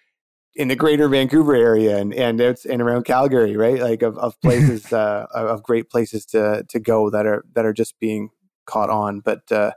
in 0.57 0.69
the 0.69 0.77
greater 0.77 1.09
Vancouver 1.09 1.55
area 1.55 1.99
and 1.99 2.13
and 2.15 2.41
it's 2.41 2.65
and 2.67 2.83
around 2.83 3.05
Calgary, 3.05 3.57
right? 3.57 3.81
Like 3.81 4.03
of, 4.03 4.19
of 4.19 4.41
places 4.41 4.93
uh, 4.93 5.27
of 5.33 5.63
great 5.63 5.89
places 5.91 6.27
to 6.27 6.65
to 6.69 6.81
go 6.81 7.09
that 7.11 7.27
are 7.27 7.45
that 7.55 7.65
are 7.65 7.73
just 7.73 7.99
being 8.01 8.31
caught 8.67 8.91
on. 8.91 9.21
But 9.21 9.53
uh, 9.53 9.73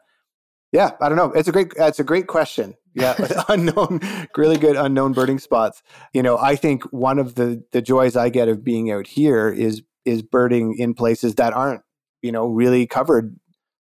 yeah, 0.75 0.91
I 1.01 1.07
don't 1.09 1.17
know. 1.17 1.31
It's 1.31 1.47
a 1.47 1.51
great 1.51 1.71
it's 1.77 1.99
a 1.99 2.03
great 2.03 2.27
question. 2.27 2.75
Yeah, 2.93 3.15
unknown, 3.49 3.99
really 4.35 4.57
good 4.57 4.75
unknown 4.75 5.13
birding 5.13 5.39
spots. 5.39 5.81
You 6.13 6.21
know, 6.23 6.37
I 6.37 6.55
think 6.55 6.83
one 6.91 7.17
of 7.19 7.35
the 7.35 7.63
the 7.71 7.81
joys 7.81 8.15
I 8.15 8.29
get 8.29 8.47
of 8.49 8.63
being 8.63 8.91
out 8.91 9.07
here 9.07 9.49
is 9.49 9.81
is 10.03 10.21
birding 10.21 10.75
in 10.77 10.93
places 10.93 11.35
that 11.35 11.53
aren't 11.53 11.81
you 12.21 12.31
know 12.31 12.45
really 12.47 12.85
covered 12.87 13.39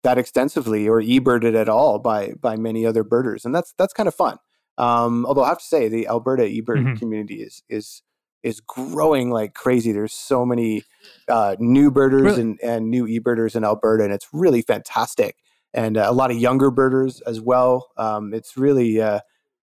that 0.05 0.17
extensively 0.17 0.89
or 0.89 1.01
e-birded 1.01 1.55
at 1.55 1.69
all 1.69 1.99
by 1.99 2.33
by 2.41 2.57
many 2.57 2.87
other 2.87 3.05
birders, 3.05 3.45
and 3.45 3.55
that's 3.55 3.75
that's 3.79 3.93
kind 3.93 4.09
of 4.09 4.15
fun. 4.15 4.39
Um, 4.79 5.27
although 5.27 5.43
I 5.45 5.49
have 5.49 5.59
to 5.59 5.65
say, 5.65 5.89
the 5.89 6.07
Alberta 6.09 6.45
eBird 6.45 6.85
Mhm. 6.85 6.99
community 6.99 7.43
is 7.43 7.63
is 7.69 8.03
is 8.45 8.61
growing 8.61 9.31
like 9.31 9.53
crazy. 9.55 9.91
There's 9.93 10.13
so 10.15 10.47
many 10.47 10.85
uh, 11.29 11.57
new 11.59 11.91
birders 11.91 12.23
Really? 12.23 12.41
and, 12.43 12.61
and 12.63 12.89
new 12.89 13.05
e-birders 13.07 13.57
in 13.57 13.65
Alberta, 13.65 14.05
and 14.05 14.13
it's 14.13 14.29
really 14.33 14.63
fantastic. 14.63 15.35
And 15.75 15.97
uh, 15.97 16.07
a 16.09 16.13
lot 16.13 16.31
of 16.31 16.39
younger 16.39 16.71
birders 16.71 17.21
as 17.23 17.41
well. 17.41 17.89
Um, 17.97 18.33
it's 18.33 18.57
really 18.57 19.01
uh, 19.01 19.21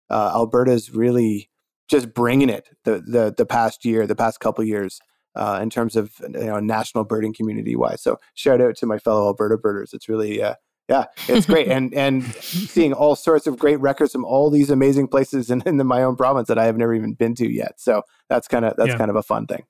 uh, 0.09 0.31
Alberta's 0.35 0.93
really 0.93 1.49
just 1.89 2.13
bringing 2.13 2.49
it 2.49 2.69
the 2.83 3.01
the 3.05 3.33
the 3.35 3.45
past 3.45 3.85
year, 3.85 4.05
the 4.07 4.15
past 4.15 4.39
couple 4.39 4.63
years. 4.63 4.99
Uh, 5.35 5.59
in 5.61 5.69
terms 5.69 5.97
of 5.97 6.13
you 6.21 6.45
know 6.45 6.59
national 6.61 7.03
birding 7.03 7.33
community 7.33 7.75
wise, 7.75 8.01
so 8.01 8.17
shout 8.35 8.61
out 8.61 8.75
to 8.77 8.85
my 8.85 8.97
fellow 8.97 9.25
Alberta 9.25 9.57
birders. 9.57 9.91
It's 9.93 10.07
really 10.07 10.41
uh, 10.41 10.55
yeah, 10.87 11.05
it's 11.27 11.45
great, 11.45 11.67
and 11.67 11.93
and 11.93 12.23
seeing 12.23 12.93
all 13.01 13.17
sorts 13.17 13.45
of 13.45 13.59
great 13.59 13.79
records 13.81 14.13
from 14.13 14.23
all 14.23 14.49
these 14.49 14.69
amazing 14.69 15.09
places 15.09 15.51
in, 15.51 15.61
in 15.65 15.75
my 15.85 16.03
own 16.03 16.15
province 16.15 16.47
that 16.47 16.57
I 16.57 16.65
have 16.65 16.77
never 16.77 16.93
even 16.93 17.15
been 17.15 17.35
to 17.35 17.51
yet. 17.51 17.81
So 17.81 18.03
that's 18.29 18.47
kind 18.47 18.63
of 18.63 18.75
that's 18.77 18.91
Yeah. 18.91 18.97
kind 18.97 19.09
of 19.09 19.17
a 19.17 19.23
fun 19.23 19.45
thing. 19.45 19.63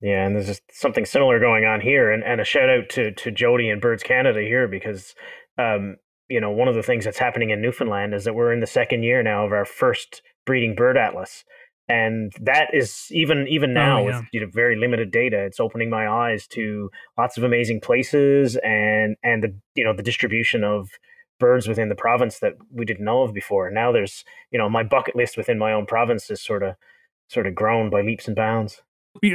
Yeah, 0.00 0.24
and 0.24 0.34
there's 0.34 0.46
just 0.46 0.62
something 0.72 1.04
similar 1.04 1.38
going 1.40 1.66
on 1.66 1.82
here, 1.82 2.10
and, 2.10 2.24
and 2.24 2.40
a 2.40 2.44
shout 2.44 2.70
out 2.70 2.88
to 2.90 3.12
to 3.12 3.30
Jody 3.30 3.68
and 3.68 3.82
Birds 3.82 4.02
Canada 4.02 4.40
here 4.40 4.66
because, 4.66 5.14
um, 5.58 5.96
you 6.28 6.40
know, 6.40 6.50
one 6.50 6.68
of 6.68 6.74
the 6.74 6.82
things 6.82 7.04
that's 7.04 7.18
happening 7.18 7.50
in 7.50 7.60
Newfoundland 7.60 8.14
is 8.14 8.24
that 8.24 8.34
we're 8.34 8.52
in 8.52 8.60
the 8.60 8.66
second 8.66 9.02
year 9.02 9.22
now 9.22 9.44
of 9.44 9.52
our 9.52 9.64
first 9.64 10.22
breeding 10.46 10.74
bird 10.74 10.96
atlas, 10.96 11.44
and 11.88 12.32
that 12.40 12.68
is 12.72 13.06
even 13.10 13.46
even 13.48 13.74
now 13.74 13.98
Oh, 14.00 14.08
yeah. 14.08 14.18
with 14.18 14.26
you 14.32 14.40
know, 14.40 14.46
very 14.52 14.76
limited 14.76 15.10
data, 15.10 15.38
it's 15.40 15.58
opening 15.60 15.90
my 15.90 16.08
eyes 16.08 16.46
to 16.48 16.90
lots 17.18 17.36
of 17.36 17.42
amazing 17.44 17.80
places 17.80 18.56
and 18.62 19.16
and 19.24 19.42
the 19.42 19.54
you 19.74 19.84
know 19.84 19.92
the 19.92 20.02
distribution 20.02 20.62
of 20.62 20.90
birds 21.40 21.66
within 21.66 21.88
the 21.88 21.94
province 21.94 22.38
that 22.40 22.52
we 22.70 22.84
didn't 22.84 23.04
know 23.04 23.22
of 23.22 23.32
before. 23.32 23.66
And 23.66 23.74
now 23.74 23.90
there's 23.92 24.24
you 24.52 24.58
know 24.58 24.68
my 24.68 24.82
bucket 24.84 25.16
list 25.16 25.36
within 25.36 25.58
my 25.58 25.72
own 25.72 25.86
province 25.86 26.30
is 26.30 26.40
sort 26.40 26.62
of 26.62 26.74
sort 27.28 27.46
of 27.46 27.54
grown 27.54 27.90
by 27.90 28.02
leaps 28.02 28.26
and 28.28 28.36
bounds. 28.36 28.82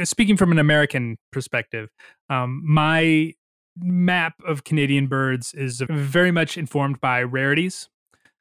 Speaking 0.04 0.38
from 0.38 0.50
an 0.52 0.58
American 0.58 1.18
perspective, 1.32 1.90
um, 2.30 2.62
my 2.64 3.34
map 3.78 4.34
of 4.46 4.64
Canadian 4.64 5.06
birds 5.06 5.54
is 5.54 5.82
very 5.90 6.30
much 6.30 6.56
informed 6.56 7.00
by 7.00 7.22
rarities. 7.22 7.88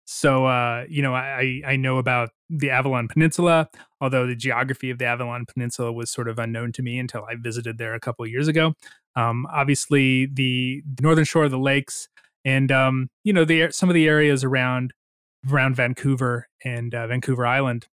So, 0.06 0.46
uh, 0.46 0.86
you 0.88 1.02
know, 1.02 1.16
I, 1.16 1.62
I 1.66 1.76
know 1.78 1.98
about 1.98 2.30
the 2.50 2.70
Avalon 2.70 3.08
Peninsula, 3.08 3.70
although 4.00 4.28
the 4.28 4.36
geography 4.36 4.92
of 4.92 5.00
the 5.00 5.06
Avalon 5.06 5.46
Peninsula 5.52 5.92
was 5.92 6.12
sort 6.12 6.30
of 6.30 6.38
unknown 6.38 6.72
to 6.74 6.84
me 6.84 7.00
until 7.00 7.26
I 7.26 7.36
visited 7.36 7.80
there 7.80 7.96
a 7.96 8.00
couple 8.00 8.26
years 8.28 8.48
ago. 8.48 8.74
Um, 9.16 9.48
obviously, 9.52 10.28
the, 10.28 10.84
the 10.96 11.02
northern 11.02 11.26
shore 11.26 11.46
of 11.46 11.52
the 11.52 11.58
lakes, 11.58 12.08
and 12.44 12.72
um, 12.72 13.10
you 13.24 13.34
know, 13.34 13.46
the 13.46 13.72
some 13.72 13.90
of 13.90 13.96
the 13.96 14.08
areas 14.08 14.44
around 14.44 14.94
around 15.52 15.76
Vancouver 15.76 16.48
and 16.64 16.94
uh, 16.94 17.08
Vancouver 17.08 17.46
Island. 17.46 17.88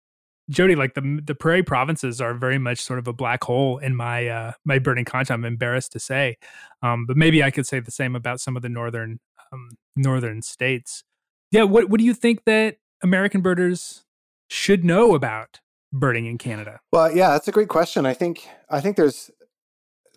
Jody, 0.51 0.75
like 0.75 0.95
the 0.95 1.21
the 1.25 1.35
prairie 1.35 1.63
provinces 1.63 2.21
are 2.21 2.35
very 2.35 2.59
much 2.59 2.81
sort 2.81 2.99
of 2.99 3.07
a 3.07 3.13
black 3.13 3.45
hole 3.45 3.79
in 3.79 3.95
my 3.95 4.27
uh, 4.29 4.53
my 4.65 4.79
birding 4.79 5.05
content. 5.05 5.39
I'm 5.39 5.45
embarrassed 5.45 5.93
to 5.93 6.01
say, 6.01 6.37
um, 6.83 7.07
but 7.07 7.17
maybe 7.17 7.43
I 7.43 7.51
could 7.51 7.67
say 7.67 7.81
the 7.81 7.91
same 7.91 8.17
about 8.17 8.41
some 8.41 8.57
of 8.57 8.63
the 8.63 8.69
northern 8.69 9.21
um, 9.53 9.71
northern 9.97 10.43
states. 10.43 11.05
Yeah, 11.51 11.65
what 11.65 11.91
what 11.91 11.99
do 11.99 12.05
you 12.05 12.15
think 12.15 12.45
that 12.45 12.77
American 13.03 13.41
birders 13.43 14.05
should 14.49 14.85
know 14.85 15.15
about 15.15 15.61
birding 15.93 16.27
in 16.27 16.39
Canada? 16.39 16.81
Well, 16.93 17.15
yeah, 17.15 17.31
that's 17.31 17.49
a 17.49 17.53
great 17.53 17.69
question. 17.69 18.07
I 18.07 18.15
think 18.15 18.49
I 18.71 18.81
think 18.81 18.97
there's 18.97 19.31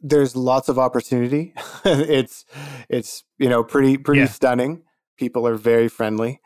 there's 0.02 0.36
lots 0.36 0.70
of 0.70 0.80
opportunity. 0.80 1.54
it's 1.86 2.46
it's 2.90 3.24
you 3.38 3.50
know 3.50 3.64
pretty 3.64 3.98
pretty 3.98 4.22
yeah. 4.22 4.28
stunning. 4.28 4.84
People 5.18 5.46
are 5.46 5.56
very 5.56 5.88
friendly. 5.88 6.40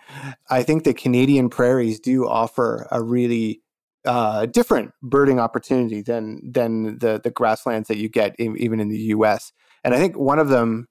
I 0.50 0.64
think 0.64 0.84
the 0.84 0.94
Canadian 0.94 1.50
prairies 1.50 2.00
do 2.00 2.28
offer 2.28 2.88
a 2.92 3.02
really 3.02 3.62
uh, 4.06 4.46
different 4.46 4.92
birding 5.02 5.40
opportunity 5.40 6.02
than 6.02 6.42
than 6.52 7.00
the 7.00 7.20
the 7.24 7.32
grasslands 7.32 7.88
that 7.88 7.98
you 7.98 8.10
get 8.10 8.36
in, 8.38 8.58
even 8.58 8.80
in 8.80 8.90
the 8.90 8.98
U.S. 8.98 9.52
And 9.84 9.94
I 9.94 9.98
think 9.98 10.18
one 10.18 10.40
of 10.40 10.50
them 10.50 10.88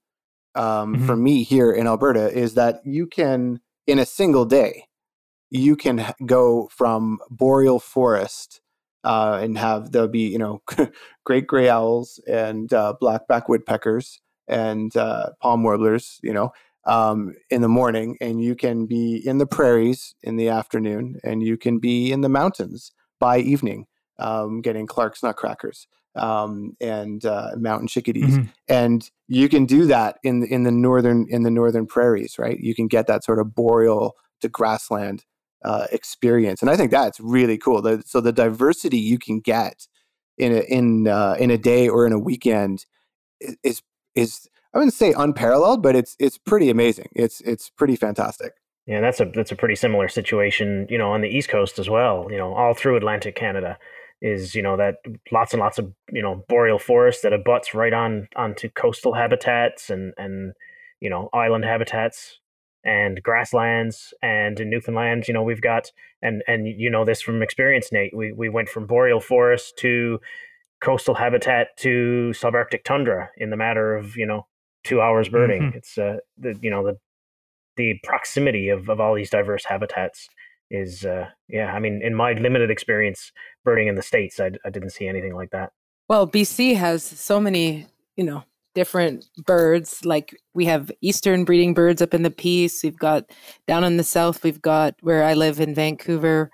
um, 0.55 0.95
mm-hmm. 0.95 1.07
for 1.07 1.17
me 1.17 1.43
here 1.43 1.73
in 1.73 1.87
Alberta 1.87 2.31
is 2.33 2.55
that 2.55 2.81
you 2.85 3.07
can 3.07 3.61
in 3.87 3.99
a 3.99 4.07
single 4.07 4.45
day 4.45 4.87
you 5.51 5.77
can 5.77 6.05
go 6.27 6.69
from 6.73 7.19
boreal 7.31 7.79
forest 7.79 8.61
uh, 9.05 9.39
and 9.41 9.57
have 9.57 9.93
there'll 9.93 10.09
be 10.09 10.29
you 10.29 10.39
know 10.39 10.63
great 11.25 11.47
gray 11.47 11.69
owls 11.69 12.21
and 12.27 12.73
uh, 12.73 12.95
blackback 13.01 13.49
woodpeckers 13.49 14.21
and 14.49 14.97
uh, 14.97 15.31
palm 15.41 15.63
warblers, 15.63 16.19
you 16.23 16.33
know, 16.33 16.53
um, 16.87 17.35
in 17.51 17.63
the 17.63 17.69
morning, 17.69 18.17
and 18.21 18.43
you 18.43 18.55
can 18.55 18.87
be 18.87 19.17
in 19.27 19.39
the 19.39 19.47
prairies 19.47 20.15
in 20.23 20.37
the 20.37 20.49
afternoon, 20.49 21.19
and 21.25 21.43
you 21.43 21.57
can 21.57 21.79
be 21.79 22.13
in 22.13 22.21
the 22.21 22.29
mountains 22.29 22.93
by 23.25 23.39
evening, 23.39 23.87
um, 24.19 24.61
getting 24.61 24.87
Clark's 24.87 25.23
nutcrackers 25.23 25.89
um, 26.15 26.77
and 26.79 27.25
uh, 27.25 27.53
mountain 27.57 27.89
chickadees, 27.89 28.37
mm-hmm. 28.37 28.49
and 28.69 29.11
you 29.29 29.49
can 29.49 29.65
do 29.65 29.87
that 29.87 30.19
in 30.23 30.45
in 30.45 30.65
the 30.65 30.71
northern 30.71 31.25
in 31.31 31.43
the 31.43 31.51
northern 31.51 31.87
prairies, 31.87 32.39
right? 32.39 32.59
You 32.61 32.75
can 32.75 32.87
get 32.87 33.07
that 33.07 33.25
sort 33.25 33.39
of 33.39 33.55
boreal 33.55 34.13
to 34.43 34.51
grassland 34.51 35.25
uh, 35.65 35.87
experience, 35.91 36.61
and 36.61 36.71
I 36.71 36.77
think 36.77 36.91
that's 36.91 37.19
really 37.19 37.57
cool. 37.57 37.81
The, 37.81 38.03
so 38.05 38.21
the 38.21 38.31
diversity 38.31 38.99
you 38.99 39.19
can 39.19 39.41
get 39.41 39.89
in 40.37 40.53
a, 40.53 40.61
in 40.61 41.09
uh, 41.09 41.37
in 41.39 41.51
a 41.51 41.57
day 41.57 41.89
or 41.89 42.07
in 42.07 42.13
a 42.13 42.19
weekend 42.19 42.85
is 43.63 43.81
is 44.15 44.47
I 44.75 44.79
wouldn't 44.79 44.93
say 44.93 45.15
unparalleled, 45.17 45.83
but 45.83 45.97
it's 45.97 46.15
it's 46.19 46.37
pretty 46.37 46.69
amazing. 46.69 47.09
It's 47.15 47.41
it's 47.41 47.71
pretty 47.71 47.97
fantastic. 47.97 48.53
Yeah, 48.87 49.01
that's 49.01 49.21
a 49.21 49.27
that's 49.35 49.53
a 49.53 49.57
pretty 49.57 49.77
similar 49.77 50.09
situation, 50.09 50.87
you 50.91 50.99
know, 50.99 51.13
on 51.13 51.23
the 51.23 51.29
East 51.29 51.49
Coast 51.49 51.79
as 51.79 51.89
well. 51.89 52.27
You 52.31 52.37
know, 52.37 52.55
all 52.55 52.75
through 52.75 52.97
Atlantic 52.97 53.35
Canada 53.35 53.79
is 54.21 54.55
you 54.55 54.63
know 54.63 54.77
that 54.77 54.97
lots 55.33 55.53
and 55.53 55.61
lots 55.61 55.79
of 55.79 55.93
you 56.13 56.23
know 56.23 56.45
boreal 56.49 56.79
forest 56.79 57.23
that 57.23 57.33
abuts 57.33 57.75
right 57.75 57.93
on 57.93 58.29
onto 58.37 58.69
coastal 58.71 59.15
habitats 59.15 59.91
and 59.91 60.13
and 60.19 60.53
you 61.01 61.09
know 61.09 61.29
island 61.33 61.65
habitats 61.65 62.39
and 62.85 63.23
grasslands 63.23 64.13
and 64.23 64.61
in 64.61 64.69
Newfoundland, 64.69 65.27
you 65.27 65.35
know, 65.35 65.43
we've 65.43 65.61
got 65.61 65.91
and 66.23 66.43
and 66.47 66.69
you 66.69 66.91
know 66.91 67.05
this 67.05 67.23
from 67.23 67.43
experience, 67.43 67.91
Nate. 67.91 68.15
We 68.15 68.33
we 68.33 68.49
went 68.49 68.69
from 68.69 68.87
boreal 68.87 69.21
forest 69.21 69.77
to 69.79 70.21
coastal 70.81 71.15
habitat 71.15 71.77
to 71.79 72.33
subarctic 72.35 72.85
tundra 72.85 73.31
in 73.39 73.51
the 73.51 73.57
matter 73.57 73.97
of 73.97 74.17
you 74.17 74.27
know 74.27 74.47
two 74.85 75.01
hours 75.01 75.29
birding. 75.29 75.63
Mm-hmm. 75.63 75.79
It's 75.79 75.97
uh 75.97 76.17
the 76.37 76.59
you 76.61 76.71
know 76.71 76.85
the 76.85 76.99
the 77.77 77.99
proximity 78.03 78.69
of 78.69 78.89
of 78.89 79.01
all 79.01 79.15
these 79.15 79.31
diverse 79.31 79.65
habitats 79.65 80.29
is 80.71 81.05
uh 81.05 81.27
yeah. 81.49 81.73
I 81.73 81.79
mean, 81.79 82.01
in 82.03 82.15
my 82.15 82.33
limited 82.33 82.71
experience 82.71 83.33
birding 83.65 83.89
in 83.89 83.95
the 83.95 84.03
states, 84.03 84.41
I 84.41 84.51
I 84.65 84.71
didn't 84.71 84.91
see 84.91 85.09
anything 85.09 85.35
like 85.35 85.51
that. 85.51 85.73
Well, 86.09 86.27
BC 86.27 86.77
has 86.77 87.03
so 87.03 87.41
many 87.41 87.87
you 88.17 88.25
know 88.25 88.45
different 88.75 89.25
birds. 89.47 90.05
Like 90.05 90.37
we 90.53 90.67
have 90.67 90.91
eastern 91.01 91.45
breeding 91.45 91.75
birds 91.75 92.03
up 92.03 92.13
in 92.13 92.23
the 92.23 92.31
Peace. 92.31 92.83
We've 92.83 92.99
got 92.99 93.31
down 93.67 93.85
in 93.85 93.97
the 93.97 94.05
south, 94.05 94.43
we've 94.43 94.61
got 94.61 94.97
where 95.01 95.25
I 95.25 95.35
live 95.35 95.61
in 95.61 95.75
Vancouver, 95.75 96.51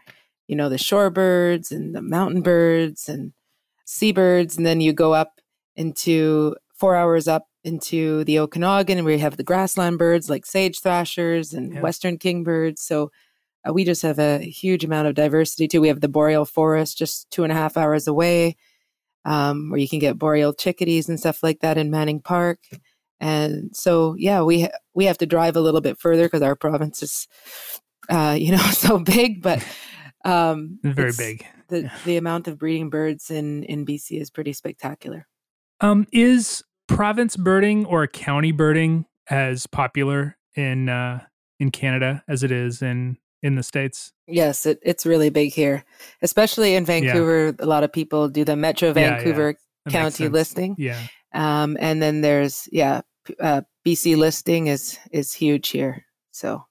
you 0.47 0.57
know, 0.57 0.69
the 0.69 0.77
shorebirds 0.77 1.71
and 1.71 1.95
the 1.95 2.03
mountain 2.03 2.43
birds 2.43 3.09
and 3.09 3.33
seabirds. 3.87 4.57
And 4.57 4.67
then 4.67 4.81
you 4.81 4.93
go 4.93 5.15
up 5.15 5.41
into 5.77 6.55
four 6.81 6.97
hours 6.97 7.29
up 7.29 7.47
into 7.63 8.25
the 8.25 8.39
Okanagan 8.39 9.05
where 9.05 9.13
you 9.13 9.21
have 9.21 9.37
the 9.37 9.45
grassland 9.45 9.99
birds 9.99 10.31
like 10.31 10.47
sage 10.47 10.81
thrashers 10.81 11.53
and 11.53 11.75
yeah. 11.75 11.81
western 11.81 12.17
kingbirds. 12.17 12.83
So 12.83 13.13
uh, 13.69 13.73
we 13.73 13.85
just 13.85 14.01
have 14.03 14.19
a 14.19 14.39
huge 14.39 14.83
amount 14.83 15.07
of 15.07 15.15
diversity 15.15 15.69
too. 15.69 15.83
We 15.83 15.89
have 15.89 16.01
the 16.01 16.09
boreal 16.09 16.47
forest 16.47 16.97
just 16.97 17.31
two 17.31 17.45
and 17.45 17.53
a 17.53 17.55
half 17.55 17.77
hours 17.77 18.09
away 18.09 18.57
um, 19.27 19.71
where 19.71 19.79
you 19.79 19.89
can 19.89 19.99
get 19.99 20.19
boreal 20.19 20.55
chickadees 20.55 21.09
and 21.09 21.21
stuff 21.21 21.43
like 21.43 21.61
that 21.61 21.77
in 21.77 21.91
Manning 21.91 22.21
Park. 22.21 22.61
And 23.21 23.77
so, 23.77 24.15
yeah, 24.19 24.41
we 24.41 24.63
ha- 24.63 24.79
we 24.95 25.05
have 25.05 25.19
to 25.19 25.27
drive 25.27 25.57
a 25.57 25.61
little 25.61 25.83
bit 25.83 25.99
further 25.99 26.25
because 26.25 26.41
our 26.41 26.57
province 26.57 27.03
is, 27.03 27.29
uh, 28.09 28.35
you 28.39 28.53
know, 28.53 28.59
so 28.73 28.99
big. 28.99 29.43
But 29.43 29.63
um, 30.25 30.79
very 30.83 31.13
big. 31.17 31.45
The 31.69 31.83
yeah. 31.83 31.99
the 32.07 32.17
amount 32.17 32.49
of 32.49 32.59
breeding 32.59 32.89
birds 32.89 33.31
in 33.31 33.65
in 33.65 33.85
BC 33.85 34.19
is 34.19 34.31
pretty 34.31 34.55
spectacular. 34.55 35.27
Um, 35.83 36.07
is 36.13 36.63
province 36.91 37.37
birding 37.37 37.87
or 37.87 38.07
county 38.07 38.53
birding 38.53 39.07
as 39.29 39.67
popular 39.67 40.37
in 40.55 40.89
uh, 40.89 41.21
in 41.59 41.71
Canada 41.71 42.23
as 42.29 42.43
it 42.43 42.51
is 42.51 42.83
in 42.83 43.17
in 43.43 43.55
the 43.55 43.63
states? 43.63 44.13
Yes, 44.27 44.67
it, 44.67 44.79
it's 44.83 45.07
really 45.07 45.31
big 45.31 45.53
here, 45.53 45.85
especially 46.23 46.75
in 46.75 46.85
Vancouver. 46.85 47.47
Yeah. 47.47 47.65
A 47.65 47.67
lot 47.67 47.85
of 47.85 47.93
people 47.93 48.29
do 48.29 48.45
the 48.45 48.57
Metro 48.57 48.93
Vancouver 48.93 49.51
yeah, 49.51 49.57
yeah. 49.87 49.93
County 49.93 50.29
listing. 50.29 50.75
Yeah, 50.79 51.01
um, 51.33 51.77
and 51.81 52.03
then 52.03 52.21
there's 52.21 52.69
yeah, 52.73 53.03
uh, 53.39 53.63
BC 53.87 54.17
listing 54.17 54.67
is 54.67 54.99
is 55.13 55.33
huge 55.33 55.69
here. 55.69 56.05
So 56.33 56.65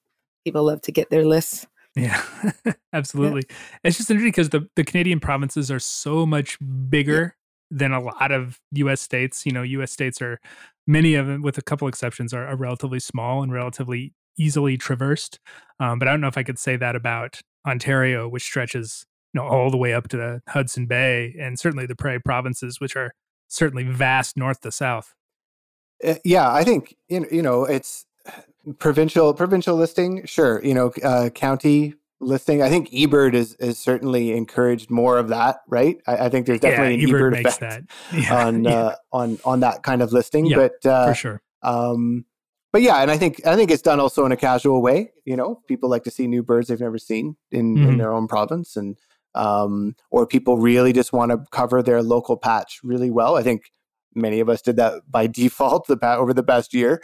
people 0.44 0.64
love 0.64 0.82
to 0.82 0.92
get 0.92 1.10
their 1.10 1.26
lists. 1.26 1.66
Yeah, 1.96 2.22
absolutely. 2.94 3.44
It's 3.84 3.98
just 3.98 4.12
interesting 4.12 4.32
because 4.32 4.50
the 4.50 4.70
the 4.76 4.84
Canadian 4.84 5.20
provinces 5.20 5.72
are 5.72 5.80
so 5.80 6.26
much 6.26 6.58
bigger 6.90 7.36
than 7.72 7.92
a 7.92 8.00
lot 8.00 8.32
of 8.32 8.60
U.S. 8.72 9.02
states. 9.02 9.46
You 9.46 9.52
know, 9.52 9.64
U.S. 9.64 9.92
states 9.92 10.22
are 10.22 10.40
many 10.88 11.16
of 11.16 11.28
them, 11.28 11.42
with 11.42 11.58
a 11.58 11.62
couple 11.62 11.88
exceptions, 11.88 12.34
are, 12.34 12.48
are 12.48 12.56
relatively 12.56 13.00
small 13.00 13.44
and 13.44 13.52
relatively 13.52 14.14
easily 14.38 14.78
traversed. 14.78 15.40
Um, 15.80 16.00
but 16.00 16.08
I 16.08 16.12
don't 16.12 16.22
know 16.22 16.28
if 16.28 16.38
I 16.38 16.44
could 16.44 16.60
say 16.60 16.78
that 16.78 16.96
about 16.96 17.42
Ontario, 17.68 18.28
which 18.28 18.44
stretches 18.44 19.06
you 19.34 19.42
know 19.42 19.48
all 19.48 19.70
the 19.70 19.78
way 19.78 19.94
up 19.94 20.08
to 20.10 20.18
the 20.18 20.42
Hudson 20.48 20.86
Bay, 20.86 21.36
and 21.40 21.60
certainly 21.60 21.86
the 21.86 21.96
Prairie 21.96 22.20
provinces, 22.20 22.80
which 22.80 22.96
are 22.96 23.14
certainly 23.48 23.84
vast 23.84 24.38
north 24.38 24.62
to 24.62 24.72
south. 24.72 25.14
Uh, 26.04 26.16
yeah, 26.24 26.52
I 26.52 26.64
think 26.64 26.96
you 27.08 27.42
know 27.42 27.66
it's 27.66 28.06
provincial 28.80 29.34
provincial 29.34 29.76
listing. 29.76 30.26
Sure, 30.26 30.64
you 30.64 30.74
know 30.74 30.92
uh, 31.04 31.30
county 31.30 31.96
listing. 32.20 32.62
I 32.62 32.70
think 32.70 32.90
eBird 32.90 33.34
is 33.34 33.56
is 33.56 33.78
certainly 33.78 34.32
encouraged 34.32 34.90
more 34.90 35.18
of 35.18 35.30
that, 35.30 35.58
right? 35.68 35.98
I, 36.08 36.26
I 36.26 36.30
think 36.30 36.46
there's 36.46 36.60
definitely 36.60 36.96
yeah, 36.96 37.08
an 37.08 37.14
eBird, 37.14 37.34
eBird 37.34 37.46
effect 37.46 37.92
yeah, 38.14 38.46
on 38.46 38.64
yeah. 38.64 38.72
Uh, 38.72 38.96
on 39.12 39.40
on 39.46 39.60
that 39.62 39.84
kind 39.84 40.02
of 40.02 40.12
listing. 40.12 40.52
but 40.54 40.86
uh, 40.86 41.08
for 41.08 41.16
sure. 41.16 41.42
Um, 41.62 42.26
but 42.72 42.82
yeah, 42.82 43.02
and 43.02 43.10
I 43.10 43.18
think 43.18 43.46
I 43.48 43.56
think 43.56 43.72
it's 43.72 43.82
done 43.82 44.00
also 44.00 44.26
in 44.26 44.32
a 44.32 44.38
casual 44.38 44.82
way. 44.82 45.12
You 45.26 45.36
know, 45.36 45.62
people 45.68 45.90
like 45.90 46.04
to 46.04 46.12
see 46.12 46.28
new 46.28 46.44
birds 46.44 46.68
they've 46.68 46.80
never 46.80 47.00
seen 47.00 47.36
in, 47.52 47.76
mm-hmm. 47.76 47.90
in 47.90 47.98
their 47.98 48.14
own 48.14 48.28
province, 48.28 48.76
and 48.76 48.96
um, 49.34 49.96
or 50.12 50.28
people 50.28 50.58
really 50.58 50.94
just 50.94 51.12
want 51.12 51.32
to 51.32 51.44
cover 51.52 51.82
their 51.82 52.04
local 52.04 52.38
patch 52.38 52.80
really 52.84 53.10
well. 53.10 53.36
I 53.36 53.44
think 53.44 53.72
many 54.16 54.40
of 54.40 54.50
us 54.50 54.62
did 54.62 54.76
that 54.78 55.04
by 55.10 55.28
default 55.42 55.88
the 55.88 55.98
over 56.04 56.34
the 56.34 56.44
past 56.44 56.74
year, 56.74 57.02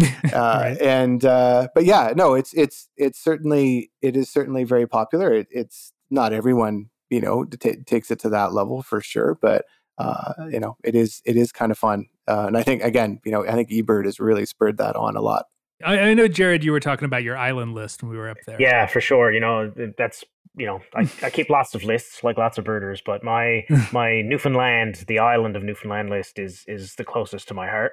uh, 0.02 0.08
right. 0.32 0.76
and 0.80 1.24
uh, 1.24 1.68
but 1.74 1.84
yeah, 1.84 2.12
no, 2.16 2.34
it's 2.34 2.52
it's 2.54 2.88
it's 2.96 3.22
certainly 3.22 3.90
it 4.02 4.16
is 4.16 4.30
certainly 4.30 4.64
very 4.64 4.86
popular. 4.86 5.32
It, 5.32 5.48
it's 5.50 5.92
not 6.10 6.32
everyone 6.32 6.90
you 7.10 7.20
know 7.20 7.44
t- 7.44 7.82
takes 7.86 8.10
it 8.10 8.18
to 8.20 8.28
that 8.30 8.52
level 8.52 8.82
for 8.82 9.00
sure, 9.00 9.38
but 9.40 9.64
uh, 9.98 10.32
you 10.50 10.60
know, 10.60 10.76
it 10.82 10.94
is 10.94 11.22
it 11.24 11.36
is 11.36 11.52
kind 11.52 11.70
of 11.72 11.78
fun. 11.78 12.06
Uh, 12.26 12.44
and 12.46 12.56
I 12.56 12.62
think 12.62 12.82
again, 12.82 13.20
you 13.24 13.32
know, 13.32 13.46
I 13.46 13.52
think 13.52 13.70
eBird 13.70 14.06
has 14.06 14.18
really 14.18 14.46
spurred 14.46 14.78
that 14.78 14.96
on 14.96 15.16
a 15.16 15.20
lot. 15.20 15.46
I, 15.84 15.98
I, 15.98 16.14
know, 16.14 16.28
Jared, 16.28 16.64
you 16.64 16.72
were 16.72 16.80
talking 16.80 17.06
about 17.06 17.22
your 17.22 17.36
island 17.36 17.74
list 17.74 18.02
when 18.02 18.10
we 18.10 18.16
were 18.16 18.28
up 18.28 18.36
there. 18.46 18.60
Yeah, 18.60 18.86
for 18.86 19.00
sure. 19.00 19.32
You 19.32 19.40
know, 19.40 19.72
that's 19.96 20.24
you 20.56 20.66
know, 20.66 20.80
I, 20.94 21.10
I 21.20 21.30
keep 21.30 21.50
lots 21.50 21.74
of 21.74 21.82
lists 21.82 22.22
like 22.22 22.38
lots 22.38 22.58
of 22.58 22.64
birders, 22.64 23.02
but 23.04 23.24
my 23.24 23.64
my 23.92 24.22
Newfoundland, 24.22 25.04
the 25.08 25.18
island 25.18 25.56
of 25.56 25.62
Newfoundland 25.62 26.10
list 26.10 26.38
is 26.38 26.64
is 26.66 26.94
the 26.94 27.04
closest 27.04 27.48
to 27.48 27.54
my 27.54 27.68
heart 27.68 27.92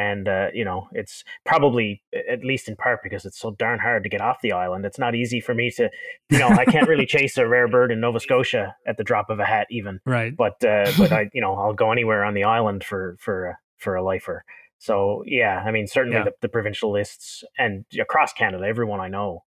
and 0.00 0.28
uh, 0.28 0.48
you 0.54 0.64
know 0.64 0.88
it's 0.92 1.24
probably 1.44 2.02
at 2.28 2.42
least 2.42 2.68
in 2.68 2.76
part 2.76 3.00
because 3.02 3.26
it's 3.26 3.38
so 3.38 3.50
darn 3.52 3.78
hard 3.78 4.02
to 4.02 4.08
get 4.08 4.20
off 4.20 4.38
the 4.42 4.52
island 4.52 4.84
it's 4.84 4.98
not 4.98 5.14
easy 5.14 5.40
for 5.40 5.54
me 5.54 5.70
to 5.70 5.90
you 6.30 6.38
know 6.38 6.48
i 6.48 6.64
can't 6.64 6.88
really 6.88 7.06
chase 7.06 7.36
a 7.36 7.46
rare 7.46 7.68
bird 7.68 7.92
in 7.92 8.00
nova 8.00 8.18
scotia 8.18 8.74
at 8.86 8.96
the 8.96 9.04
drop 9.04 9.28
of 9.28 9.38
a 9.38 9.44
hat 9.44 9.66
even 9.70 10.00
right 10.06 10.36
but 10.36 10.64
uh, 10.64 10.90
but 10.96 11.12
i 11.12 11.28
you 11.34 11.40
know 11.40 11.54
i'll 11.54 11.74
go 11.74 11.92
anywhere 11.92 12.24
on 12.24 12.34
the 12.34 12.44
island 12.44 12.82
for 12.82 13.16
for 13.20 13.56
for 13.76 13.94
a 13.94 14.02
lifer 14.02 14.42
so 14.80 15.22
yeah 15.26 15.62
i 15.64 15.70
mean 15.70 15.86
certainly 15.86 16.18
yeah. 16.18 16.24
the, 16.24 16.32
the, 16.40 16.48
provincial 16.48 16.90
lists 16.90 17.44
and 17.56 17.84
across 18.00 18.32
canada 18.32 18.64
everyone 18.66 18.98
i 18.98 19.06
know 19.08 19.44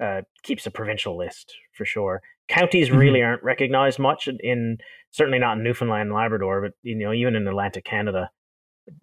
uh, 0.00 0.22
keeps 0.42 0.66
a 0.66 0.70
provincial 0.70 1.16
list 1.16 1.54
for 1.76 1.84
sure 1.84 2.22
counties 2.48 2.88
mm-hmm. 2.88 2.98
really 2.98 3.22
aren't 3.22 3.42
recognized 3.42 3.98
much 3.98 4.28
in 4.40 4.78
certainly 5.10 5.38
not 5.38 5.58
in 5.58 5.62
newfoundland 5.62 6.08
and 6.08 6.14
labrador 6.14 6.62
but 6.62 6.72
you 6.82 6.94
know 6.94 7.12
even 7.12 7.36
in 7.36 7.46
atlantic 7.46 7.84
canada 7.84 8.30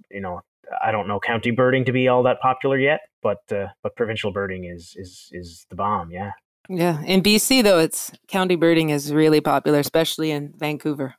you 0.10 0.22
know 0.22 0.42
I 0.84 0.92
don't 0.92 1.08
know 1.08 1.20
county 1.20 1.52
birding 1.52 1.86
to 1.86 1.92
be 1.92 2.08
all 2.08 2.24
that 2.24 2.40
popular 2.40 2.80
yet, 2.80 3.02
but 3.22 3.40
uh, 3.52 3.68
but 3.82 3.96
provincial 3.96 4.32
birding 4.32 4.66
is 4.66 4.96
is 4.98 5.30
is 5.32 5.66
the 5.70 5.76
bomb. 5.76 6.12
Yeah. 6.12 6.32
Yeah, 6.70 7.04
in 7.04 7.22
BC 7.22 7.62
though, 7.62 7.80
it's 7.80 8.12
county 8.30 8.56
birding 8.56 8.90
is 8.90 9.14
really 9.14 9.42
popular, 9.42 9.80
especially 9.80 10.32
in 10.32 10.54
Vancouver. 10.56 11.16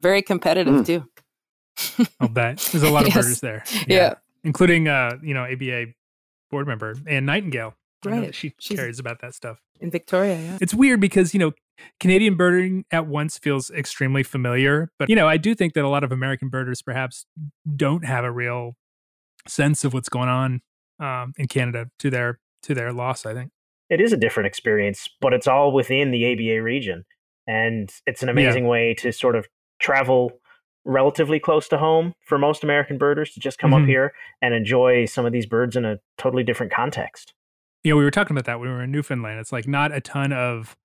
Very 0.00 0.20
competitive 0.20 0.74
mm. 0.74 0.86
too. 0.86 1.04
I'll 2.20 2.28
bet 2.28 2.58
there's 2.72 2.82
a 2.82 2.90
lot 2.90 3.02
of 3.06 3.08
Yes. 3.14 3.16
birders 3.16 3.40
there. 3.40 3.64
Yeah. 3.86 4.14
including 4.44 4.88
uh, 4.88 5.18
you 5.22 5.34
know, 5.34 5.44
ABA 5.44 5.86
board 6.50 6.66
member 6.66 6.94
Anne 7.06 7.24
Nightingale. 7.26 7.74
Right. 8.04 8.34
she 8.34 8.54
She's- 8.58 8.78
cares 8.78 8.98
about 8.98 9.20
that 9.20 9.34
stuff. 9.34 9.58
In 9.80 9.90
Victoria, 9.90 10.36
yeah. 10.38 10.58
It's 10.60 10.74
weird 10.74 11.00
because, 11.00 11.32
you 11.32 11.40
know, 11.40 11.52
Canadian 12.00 12.34
birding 12.34 12.84
at 12.90 13.06
once 13.06 13.38
feels 13.38 13.70
extremely 13.70 14.22
familiar, 14.22 14.90
but 14.98 15.08
you 15.08 15.16
know, 15.16 15.26
I 15.26 15.38
do 15.38 15.54
think 15.54 15.72
that 15.72 15.84
a 15.84 15.88
lot 15.88 16.04
of 16.04 16.12
American 16.12 16.48
birders 16.50 16.82
perhaps 16.82 17.24
don't 17.76 18.04
have 18.04 18.22
a 18.24 18.30
real 18.30 18.76
sense 19.48 19.82
of 19.84 19.94
what's 19.94 20.10
going 20.10 20.28
on 20.28 20.60
um, 20.98 21.32
in 21.38 21.46
Canada 21.48 21.88
to 21.98 22.10
their 22.10 22.38
to 22.64 22.74
their 22.74 22.92
loss. 22.92 23.24
I 23.24 23.32
think. 23.32 23.52
it 23.88 24.02
is 24.02 24.12
a 24.12 24.18
different 24.18 24.46
experience, 24.48 25.08
but 25.22 25.32
it's 25.32 25.46
all 25.46 25.72
within 25.72 26.10
the 26.10 26.30
ABA 26.30 26.62
region. 26.62 27.04
And 27.46 27.90
it's 28.06 28.22
an 28.22 28.28
amazing 28.28 28.66
way 28.66 28.92
to 28.98 29.10
sort 29.12 29.34
of 29.34 29.46
travel 29.80 30.32
relatively 30.84 31.38
close 31.38 31.68
to 31.68 31.78
home 31.78 32.14
for 32.24 32.38
most 32.38 32.64
American 32.64 32.98
birders 32.98 33.32
to 33.32 33.40
just 33.40 33.58
come 33.58 33.72
Mhm. 33.72 33.82
up 33.82 33.86
here 33.88 34.12
and 34.40 34.54
enjoy 34.54 35.04
some 35.04 35.26
of 35.26 35.32
these 35.32 35.46
birds 35.46 35.76
in 35.76 35.84
a 35.84 35.98
totally 36.16 36.42
different 36.42 36.72
context. 36.72 37.34
You 37.84 37.92
know, 37.92 37.96
we 37.96 38.04
were 38.04 38.10
talking 38.10 38.34
about 38.36 38.44
that 38.46 38.60
when 38.60 38.68
we 38.68 38.74
were 38.74 38.82
in 38.82 38.90
Newfoundland. 38.90 39.40
It's 39.40 39.52
like 39.52 39.66
not 39.68 39.92
a 39.92 40.00
ton 40.00 40.32
of 40.32 40.76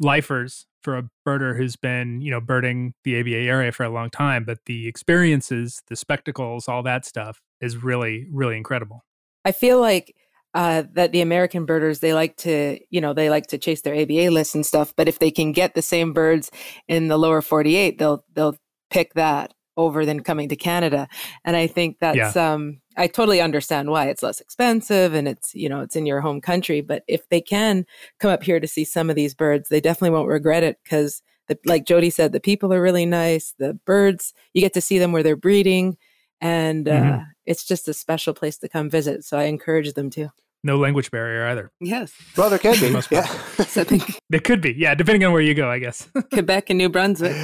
lifers 0.00 0.66
for 0.82 0.96
a 0.96 1.04
birder 1.26 1.56
who's 1.56 1.76
been, 1.76 2.20
you 2.20 2.30
know, 2.30 2.40
birding 2.40 2.94
the 3.04 3.18
ABA 3.18 3.48
area 3.48 3.72
for 3.72 3.84
a 3.84 3.90
long 3.90 4.10
time, 4.10 4.44
but 4.44 4.58
the 4.66 4.86
experiences, 4.86 5.82
the 5.88 5.96
spectacles, 5.96 6.68
all 6.68 6.82
that 6.84 7.04
stuff 7.04 7.40
is 7.60 7.82
really, 7.82 8.26
really 8.30 8.56
incredible. 8.56 9.04
I 9.44 9.52
feel 9.52 9.80
like 9.80 10.14
uh, 10.54 10.84
that 10.94 11.12
the 11.12 11.20
American 11.20 11.66
birders 11.66 12.00
they 12.00 12.14
like 12.14 12.34
to 12.36 12.78
you 12.90 13.00
know 13.02 13.12
they 13.12 13.28
like 13.28 13.46
to 13.48 13.58
chase 13.58 13.82
their 13.82 13.94
ABA 13.94 14.30
lists 14.30 14.54
and 14.54 14.64
stuff, 14.64 14.94
but 14.96 15.06
if 15.08 15.18
they 15.18 15.30
can 15.30 15.52
get 15.52 15.74
the 15.74 15.82
same 15.82 16.12
birds 16.12 16.50
in 16.88 17.08
the 17.08 17.18
lower 17.18 17.42
48, 17.42 17.98
they'll 17.98 18.24
they'll 18.32 18.56
pick 18.90 19.14
that 19.14 19.54
over 19.76 20.04
than 20.04 20.20
coming 20.24 20.48
to 20.48 20.56
Canada. 20.56 21.06
And 21.44 21.56
I 21.56 21.66
think 21.68 21.98
that's 22.00 22.36
um 22.36 22.80
I 22.96 23.06
totally 23.06 23.40
understand 23.40 23.90
why 23.90 24.06
it's 24.08 24.22
less 24.24 24.40
expensive 24.40 25.14
and 25.14 25.28
it's 25.28 25.54
you 25.54 25.68
know 25.68 25.80
it's 25.80 25.94
in 25.96 26.04
your 26.06 26.20
home 26.20 26.40
country, 26.40 26.80
but 26.80 27.04
if 27.06 27.28
they 27.28 27.40
can 27.40 27.86
come 28.18 28.30
up 28.30 28.42
here 28.42 28.58
to 28.60 28.66
see 28.66 28.84
some 28.84 29.08
of 29.08 29.16
these 29.16 29.34
birds, 29.34 29.68
they 29.68 29.80
definitely 29.80 30.10
won't 30.16 30.28
regret 30.28 30.64
it 30.64 30.78
because 30.82 31.22
like 31.64 31.86
Jody 31.86 32.10
said, 32.10 32.32
the 32.32 32.40
people 32.40 32.74
are 32.74 32.82
really 32.82 33.06
nice. 33.06 33.54
The 33.58 33.72
birds, 33.86 34.34
you 34.52 34.60
get 34.60 34.74
to 34.74 34.80
see 34.82 34.98
them 34.98 35.12
where 35.12 35.22
they're 35.22 35.36
breeding 35.36 35.96
and 36.40 36.86
uh, 36.88 36.92
Mhm. 36.92 37.26
it's 37.46 37.64
just 37.64 37.88
a 37.88 37.94
special 37.94 38.34
place 38.34 38.58
to 38.58 38.68
come 38.68 38.90
visit. 38.90 39.24
So 39.24 39.38
I 39.38 39.44
encourage 39.44 39.94
them 39.94 40.10
to. 40.10 40.30
No 40.64 40.76
language 40.76 41.10
barrier 41.12 41.46
either. 41.46 41.70
Yes, 41.80 42.12
Well, 42.36 42.50
there 42.50 42.58
can 42.58 42.74
For 42.74 42.86
be. 42.86 42.90
most 42.92 43.10
Yeah. 43.12 43.24
so 43.64 43.80
I 43.82 43.84
think 43.84 44.18
There 44.30 44.40
could 44.40 44.60
be, 44.60 44.74
yeah, 44.76 44.94
depending 44.94 45.24
on 45.24 45.32
where 45.32 45.40
you 45.40 45.54
go, 45.54 45.70
I 45.70 45.78
guess. 45.78 46.08
Quebec 46.32 46.68
and 46.70 46.78
New 46.78 46.88
Brunswick. 46.88 47.34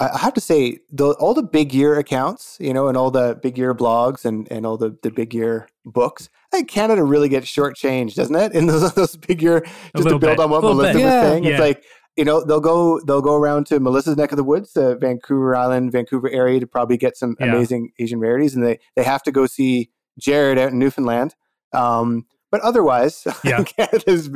I 0.00 0.08
I 0.08 0.18
have 0.18 0.32
to 0.34 0.40
say, 0.40 0.78
the, 0.90 1.10
all 1.20 1.34
the 1.34 1.42
big 1.42 1.74
year 1.74 1.98
accounts, 1.98 2.56
you 2.58 2.72
know, 2.72 2.88
and 2.88 2.96
all 2.96 3.10
the 3.10 3.38
big 3.42 3.58
year 3.58 3.74
blogs 3.74 4.24
and, 4.24 4.50
and 4.50 4.64
all 4.64 4.76
the, 4.78 4.96
the 5.02 5.10
big 5.10 5.34
year 5.34 5.68
books, 5.84 6.28
I 6.52 6.56
think 6.56 6.70
Canada 6.70 7.04
really 7.04 7.28
gets 7.28 7.46
shortchanged, 7.46 8.14
doesn't 8.14 8.34
it? 8.34 8.52
In 8.58 8.66
those, 8.66 8.92
those 8.94 9.16
big 9.16 9.42
year, 9.42 9.60
just 9.94 10.08
to 10.08 10.18
build 10.18 10.20
bit. 10.22 10.40
on 10.40 10.50
what 10.50 10.62
Melissa 10.62 10.94
bit. 10.94 10.94
was 10.94 11.02
Yeah. 11.02 11.22
saying. 11.22 11.44
Yeah. 11.44 11.50
It's 11.50 11.60
like, 11.60 11.84
you 12.16 12.24
know, 12.24 12.42
they'll 12.42 12.60
go 12.60 12.98
they'll 13.06 13.20
go 13.20 13.34
around 13.34 13.66
to 13.66 13.78
Melissa's 13.78 14.16
neck 14.16 14.32
of 14.32 14.38
the 14.38 14.44
woods, 14.44 14.72
the 14.72 14.96
Vancouver 14.96 15.54
Island, 15.54 15.92
Vancouver 15.92 16.30
area 16.30 16.58
to 16.60 16.66
probably 16.66 16.96
get 16.96 17.14
some 17.18 17.36
Yeah. 17.38 17.48
amazing 17.54 17.90
Asian 17.98 18.18
rarities, 18.18 18.54
and 18.54 18.64
they 18.64 18.78
they 18.96 19.02
have 19.04 19.22
to 19.24 19.30
go 19.30 19.44
see 19.44 19.90
Jared 20.18 20.56
out 20.58 20.70
in 20.72 20.78
Newfoundland. 20.78 21.34
Um, 21.74 22.24
but 22.58 22.66
otherwise, 22.66 23.26
Yeah. 23.44 23.62
Canada 23.64 24.10
is, 24.10 24.30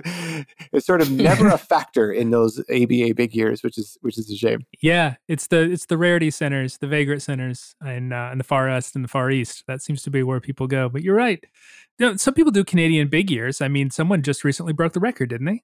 is 0.72 0.84
sort 0.84 1.00
of 1.00 1.10
never 1.10 1.48
a 1.48 1.58
factor 1.58 2.12
in 2.12 2.30
those 2.30 2.58
ABA 2.70 3.14
big 3.14 3.34
years, 3.34 3.62
which 3.62 3.78
is 3.78 3.96
which 4.02 4.18
is 4.18 4.30
a 4.30 4.36
shame. 4.36 4.66
yeah, 4.82 5.14
it's 5.28 5.46
the 5.46 5.60
it's 5.70 5.86
the 5.86 5.96
rarity 5.98 6.30
centers, 6.30 6.78
the 6.78 6.86
vagrant 6.86 7.22
centers 7.22 7.74
in 7.84 8.12
uh, 8.12 8.30
in 8.32 8.38
the 8.38 8.44
far 8.44 8.68
west 8.68 8.94
and 8.94 9.04
the 9.04 9.08
far 9.08 9.30
east. 9.30 9.64
That 9.66 9.82
seems 9.82 10.02
to 10.02 10.10
be 10.10 10.22
where 10.22 10.40
people 10.40 10.66
go. 10.66 10.88
But 10.88 11.02
you're 11.02 11.16
right. 11.16 11.42
You 11.98 12.06
know, 12.06 12.16
some 12.16 12.34
people 12.34 12.52
do 12.52 12.64
Canadian 12.64 13.08
big 13.08 13.30
years. 13.30 13.60
I 13.60 13.68
mean, 13.68 13.90
someone 13.90 14.22
just 14.22 14.44
recently 14.44 14.72
broke 14.72 14.92
the 14.92 15.00
record, 15.00 15.30
didn't 15.30 15.46
they? 15.46 15.62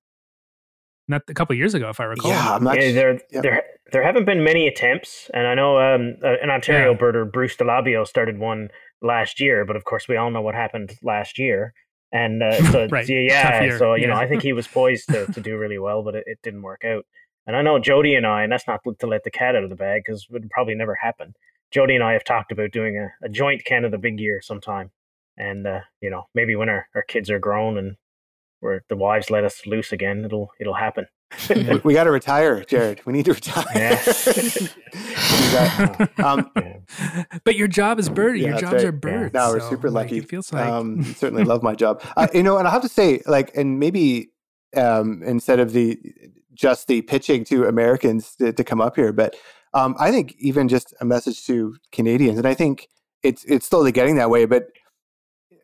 Not 1.09 1.23
a 1.29 1.35
couple 1.35 1.55
years 1.57 1.73
ago, 1.75 1.89
if 1.89 2.01
I 2.01 2.05
recall. 2.05 2.31
Yeah, 2.31 2.55
I'm 2.57 2.65
not 2.65 2.77
yeah, 2.83 2.91
sh- 2.91 2.95
there, 2.95 3.21
yeah. 3.31 3.41
there, 3.41 3.63
there 3.93 4.03
haven't 4.03 4.25
been 4.25 4.43
many 4.43 4.67
attempts, 4.67 5.31
and 5.33 5.47
I 5.47 5.55
know 5.55 5.79
um, 5.79 6.17
uh, 6.25 6.35
an 6.43 6.51
Ontario 6.51 6.91
Yeah. 6.93 6.99
birder, 6.99 7.31
Bruce 7.31 7.55
Di 7.57 7.65
Labio, 7.65 8.05
started 8.07 8.39
one 8.39 8.71
last 9.03 9.39
year, 9.39 9.65
but 9.65 9.77
of 9.77 9.85
course 9.85 10.09
we 10.09 10.17
all 10.17 10.33
know 10.33 10.43
what 10.43 10.57
happened 10.57 10.95
last 11.05 11.39
year, 11.39 11.75
and 12.17 12.43
uh, 12.43 12.63
so 12.73 12.89
Right. 12.89 13.09
yeah, 13.09 13.69
Tough 13.69 13.79
so 13.79 13.95
you 13.95 14.07
know. 14.07 14.15
I 14.15 14.27
think 14.27 14.43
he 14.43 14.53
was 14.53 14.67
poised 14.81 15.09
to, 15.11 15.27
to 15.27 15.41
do 15.41 15.57
really 15.59 15.79
well, 15.79 16.03
but 16.03 16.15
it, 16.15 16.25
it 16.27 16.39
didn't 16.43 16.63
work 16.63 16.85
out. 16.85 17.05
And 17.47 17.55
I 17.55 17.63
know 17.63 17.79
Jody 17.79 18.15
and 18.15 18.27
I, 18.27 18.43
and 18.43 18.51
that's 18.51 18.67
not 18.67 18.81
to 18.99 19.07
let 19.07 19.23
the 19.23 19.31
cat 19.31 19.55
out 19.55 19.63
of 19.63 19.71
the 19.71 19.77
bag 19.77 20.03
because 20.05 20.27
it 20.29 20.33
would 20.33 20.51
probably 20.51 20.75
never 20.75 20.97
happen. 20.97 21.35
Jody 21.71 21.95
and 21.95 22.03
I 22.03 22.13
have 22.13 22.25
talked 22.25 22.51
about 22.51 22.73
doing 22.73 22.97
a, 22.97 23.25
a 23.25 23.29
joint 23.29 23.65
Canada 23.65 23.99
Big 23.99 24.19
Year 24.19 24.41
sometime, 24.43 24.91
and 25.37 25.67
uh, 25.67 25.81
you 26.01 26.11
know 26.11 26.25
maybe 26.35 26.57
when 26.57 26.69
our, 26.69 26.89
our 26.95 27.03
kids 27.03 27.31
are 27.31 27.39
grown 27.39 27.77
and 27.79 27.97
where 28.61 28.83
the 28.89 28.97
wives 28.97 29.31
let 29.31 29.45
us 29.45 29.67
loose 29.67 29.93
again, 29.93 30.25
it'll 30.25 30.51
it'll 30.59 30.75
happen. 30.75 31.07
we, 31.51 31.77
we 31.85 31.95
got 31.95 32.05
to 32.05 32.11
retire, 32.13 32.65
Jared. 32.65 33.05
We 33.05 33.13
need 33.13 33.25
to 33.27 33.35
retire. 33.35 33.67
Yeah. 33.75 33.99
Do 35.47 35.53
that. 35.53 36.11
Um, 36.19 36.51
but 37.45 37.57
your 37.57 37.69
job 37.69 37.99
is 37.99 38.09
birding. 38.09 38.43
Yeah, 38.43 38.49
your 38.51 38.59
jobs 38.59 38.75
right. 38.75 38.85
are 38.85 38.93
birds. 38.93 39.35
No, 39.35 39.51
we're 39.53 39.61
so, 39.61 39.71
super 39.71 39.91
like, 39.91 40.07
lucky. 40.07 40.19
it 40.19 40.29
feels 40.29 40.53
like 40.53 40.67
um, 40.67 41.03
certainly 41.17 41.45
love 41.45 41.63
my 41.63 41.75
job. 41.75 42.03
Uh, 42.17 42.29
you 42.35 42.43
know, 42.43 42.59
and 42.59 42.67
I 42.67 42.71
have 42.71 42.83
to 42.83 42.89
say, 42.89 43.23
like, 43.27 43.55
and 43.57 43.79
maybe 43.79 44.31
um, 44.77 45.23
instead 45.25 45.61
of 45.61 45.73
the 45.73 45.99
just 46.55 46.87
the 46.89 47.03
pitching 47.03 47.45
to 47.45 47.65
Americans 47.67 48.35
to, 48.37 48.53
to 48.53 48.65
come 48.65 48.81
up 48.81 48.97
here, 48.97 49.13
but 49.13 49.37
um, 49.75 49.95
I 49.99 50.11
think 50.11 50.35
even 50.39 50.69
just 50.69 50.95
a 51.01 51.05
message 51.05 51.45
to 51.47 51.77
Canadians, 51.93 52.39
and 52.39 52.47
I 52.47 52.55
think 52.55 52.89
it's 53.23 53.45
it's 53.45 53.67
slowly 53.67 53.93
getting 53.93 54.17
that 54.17 54.31
way. 54.31 54.47
But 54.47 54.69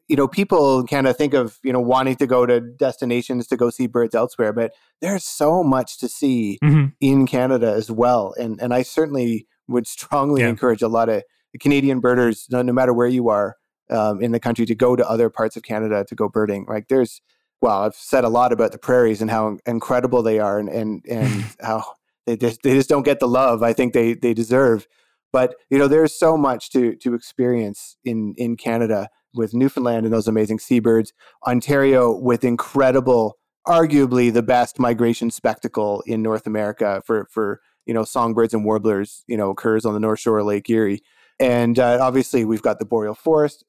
you 0.08 0.16
know, 0.16 0.28
people 0.28 0.84
kind 0.84 1.06
of 1.06 1.16
think 1.16 1.32
of 1.32 1.58
you 1.64 1.72
know 1.72 1.80
wanting 1.80 2.16
to 2.16 2.26
go 2.26 2.44
to 2.44 2.60
destinations 2.60 3.46
to 3.48 3.56
go 3.56 3.70
see 3.70 3.86
birds 3.86 4.14
elsewhere, 4.14 4.52
but 4.52 4.72
there's 5.00 5.24
so 5.24 5.62
much 5.64 5.98
to 5.98 6.08
see 6.08 6.58
Mhm. 6.62 6.92
in 7.00 7.26
Canada 7.26 7.72
as 7.72 7.90
well. 7.90 8.34
And 8.38 8.60
and 8.60 8.74
I 8.74 8.82
certainly 8.82 9.46
would 9.68 9.86
strongly 9.86 10.42
Yeah. 10.42 10.48
encourage 10.48 10.82
a 10.82 10.88
lot 10.88 11.08
of 11.08 11.22
Canadian 11.60 12.00
birders, 12.00 12.46
no, 12.50 12.62
no 12.62 12.72
matter 12.72 12.92
where 12.92 13.08
you 13.08 13.28
are 13.28 13.56
um, 13.90 14.22
in 14.22 14.32
the 14.32 14.40
country, 14.40 14.64
to 14.66 14.74
go 14.74 14.96
to 14.96 15.08
other 15.08 15.28
parts 15.28 15.56
of 15.56 15.62
Canada 15.62 16.04
to 16.08 16.14
go 16.14 16.28
birding. 16.28 16.64
Like 16.68 16.88
there's, 16.88 17.20
well, 17.60 17.82
I've 17.82 17.94
said 17.94 18.24
a 18.24 18.28
lot 18.28 18.52
about 18.52 18.72
the 18.72 18.78
prairies 18.78 19.20
and 19.20 19.30
how 19.30 19.58
incredible 19.66 20.22
they 20.22 20.38
are, 20.38 20.58
and 20.58 20.68
and 20.68 21.04
and 21.08 21.44
how 21.60 21.84
they 22.26 22.36
just 22.36 22.62
they 22.62 22.74
just 22.74 22.88
don't 22.88 23.04
get 23.04 23.20
the 23.20 23.28
love 23.28 23.62
I 23.62 23.72
think 23.72 23.92
they 23.92 24.14
they 24.14 24.32
deserve. 24.34 24.86
But 25.32 25.54
you 25.70 25.78
know, 25.78 25.88
there's 25.88 26.14
so 26.18 26.36
much 26.36 26.70
to 26.70 26.96
to 26.96 27.14
experience 27.14 27.96
in 28.04 28.34
in 28.38 28.56
Canada 28.56 29.08
with 29.34 29.54
Newfoundland 29.54 30.04
and 30.04 30.12
those 30.12 30.28
amazing 30.28 30.58
seabirds, 30.58 31.12
Ontario 31.46 32.12
with 32.14 32.44
incredible 32.44 33.38
arguably 33.66 34.32
the 34.32 34.42
best 34.42 34.78
migration 34.78 35.30
spectacle 35.30 36.02
in 36.06 36.22
North 36.22 36.46
America 36.46 37.02
for 37.06 37.26
for 37.30 37.60
you 37.86 37.94
know 37.94 38.04
songbirds 38.04 38.54
and 38.54 38.64
warblers. 38.64 39.24
You 39.26 39.36
know, 39.36 39.50
occurs 39.50 39.84
on 39.84 39.94
the 39.94 40.00
North 40.00 40.20
Shore 40.20 40.38
of 40.38 40.46
Lake 40.46 40.68
Erie, 40.70 41.02
and 41.40 41.78
uh, 41.78 41.98
obviously 42.00 42.44
we've 42.44 42.62
got 42.62 42.78
the 42.78 42.84
boreal 42.84 43.14
forest. 43.14 43.64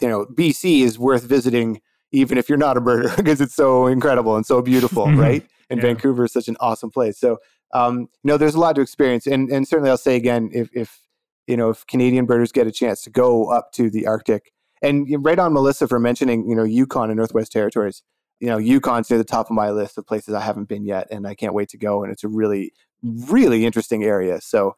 You 0.00 0.08
know, 0.08 0.26
BC 0.26 0.80
is 0.82 0.98
worth 0.98 1.24
visiting 1.24 1.80
even 2.12 2.36
if 2.38 2.48
you're 2.48 2.58
not 2.58 2.76
a 2.76 2.80
birder 2.80 3.14
because 3.16 3.40
it's 3.40 3.54
so 3.54 3.86
incredible 3.86 4.36
and 4.36 4.44
so 4.44 4.60
beautiful, 4.62 5.06
Mhm. 5.06 5.18
right? 5.18 5.46
And 5.70 5.78
Yeah. 5.80 5.86
Vancouver 5.86 6.24
is 6.26 6.32
such 6.32 6.48
an 6.48 6.56
awesome 6.60 6.90
place. 6.90 7.18
So, 7.18 7.38
um, 7.72 8.00
you 8.00 8.08
know, 8.24 8.36
there's 8.36 8.54
a 8.54 8.60
lot 8.60 8.74
to 8.76 8.82
experience, 8.82 9.26
and 9.26 9.50
and 9.50 9.66
certainly 9.66 9.90
I'll 9.90 9.96
say 9.96 10.16
again, 10.16 10.50
if 10.52 10.68
if 10.74 11.00
you 11.46 11.56
know 11.56 11.70
if 11.70 11.86
Canadian 11.86 12.26
birders 12.26 12.52
get 12.52 12.66
a 12.66 12.72
chance 12.72 13.02
to 13.02 13.10
go 13.10 13.46
up 13.50 13.72
to 13.72 13.90
the 13.90 14.06
Arctic, 14.06 14.52
and 14.82 15.06
right 15.24 15.38
on 15.38 15.52
Melissa 15.52 15.88
for 15.88 15.98
mentioning 15.98 16.48
you 16.48 16.54
know 16.54 16.64
Yukon 16.64 17.10
and 17.10 17.16
Northwest 17.16 17.52
Territories 17.52 18.02
you 18.40 18.48
know, 18.48 18.58
Yukon's 18.58 19.08
near 19.08 19.18
the 19.18 19.24
top 19.24 19.46
of 19.46 19.52
my 19.52 19.70
list 19.70 19.96
of 19.96 20.04
places 20.04 20.34
I 20.34 20.40
haven't 20.40 20.64
been 20.68 20.84
yet, 20.84 21.06
and 21.12 21.28
I 21.28 21.34
can't 21.36 21.54
wait 21.54 21.68
to 21.68 21.78
go. 21.78 22.02
And 22.02 22.12
it's 22.12 22.24
a 22.24 22.28
really, 22.28 22.72
really 23.02 23.64
interesting 23.64 24.04
area. 24.04 24.40
So 24.40 24.76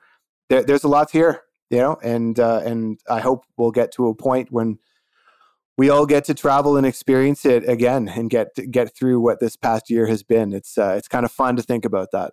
there, 0.48 0.62
there's 0.62 0.84
a 0.84 0.88
lot 0.88 1.10
here, 1.10 1.42
you 1.70 1.78
know, 1.78 1.98
and 2.02 2.38
uh, 2.38 2.62
and 2.64 3.00
I 3.08 3.20
hope 3.20 3.44
we'll 3.56 3.70
get 3.70 3.92
to 3.92 4.08
a 4.08 4.14
point 4.14 4.50
when 4.50 4.78
we 5.76 5.90
all 5.90 6.06
get 6.06 6.24
to 6.26 6.34
travel 6.34 6.76
and 6.76 6.86
experience 6.86 7.44
it 7.44 7.68
again 7.68 8.08
and 8.08 8.30
get 8.30 8.48
get 8.70 8.94
through 8.96 9.20
what 9.20 9.40
this 9.40 9.56
past 9.56 9.90
year 9.90 10.06
has 10.06 10.22
been. 10.22 10.52
It's 10.52 10.78
uh, 10.78 10.94
it's 10.96 11.08
kind 11.08 11.24
of 11.24 11.32
fun 11.32 11.56
to 11.56 11.62
think 11.62 11.84
about 11.84 12.08
that. 12.12 12.32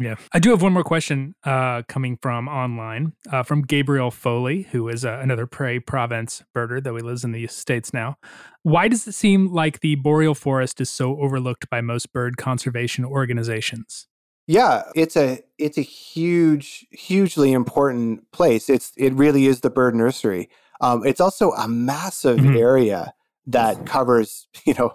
Yeah. 0.00 0.14
I 0.32 0.38
do 0.38 0.50
have 0.50 0.62
one 0.62 0.72
more 0.72 0.84
question 0.84 1.34
uh, 1.42 1.82
coming 1.88 2.18
from 2.22 2.46
online 2.46 3.14
uh, 3.32 3.42
from 3.42 3.62
Gabriel 3.62 4.12
Foley, 4.12 4.62
who 4.70 4.88
is 4.88 5.04
uh, 5.04 5.18
another 5.20 5.44
Prairie 5.46 5.80
Province 5.80 6.44
birder, 6.56 6.82
though 6.82 6.94
he 6.94 7.02
lives 7.02 7.24
in 7.24 7.32
the 7.32 7.48
States 7.48 7.92
now. 7.92 8.16
Why 8.62 8.86
does 8.86 9.08
it 9.08 9.12
seem 9.12 9.52
like 9.52 9.80
the 9.80 9.96
boreal 9.96 10.36
forest 10.36 10.80
is 10.80 10.88
so 10.88 11.18
overlooked 11.20 11.68
by 11.68 11.80
most 11.80 12.12
bird 12.12 12.36
conservation 12.36 13.04
organizations? 13.04 14.06
Yeah, 14.48 14.84
it's 14.96 15.14
a 15.16 15.40
it's 15.58 15.76
a 15.78 15.82
huge, 15.82 16.86
hugely 16.90 17.52
important 17.52 18.30
place. 18.32 18.68
It's 18.68 18.92
it 18.96 19.12
really 19.14 19.46
is 19.46 19.60
the 19.60 19.70
bird 19.70 19.94
nursery. 19.94 20.48
Um, 20.80 21.04
it's 21.06 21.20
also 21.20 21.52
a 21.52 21.68
massive 21.68 22.38
Mhm. 22.38 22.58
area 22.58 23.12
that 23.46 23.84
covers 23.86 24.48
you 24.64 24.72
know 24.74 24.92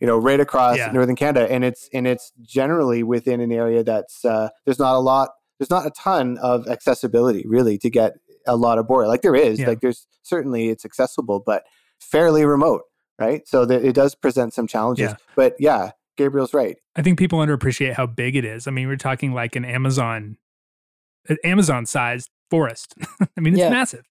you 0.00 0.06
know 0.08 0.18
right 0.18 0.40
across 0.40 0.78
Yeah. 0.78 0.90
northern 0.90 1.14
Canada, 1.16 1.50
and 1.50 1.64
it's 1.64 1.88
and 1.94 2.06
it's 2.06 2.32
generally 2.42 3.02
within 3.04 3.40
an 3.40 3.52
area 3.52 3.84
that's 3.84 4.24
uh, 4.24 4.48
there's 4.64 4.78
not 4.80 4.96
a 4.96 4.98
lot 5.00 5.30
there's 5.60 5.70
not 5.70 5.86
a 5.86 5.90
ton 5.90 6.36
of 6.38 6.66
accessibility 6.68 7.44
really 7.46 7.78
to 7.78 7.88
get 7.88 8.14
a 8.46 8.56
lot 8.56 8.76
of 8.78 8.86
boreal. 8.88 9.08
Like 9.08 9.22
there 9.22 9.34
is, 9.36 9.60
Yeah. 9.60 9.68
like 9.68 9.80
there's 9.80 10.06
certainly 10.22 10.68
it's 10.68 10.84
accessible, 10.84 11.42
but 11.46 11.62
fairly 12.00 12.44
remote, 12.44 12.82
right? 13.20 13.46
So 13.48 13.64
that 13.66 13.84
it 13.84 13.94
does 13.94 14.14
present 14.16 14.52
some 14.52 14.66
challenges. 14.66 15.10
Yeah. 15.10 15.16
But 15.36 15.54
yeah, 15.60 15.92
Gabriel's 16.16 16.54
right. 16.54 16.76
I 16.94 17.02
think 17.02 17.18
people 17.18 17.38
underappreciate 17.38 17.94
how 17.94 18.06
big 18.06 18.36
it 18.36 18.44
is. 18.44 18.66
I 18.66 18.70
mean, 18.70 18.88
we're 18.88 18.96
talking 18.96 19.32
like 19.32 19.56
an 19.56 19.64
Amazon, 19.64 20.36
an 21.28 21.36
Amazon 21.44 21.86
sized 21.86 22.30
forest. 22.50 22.94
I 23.20 23.40
mean, 23.40 23.54
it's 23.54 23.60
Yeah. 23.60 23.70
massive. 23.70 24.04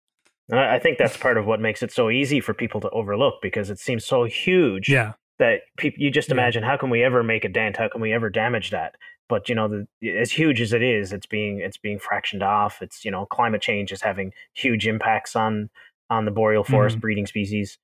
I 0.52 0.76
I 0.76 0.80
think 0.80 0.98
that's 0.98 1.18
part 1.18 1.38
of 1.38 1.46
what 1.46 1.60
makes 1.60 1.82
it 1.82 1.92
so 1.92 2.10
easy 2.10 2.40
for 2.40 2.54
people 2.54 2.82
to 2.82 2.90
overlook 2.92 3.36
because 3.42 3.70
it 3.70 3.80
seems 3.80 4.06
so 4.06 4.26
huge 4.26 4.90
Yeah. 4.90 5.14
that 5.40 5.62
people 5.78 6.02
you 6.04 6.12
just 6.12 6.30
Yeah. 6.30 6.36
imagine 6.36 6.64
how 6.64 6.78
can 6.78 6.90
we 6.90 7.04
ever 7.04 7.24
make 7.24 7.44
a 7.46 7.50
dent? 7.50 7.78
How 7.78 7.88
can 7.90 8.02
we 8.02 8.14
ever 8.14 8.30
damage 8.30 8.70
that? 8.72 8.96
But 9.28 9.50
you 9.50 9.56
know, 9.56 9.68
the, 9.68 10.10
as 10.20 10.32
huge 10.32 10.62
as 10.62 10.72
it 10.72 10.84
is, 10.84 11.12
it's 11.12 11.26
being 11.26 11.60
it's 11.60 11.78
being 11.78 11.98
fractioned 12.00 12.44
off. 12.44 12.82
It's 12.82 13.04
you 13.04 13.10
know, 13.12 13.26
climate 13.26 13.62
change 13.62 13.92
is 13.92 14.02
having 14.02 14.34
huge 14.54 14.88
impacts 14.88 15.36
on 15.36 15.70
on 16.12 16.26
the 16.26 16.32
boreal 16.32 16.64
forest 16.64 16.98
mm-hmm. 16.98 17.02
breeding 17.02 17.26
species. 17.26 17.80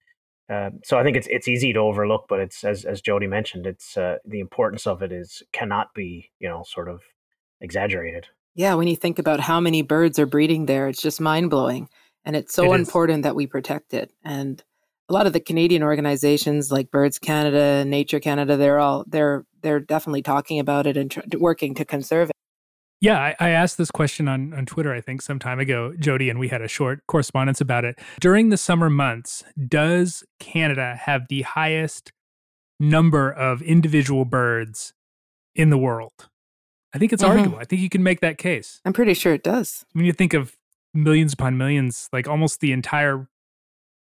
Uh, 0.51 0.71
so 0.83 0.97
I 0.97 1.03
think 1.03 1.15
it's 1.15 1.27
it's 1.29 1.47
easy 1.47 1.71
to 1.73 1.79
overlook, 1.79 2.25
but 2.27 2.39
it's 2.39 2.63
as 2.63 2.83
as 2.83 3.01
Jody 3.01 3.27
mentioned, 3.27 3.65
it's 3.65 3.95
uh, 3.95 4.17
the 4.25 4.39
importance 4.39 4.85
of 4.85 5.01
it 5.01 5.11
is 5.11 5.41
cannot 5.53 5.93
be 5.93 6.31
you 6.39 6.49
know 6.49 6.63
sort 6.67 6.89
of 6.89 7.01
exaggerated. 7.61 8.27
Yeah, 8.55 8.73
when 8.73 8.87
you 8.87 8.95
think 8.95 9.17
about 9.17 9.39
how 9.39 9.59
many 9.61 9.81
birds 9.81 10.19
are 10.19 10.25
breeding 10.25 10.65
there, 10.65 10.89
it's 10.89 11.01
just 11.01 11.21
mind 11.21 11.49
blowing. 11.49 11.87
And 12.25 12.35
it's 12.35 12.53
so 12.53 12.73
It 12.73 12.81
is. 12.81 12.87
important 12.87 13.23
that 13.23 13.35
we 13.35 13.47
protect 13.47 13.93
it. 13.93 14.11
And 14.23 14.61
a 15.09 15.13
lot 15.13 15.25
of 15.25 15.33
the 15.33 15.39
Canadian 15.39 15.83
organizations 15.83 16.71
like 16.71 16.91
Birds 16.91 17.17
Canada, 17.17 17.85
Nature 17.85 18.19
Canada, 18.19 18.57
they're 18.57 18.79
all 18.79 19.05
they're 19.07 19.45
they're 19.61 19.79
definitely 19.79 20.21
talking 20.21 20.59
about 20.59 20.85
it 20.87 20.97
and 20.97 21.11
tr- 21.11 21.21
working 21.37 21.75
to 21.75 21.85
conserve 21.85 22.29
it. 22.29 22.35
Yeah, 23.01 23.19
I, 23.19 23.35
I 23.39 23.49
asked 23.49 23.77
this 23.79 23.89
question 23.89 24.27
on, 24.27 24.53
on 24.53 24.67
Twitter, 24.67 24.93
I 24.93 25.01
think, 25.01 25.23
some 25.23 25.39
time 25.39 25.59
ago, 25.59 25.93
Jody, 25.99 26.29
and 26.29 26.39
we 26.39 26.49
had 26.49 26.61
a 26.61 26.67
short 26.67 27.01
correspondence 27.07 27.59
about 27.59 27.83
it. 27.83 27.97
During 28.19 28.49
the 28.49 28.57
summer 28.57 28.91
months, 28.91 29.43
does 29.67 30.23
Canada 30.39 30.95
have 31.05 31.23
the 31.27 31.41
highest 31.41 32.11
number 32.79 33.31
of 33.31 33.61
individual 33.63 34.23
birds 34.23 34.93
in 35.55 35.71
the 35.71 35.79
world? 35.79 36.29
I 36.93 36.99
think 36.99 37.11
it's 37.11 37.23
Mhm. 37.23 37.29
arguable. 37.29 37.57
I 37.57 37.63
think 37.63 37.81
you 37.81 37.89
can 37.89 38.03
make 38.03 38.19
that 38.19 38.37
case. 38.37 38.81
I'm 38.85 38.93
pretty 38.93 39.15
sure 39.15 39.33
it 39.33 39.43
does. 39.43 39.83
When 39.93 40.05
you 40.05 40.13
think 40.13 40.33
of 40.35 40.55
millions 40.93 41.33
upon 41.33 41.57
millions, 41.57 42.07
like 42.13 42.27
almost 42.27 42.59
the 42.59 42.71
entire 42.71 43.27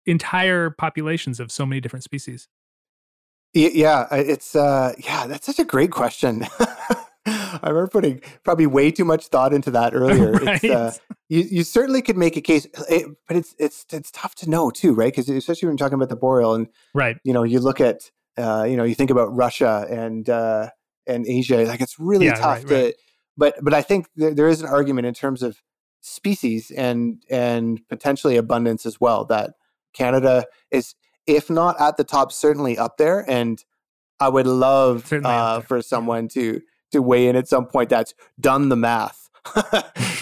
entire 0.07 0.69
populations 0.71 1.41
of 1.41 1.51
so 1.51 1.65
many 1.65 1.81
different 1.81 2.05
species. 2.05 2.47
Yeah, 3.55 4.07
it's 4.13 4.55
uh 4.55 4.93
yeah, 4.99 5.27
that's 5.27 5.47
such 5.47 5.59
a 5.59 5.65
great 5.65 5.91
question. 5.91 6.47
I 7.65 7.71
remember 7.71 7.89
putting 7.89 8.21
probably 8.45 8.67
way 8.67 8.91
too 8.91 9.05
much 9.05 9.29
thought 9.29 9.53
into 9.53 9.71
that 9.73 9.95
earlier. 9.95 10.39
It's, 10.41 10.65
uh, 10.65 10.93
you, 11.29 11.41
you 11.41 11.65
certainly 11.65 12.03
could 12.03 12.17
make 12.17 12.37
a 12.37 12.41
case, 12.41 12.67
it, 12.89 13.07
but 13.27 13.37
it's 13.37 13.55
it's 13.59 13.87
it's 13.93 14.11
tough 14.11 14.35
to 14.37 14.51
know 14.51 14.71
too, 14.71 14.95
right? 14.95 15.13
Because 15.13 15.29
especially 15.29 15.67
when 15.67 15.73
you're 15.73 15.87
talking 15.87 15.97
about 15.97 16.11
the 16.11 16.17
boreal, 16.17 16.55
and 16.55 16.69
right. 16.93 17.17
you 17.25 17.33
know, 17.33 17.43
you 17.43 17.59
look 17.61 17.81
at 17.81 18.11
uh, 18.37 18.65
you 18.69 18.77
know, 18.77 18.85
you 18.85 18.95
think 18.95 19.11
about 19.11 19.35
Russia 19.35 19.87
and 19.89 20.29
uh, 20.29 20.69
and 21.07 21.27
Asia, 21.27 21.65
like 21.65 21.81
it's 21.81 21.99
really 21.99 22.27
Yeah, 22.27 22.35
tough 22.35 22.59
right, 22.59 22.69
to. 22.69 22.75
right. 22.75 22.95
But 23.37 23.57
but 23.63 23.75
I 23.75 23.83
think 23.83 24.09
there, 24.15 24.35
there 24.35 24.49
is 24.49 24.61
an 24.61 24.69
argument 24.69 25.07
in 25.07 25.15
terms 25.15 25.43
of 25.43 25.63
species 26.01 26.71
and 26.71 27.23
and 27.31 27.81
potentially 27.89 28.37
abundance 28.37 28.85
as 28.85 29.01
well 29.01 29.25
that 29.27 29.55
Canada 29.95 30.45
is, 30.71 30.95
if 31.27 31.49
not 31.49 31.81
at 31.81 31.97
the 31.97 32.05
top, 32.05 32.31
certainly 32.33 32.77
up 32.77 32.97
there. 32.97 33.29
And 33.29 33.65
I 34.21 34.29
would 34.29 34.47
love 34.47 35.13
uh, 35.13 35.61
for 35.61 35.83
someone 35.83 36.29
to 36.29 36.61
to 36.95 37.03
weigh 37.03 37.29
in 37.29 37.37
at 37.37 37.47
some 37.47 37.67
point 37.67 37.91
that's 37.91 38.15
done 38.41 38.71
the 38.71 38.77
math 38.77 39.29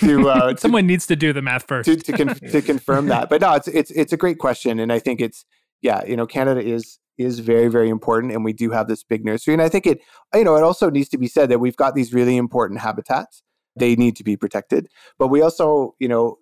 to, 0.00 0.28
uh, 0.28 0.52
to 0.52 0.60
Someone 0.60 0.86
needs 0.86 1.06
to 1.06 1.14
do 1.14 1.32
the 1.32 1.42
math 1.42 1.66
first. 1.68 1.86
to 1.88 1.96
to, 1.96 2.12
con- 2.12 2.34
to 2.34 2.60
confirm 2.60 3.06
that. 3.06 3.28
But 3.30 3.40
no, 3.40 3.54
it's 3.54 3.68
it's 3.68 3.90
it's 3.92 4.12
a 4.12 4.16
great 4.16 4.38
question, 4.38 4.80
and 4.80 4.92
I 4.92 4.98
think 4.98 5.20
it's 5.20 5.44
yeah, 5.80 6.04
you 6.04 6.16
know, 6.16 6.26
Canada 6.26 6.60
is 6.60 6.98
is 7.18 7.38
very 7.38 7.68
very 7.68 7.88
important, 7.88 8.32
and 8.32 8.44
we 8.44 8.52
do 8.52 8.70
have 8.70 8.88
this 8.88 9.04
big 9.04 9.24
nursery, 9.24 9.54
and 9.54 9.62
I 9.62 9.68
think 9.68 9.86
it 9.86 10.00
you 10.34 10.42
know 10.42 10.56
it 10.56 10.64
also 10.64 10.90
needs 10.90 11.08
to 11.10 11.18
be 11.18 11.28
said 11.28 11.50
that 11.50 11.60
we've 11.60 11.76
got 11.76 11.94
these 11.94 12.12
really 12.12 12.36
important 12.36 12.80
habitats. 12.80 13.42
They 13.76 13.94
need 13.94 14.16
to 14.16 14.24
be 14.24 14.36
protected, 14.36 14.88
but 15.18 15.28
we 15.28 15.40
also 15.40 15.94
you 16.00 16.08
know 16.08 16.38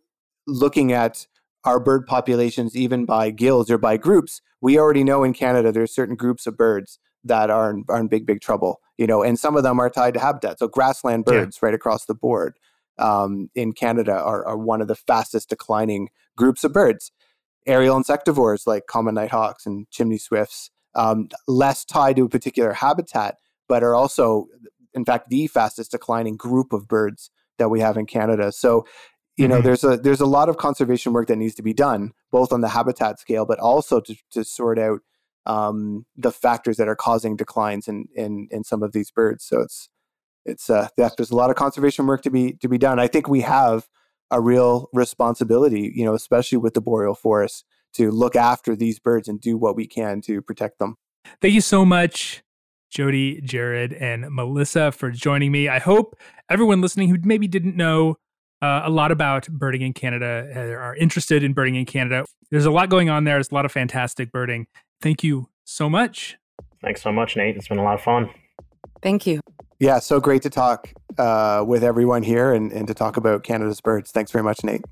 looking 0.46 0.92
at 0.92 1.26
our 1.64 1.78
bird 1.78 2.06
populations 2.06 2.74
even 2.74 3.04
by 3.04 3.30
guilds 3.30 3.70
or 3.70 3.78
by 3.78 3.96
groups 3.96 4.40
we 4.62 4.78
already 4.78 5.04
know 5.04 5.22
in 5.22 5.32
canada 5.32 5.70
there 5.70 5.82
are 5.82 5.86
certain 5.86 6.16
groups 6.16 6.46
of 6.46 6.56
birds 6.56 6.98
that 7.24 7.50
are 7.50 7.70
in, 7.70 7.84
are 7.88 7.98
in 8.00 8.08
big 8.08 8.26
big 8.26 8.40
trouble 8.40 8.80
you 8.96 9.06
know 9.06 9.22
and 9.22 9.38
some 9.38 9.56
of 9.56 9.62
them 9.62 9.78
are 9.78 9.90
tied 9.90 10.14
to 10.14 10.20
habitat 10.20 10.58
so 10.58 10.68
grassland 10.68 11.24
Yeah. 11.26 11.40
birds 11.40 11.62
right 11.62 11.74
across 11.74 12.04
the 12.06 12.14
board 12.14 12.58
um, 12.98 13.50
in 13.54 13.72
canada 13.72 14.12
are, 14.12 14.44
are 14.46 14.56
one 14.58 14.80
of 14.80 14.88
the 14.88 14.94
fastest 14.96 15.48
declining 15.50 16.08
groups 16.36 16.64
of 16.64 16.72
birds 16.72 17.12
aerial 17.66 17.98
insectivores 17.98 18.66
like 18.66 18.86
common 18.86 19.14
nighthawks 19.14 19.66
and 19.66 19.88
chimney 19.90 20.18
swifts 20.18 20.70
um, 20.94 21.28
less 21.46 21.84
tied 21.84 22.16
to 22.16 22.24
a 22.24 22.28
particular 22.28 22.72
habitat 22.72 23.36
but 23.68 23.82
are 23.82 23.94
also 23.94 24.46
in 24.94 25.04
fact 25.04 25.28
the 25.30 25.46
fastest 25.46 25.90
declining 25.92 26.36
group 26.36 26.72
of 26.72 26.88
birds 26.88 27.30
that 27.58 27.68
we 27.68 27.80
have 27.80 27.96
in 27.96 28.06
canada 28.06 28.50
so 28.50 28.86
you 29.36 29.46
know 29.46 29.60
Mhm. 29.60 29.64
there's 29.64 29.84
a 29.84 29.96
there's 29.98 30.20
a 30.20 30.26
lot 30.26 30.48
of 30.48 30.56
conservation 30.56 31.12
work 31.12 31.28
that 31.28 31.36
needs 31.36 31.54
to 31.54 31.62
be 31.62 31.72
done 31.74 32.12
both 32.32 32.52
on 32.52 32.60
the 32.62 32.68
habitat 32.68 33.20
scale 33.20 33.44
but 33.44 33.58
also 33.58 34.00
to, 34.00 34.16
to 34.30 34.42
sort 34.44 34.78
out 34.78 35.00
um, 35.50 36.06
the 36.16 36.32
factors 36.32 36.76
that 36.76 36.88
are 36.88 36.96
causing 36.96 37.36
declines 37.36 37.88
in, 37.88 38.06
in 38.14 38.48
in 38.50 38.64
some 38.64 38.82
of 38.82 38.92
these 38.92 39.10
birds 39.10 39.44
so 39.44 39.60
it's 39.60 39.88
it's 40.44 40.70
uh 40.70 40.88
there's 40.96 41.30
a 41.30 41.36
lot 41.36 41.50
of 41.50 41.56
conservation 41.56 42.06
work 42.06 42.22
to 42.22 42.30
be 42.30 42.54
to 42.54 42.68
be 42.68 42.78
done 42.78 42.98
i 42.98 43.06
think 43.06 43.28
we 43.28 43.40
have 43.40 43.88
a 44.30 44.40
real 44.40 44.88
responsibility 44.92 45.92
you 45.94 46.04
know 46.04 46.14
especially 46.14 46.58
with 46.58 46.74
the 46.74 46.80
boreal 46.80 47.14
forests 47.14 47.64
to 47.92 48.10
look 48.10 48.36
after 48.36 48.76
these 48.76 48.98
birds 48.98 49.26
and 49.28 49.40
do 49.40 49.58
what 49.58 49.74
we 49.74 49.86
can 49.86 50.20
to 50.20 50.40
protect 50.40 50.78
them 50.78 50.96
Thank 51.40 51.54
you 51.54 51.60
so 51.60 51.84
much, 51.84 52.42
Jody, 52.90 53.40
Jared, 53.42 53.92
and 53.92 54.26
Melissa 54.30 54.92
for 54.92 55.10
joining 55.10 55.52
me. 55.52 55.68
I 55.68 55.78
hope 55.78 56.16
everyone 56.48 56.80
listening 56.80 57.08
who 57.08 57.16
maybe 57.22 57.46
didn't 57.46 57.76
know 57.76 58.16
uh, 58.62 58.82
a 58.84 58.90
lot 58.90 59.10
about 59.10 59.48
birding 59.48 59.82
in 59.82 59.92
Canada 59.92 60.50
uh, 60.54 60.60
are 60.60 60.96
interested 60.96 61.42
in 61.42 61.52
birding 61.52 61.76
in 61.76 61.86
Canada. 61.86 62.24
There's 62.50 62.66
a 62.66 62.70
lot 62.70 62.90
going 62.90 63.08
on 63.08 63.24
there. 63.24 63.36
There's 63.36 63.50
a 63.50 63.54
lot 63.54 63.64
of 63.64 63.72
fantastic 63.72 64.32
birding. 64.32 64.66
Thank 65.00 65.24
you 65.24 65.48
so 65.64 65.88
much. 65.88 66.36
Thanks 66.82 67.02
so 67.02 67.12
much, 67.12 67.36
Nate. 67.36 67.56
It's 67.56 67.68
been 67.68 67.78
a 67.78 67.82
lot 67.84 67.94
of 67.94 68.02
fun. 68.02 68.30
Thank 69.02 69.26
you. 69.26 69.40
yeah 69.78 69.98
so 69.98 70.20
great 70.20 70.42
to 70.42 70.50
talk 70.50 70.92
uh, 71.18 71.64
with 71.66 71.82
everyone 71.82 72.22
here 72.22 72.52
and, 72.52 72.70
and 72.70 72.86
to 72.86 72.92
talk 72.94 73.16
about 73.16 73.42
canada's 73.44 73.80
birds 73.80 74.10
thanks 74.10 74.30
very 74.30 74.44
much 74.44 74.62
nate 74.62 74.82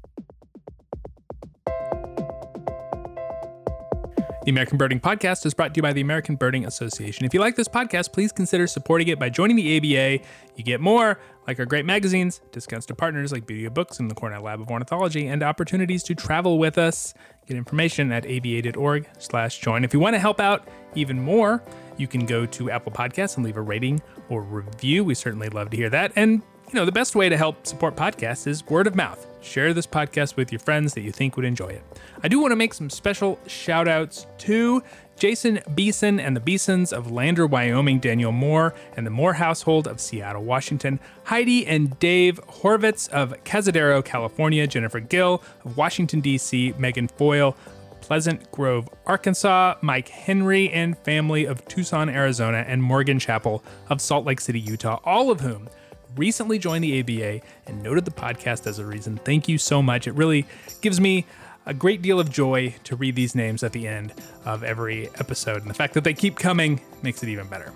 The 4.49 4.51
American 4.51 4.79
Birding 4.79 4.99
Podcast 4.99 5.45
is 5.45 5.53
brought 5.53 5.75
to 5.75 5.79
you 5.79 5.83
by 5.83 5.93
the 5.93 6.01
American 6.01 6.35
Birding 6.35 6.65
Association. 6.65 7.27
If 7.27 7.35
you 7.35 7.41
like 7.41 7.55
this 7.55 7.69
podcast, 7.69 8.15
please 8.15 8.33
consider 8.33 8.67
supporting 8.67 9.09
it 9.09 9.19
by 9.19 9.29
joining 9.29 9.57
the 9.57 9.77
ABA. 9.77 10.25
You 10.57 10.65
get 10.65 10.81
more, 10.81 11.21
like 11.47 11.59
our 11.59 11.67
great 11.67 11.85
magazines, 11.85 12.41
discounts 12.51 12.87
to 12.87 12.95
partners 12.95 13.31
like 13.31 13.47
Buteo 13.47 13.75
Books 13.75 14.01
and 14.01 14.11
the 14.11 14.15
Cornell 14.15 14.41
Lab 14.41 14.63
of 14.63 14.71
Ornithology, 14.71 15.27
and 15.27 15.43
opportunities 15.43 16.03
to 16.05 16.15
travel 16.15 16.59
with 16.59 16.79
us. 16.79 17.13
Get 17.47 17.59
information 17.59 18.11
at 18.11 18.25
aba.org 18.25 19.07
slash 19.19 19.59
join. 19.59 19.85
If 19.85 19.93
you 19.93 20.01
want 20.01 20.15
to 20.15 20.19
help 20.19 20.41
out 20.41 20.67
even 20.95 21.21
more, 21.21 21.63
you 21.99 22.09
can 22.09 22.25
go 22.25 22.47
to 22.47 22.71
Apple 22.71 22.91
Podcasts 22.91 23.37
and 23.37 23.45
leave 23.45 23.59
a 23.59 23.61
rating 23.61 24.01
or 24.31 24.41
review. 24.41 25.05
We 25.05 25.15
certainly 25.15 25.51
love 25.51 25.69
to 25.69 25.77
hear 25.77 25.91
that. 25.91 26.11
And 26.17 26.41
you 26.69 26.75
know, 26.75 26.85
the 26.85 26.93
best 26.93 27.15
way 27.15 27.29
to 27.31 27.37
help 27.37 27.67
support 27.67 27.97
podcasts 27.97 28.47
is 28.47 28.65
word 28.67 28.87
of 28.87 28.95
mouth. 28.95 29.27
Share 29.41 29.73
this 29.73 29.87
podcast 29.87 30.37
with 30.37 30.53
your 30.53 30.59
friends 30.59 30.93
that 30.95 31.01
you 31.01 31.13
think 31.13 31.37
would 31.37 31.47
enjoy 31.47 31.69
it. 31.69 31.83
I 32.23 32.29
do 32.29 32.41
want 32.41 32.53
to 32.53 32.57
make 32.57 32.75
some 32.75 32.91
special 32.91 33.39
shout 33.47 33.89
outs 33.89 34.27
to 34.39 34.83
Jason 35.17 35.61
Beeson 35.75 36.21
and 36.21 36.37
the 36.37 36.41
Beesons 36.41 36.93
of 36.93 37.11
Lander, 37.11 37.47
Wyoming, 37.47 38.01
Daniel 38.01 38.33
Moore 38.33 38.75
and 38.97 39.07
the 39.07 39.11
Moore 39.11 39.33
household 39.33 39.89
of 39.89 39.99
Seattle, 39.99 40.45
Washington, 40.45 41.01
Heidi 41.25 41.67
and 41.67 41.99
Dave 41.99 42.39
Horvitz 42.47 43.09
of 43.09 43.33
Cazadero, 43.45 44.05
California, 44.05 44.67
Jennifer 44.67 45.01
Gill 45.01 45.43
of 45.65 45.77
Washington, 45.77 46.21
D.C., 46.21 46.75
Megan 46.79 47.09
Foyle 47.09 47.57
Pleasant 48.01 48.51
Grove, 48.53 48.89
Arkansas, 49.07 49.77
Mike 49.83 50.09
Henry 50.09 50.71
and 50.71 50.97
family 50.99 51.45
of 51.45 51.67
Tucson, 51.69 52.09
Arizona, 52.09 52.65
and 52.67 52.83
Morgan 52.83 53.19
Chapel 53.19 53.63
of 53.91 54.01
Salt 54.01 54.25
Lake 54.25 54.41
City, 54.41 54.61
Utah, 54.61 55.01
all 55.05 55.31
of 55.31 55.41
whom 55.41 55.69
recently 56.17 56.59
joined 56.59 56.85
the 56.85 57.01
ABA 57.01 57.45
and 57.67 57.83
noted 57.83 58.05
the 58.05 58.11
podcast 58.11 58.67
as 58.67 58.79
a 58.79 58.85
reason. 58.87 59.19
Thank 59.25 59.49
you 59.49 59.59
so 59.59 59.83
much. 59.83 60.07
It 60.07 60.13
really 60.13 60.47
gives 60.81 61.01
me 61.01 61.27
a 61.67 61.75
great 61.75 62.01
deal 62.01 62.19
of 62.19 62.31
joy 62.31 62.75
to 62.85 62.97
read 62.97 63.15
these 63.15 63.35
names 63.35 63.63
at 63.63 63.73
the 63.73 63.87
end 63.87 64.15
of 64.45 64.65
every 64.65 65.09
episode, 65.17 65.61
and 65.61 65.71
the 65.71 65.75
fact 65.75 65.95
that 65.95 66.03
they 66.03 66.15
keep 66.15 66.37
coming 66.37 66.81
makes 67.03 67.23
it 67.23 67.29
even 67.29 67.47
better. 67.47 67.73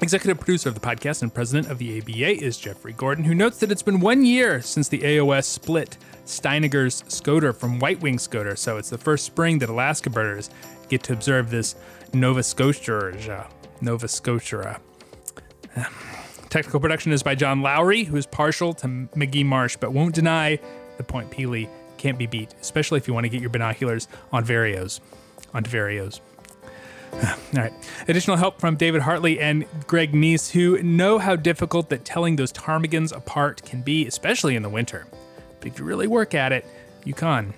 Executive 0.00 0.38
producer 0.38 0.68
of 0.68 0.74
the 0.74 0.80
podcast 0.80 1.22
and 1.22 1.32
president 1.32 1.70
of 1.70 1.78
the 1.78 1.98
ABA 2.00 2.44
is 2.44 2.58
Jeffrey 2.58 2.92
Gordon, 2.92 3.24
who 3.24 3.34
notes 3.34 3.58
that 3.58 3.70
it's 3.70 3.82
been 3.82 4.00
one 4.00 4.24
year 4.24 4.60
since 4.60 4.88
the 4.88 4.98
AOS 4.98 5.44
split 5.44 5.96
Stejneger's 6.26 7.04
Scoter 7.06 7.52
from 7.52 7.78
White 7.78 8.00
Wing 8.02 8.18
Scoter, 8.18 8.56
so 8.56 8.76
it's 8.76 8.90
the 8.90 8.98
first 8.98 9.24
spring 9.24 9.60
that 9.60 9.68
Alaska 9.68 10.10
birders 10.10 10.50
get 10.88 11.02
to 11.04 11.12
observe 11.12 11.50
this 11.50 11.76
Nova 12.12 12.42
Scotia. 12.42 13.48
Nova 13.80 14.08
Scotia. 14.08 14.80
Technical 16.54 16.78
production 16.78 17.10
is 17.10 17.24
by 17.24 17.34
John 17.34 17.62
Lowry, 17.62 18.04
who 18.04 18.16
is 18.16 18.26
partial 18.26 18.74
to 18.74 19.08
Magee 19.16 19.42
Marsh 19.42 19.76
but 19.76 19.90
won't 19.90 20.14
deny 20.14 20.60
the 20.98 21.02
Point 21.02 21.28
Pelee 21.28 21.68
can't 21.98 22.16
be 22.16 22.26
beat, 22.26 22.54
especially 22.60 22.98
if 22.98 23.08
you 23.08 23.12
want 23.12 23.24
to 23.24 23.28
get 23.28 23.40
your 23.40 23.50
binoculars 23.50 24.06
on 24.30 24.44
Varios. 24.44 25.00
Onto 25.52 25.68
Varios. 25.68 26.20
All 27.12 27.20
right. 27.54 27.72
Additional 28.06 28.36
help 28.36 28.60
from 28.60 28.76
David 28.76 29.02
Hartley 29.02 29.40
and 29.40 29.66
Greg 29.88 30.12
Neese, 30.12 30.52
who 30.52 30.80
know 30.80 31.18
how 31.18 31.34
difficult 31.34 31.88
that 31.88 32.04
telling 32.04 32.36
those 32.36 32.52
ptarmigans 32.52 33.12
apart 33.12 33.64
can 33.64 33.82
be, 33.82 34.06
especially 34.06 34.54
in 34.54 34.62
the 34.62 34.68
winter. 34.68 35.08
But 35.58 35.66
if 35.66 35.80
you 35.80 35.84
really 35.84 36.06
work 36.06 36.34
at 36.34 36.52
it, 36.52 36.64
you 37.04 37.14
can. 37.14 37.52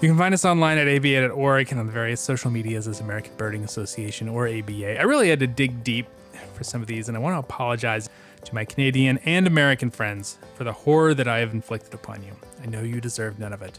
You 0.00 0.08
can 0.08 0.16
find 0.16 0.32
us 0.32 0.46
online 0.46 0.78
at 0.78 0.88
aba.org 0.88 1.70
and 1.70 1.80
on 1.80 1.84
the 1.84 1.92
various 1.92 2.22
social 2.22 2.50
medias 2.50 2.88
as 2.88 3.00
American 3.00 3.34
Birding 3.36 3.62
Association 3.62 4.26
or 4.30 4.48
ABA. 4.48 4.98
I 4.98 5.02
really 5.02 5.28
had 5.28 5.40
to 5.40 5.46
dig 5.46 5.84
deep 5.84 6.06
for 6.54 6.64
some 6.64 6.80
of 6.80 6.86
these, 6.86 7.08
and 7.08 7.16
I 7.16 7.20
want 7.20 7.34
to 7.34 7.38
apologize 7.38 8.08
to 8.44 8.54
my 8.54 8.64
Canadian 8.64 9.18
and 9.24 9.46
American 9.46 9.90
friends 9.90 10.38
for 10.54 10.64
the 10.64 10.72
horror 10.72 11.14
that 11.14 11.28
I 11.28 11.38
have 11.38 11.52
inflicted 11.52 11.94
upon 11.94 12.22
you. 12.22 12.32
I 12.62 12.66
know 12.66 12.82
you 12.82 13.00
deserve 13.00 13.38
none 13.38 13.52
of 13.52 13.62
it. 13.62 13.78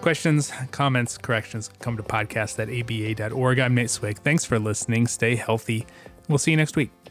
Questions, 0.00 0.52
comments, 0.70 1.16
corrections, 1.16 1.70
come 1.78 1.96
to 1.96 2.02
podcast 2.02 2.58
at 2.58 2.68
aba.org. 2.68 3.58
I'm 3.58 3.74
Nate 3.74 3.90
Swick. 3.90 4.18
Thanks 4.18 4.44
for 4.44 4.58
listening. 4.58 5.06
Stay 5.06 5.36
healthy. 5.36 5.86
We'll 6.28 6.38
see 6.38 6.50
you 6.50 6.56
next 6.56 6.76
week. 6.76 7.01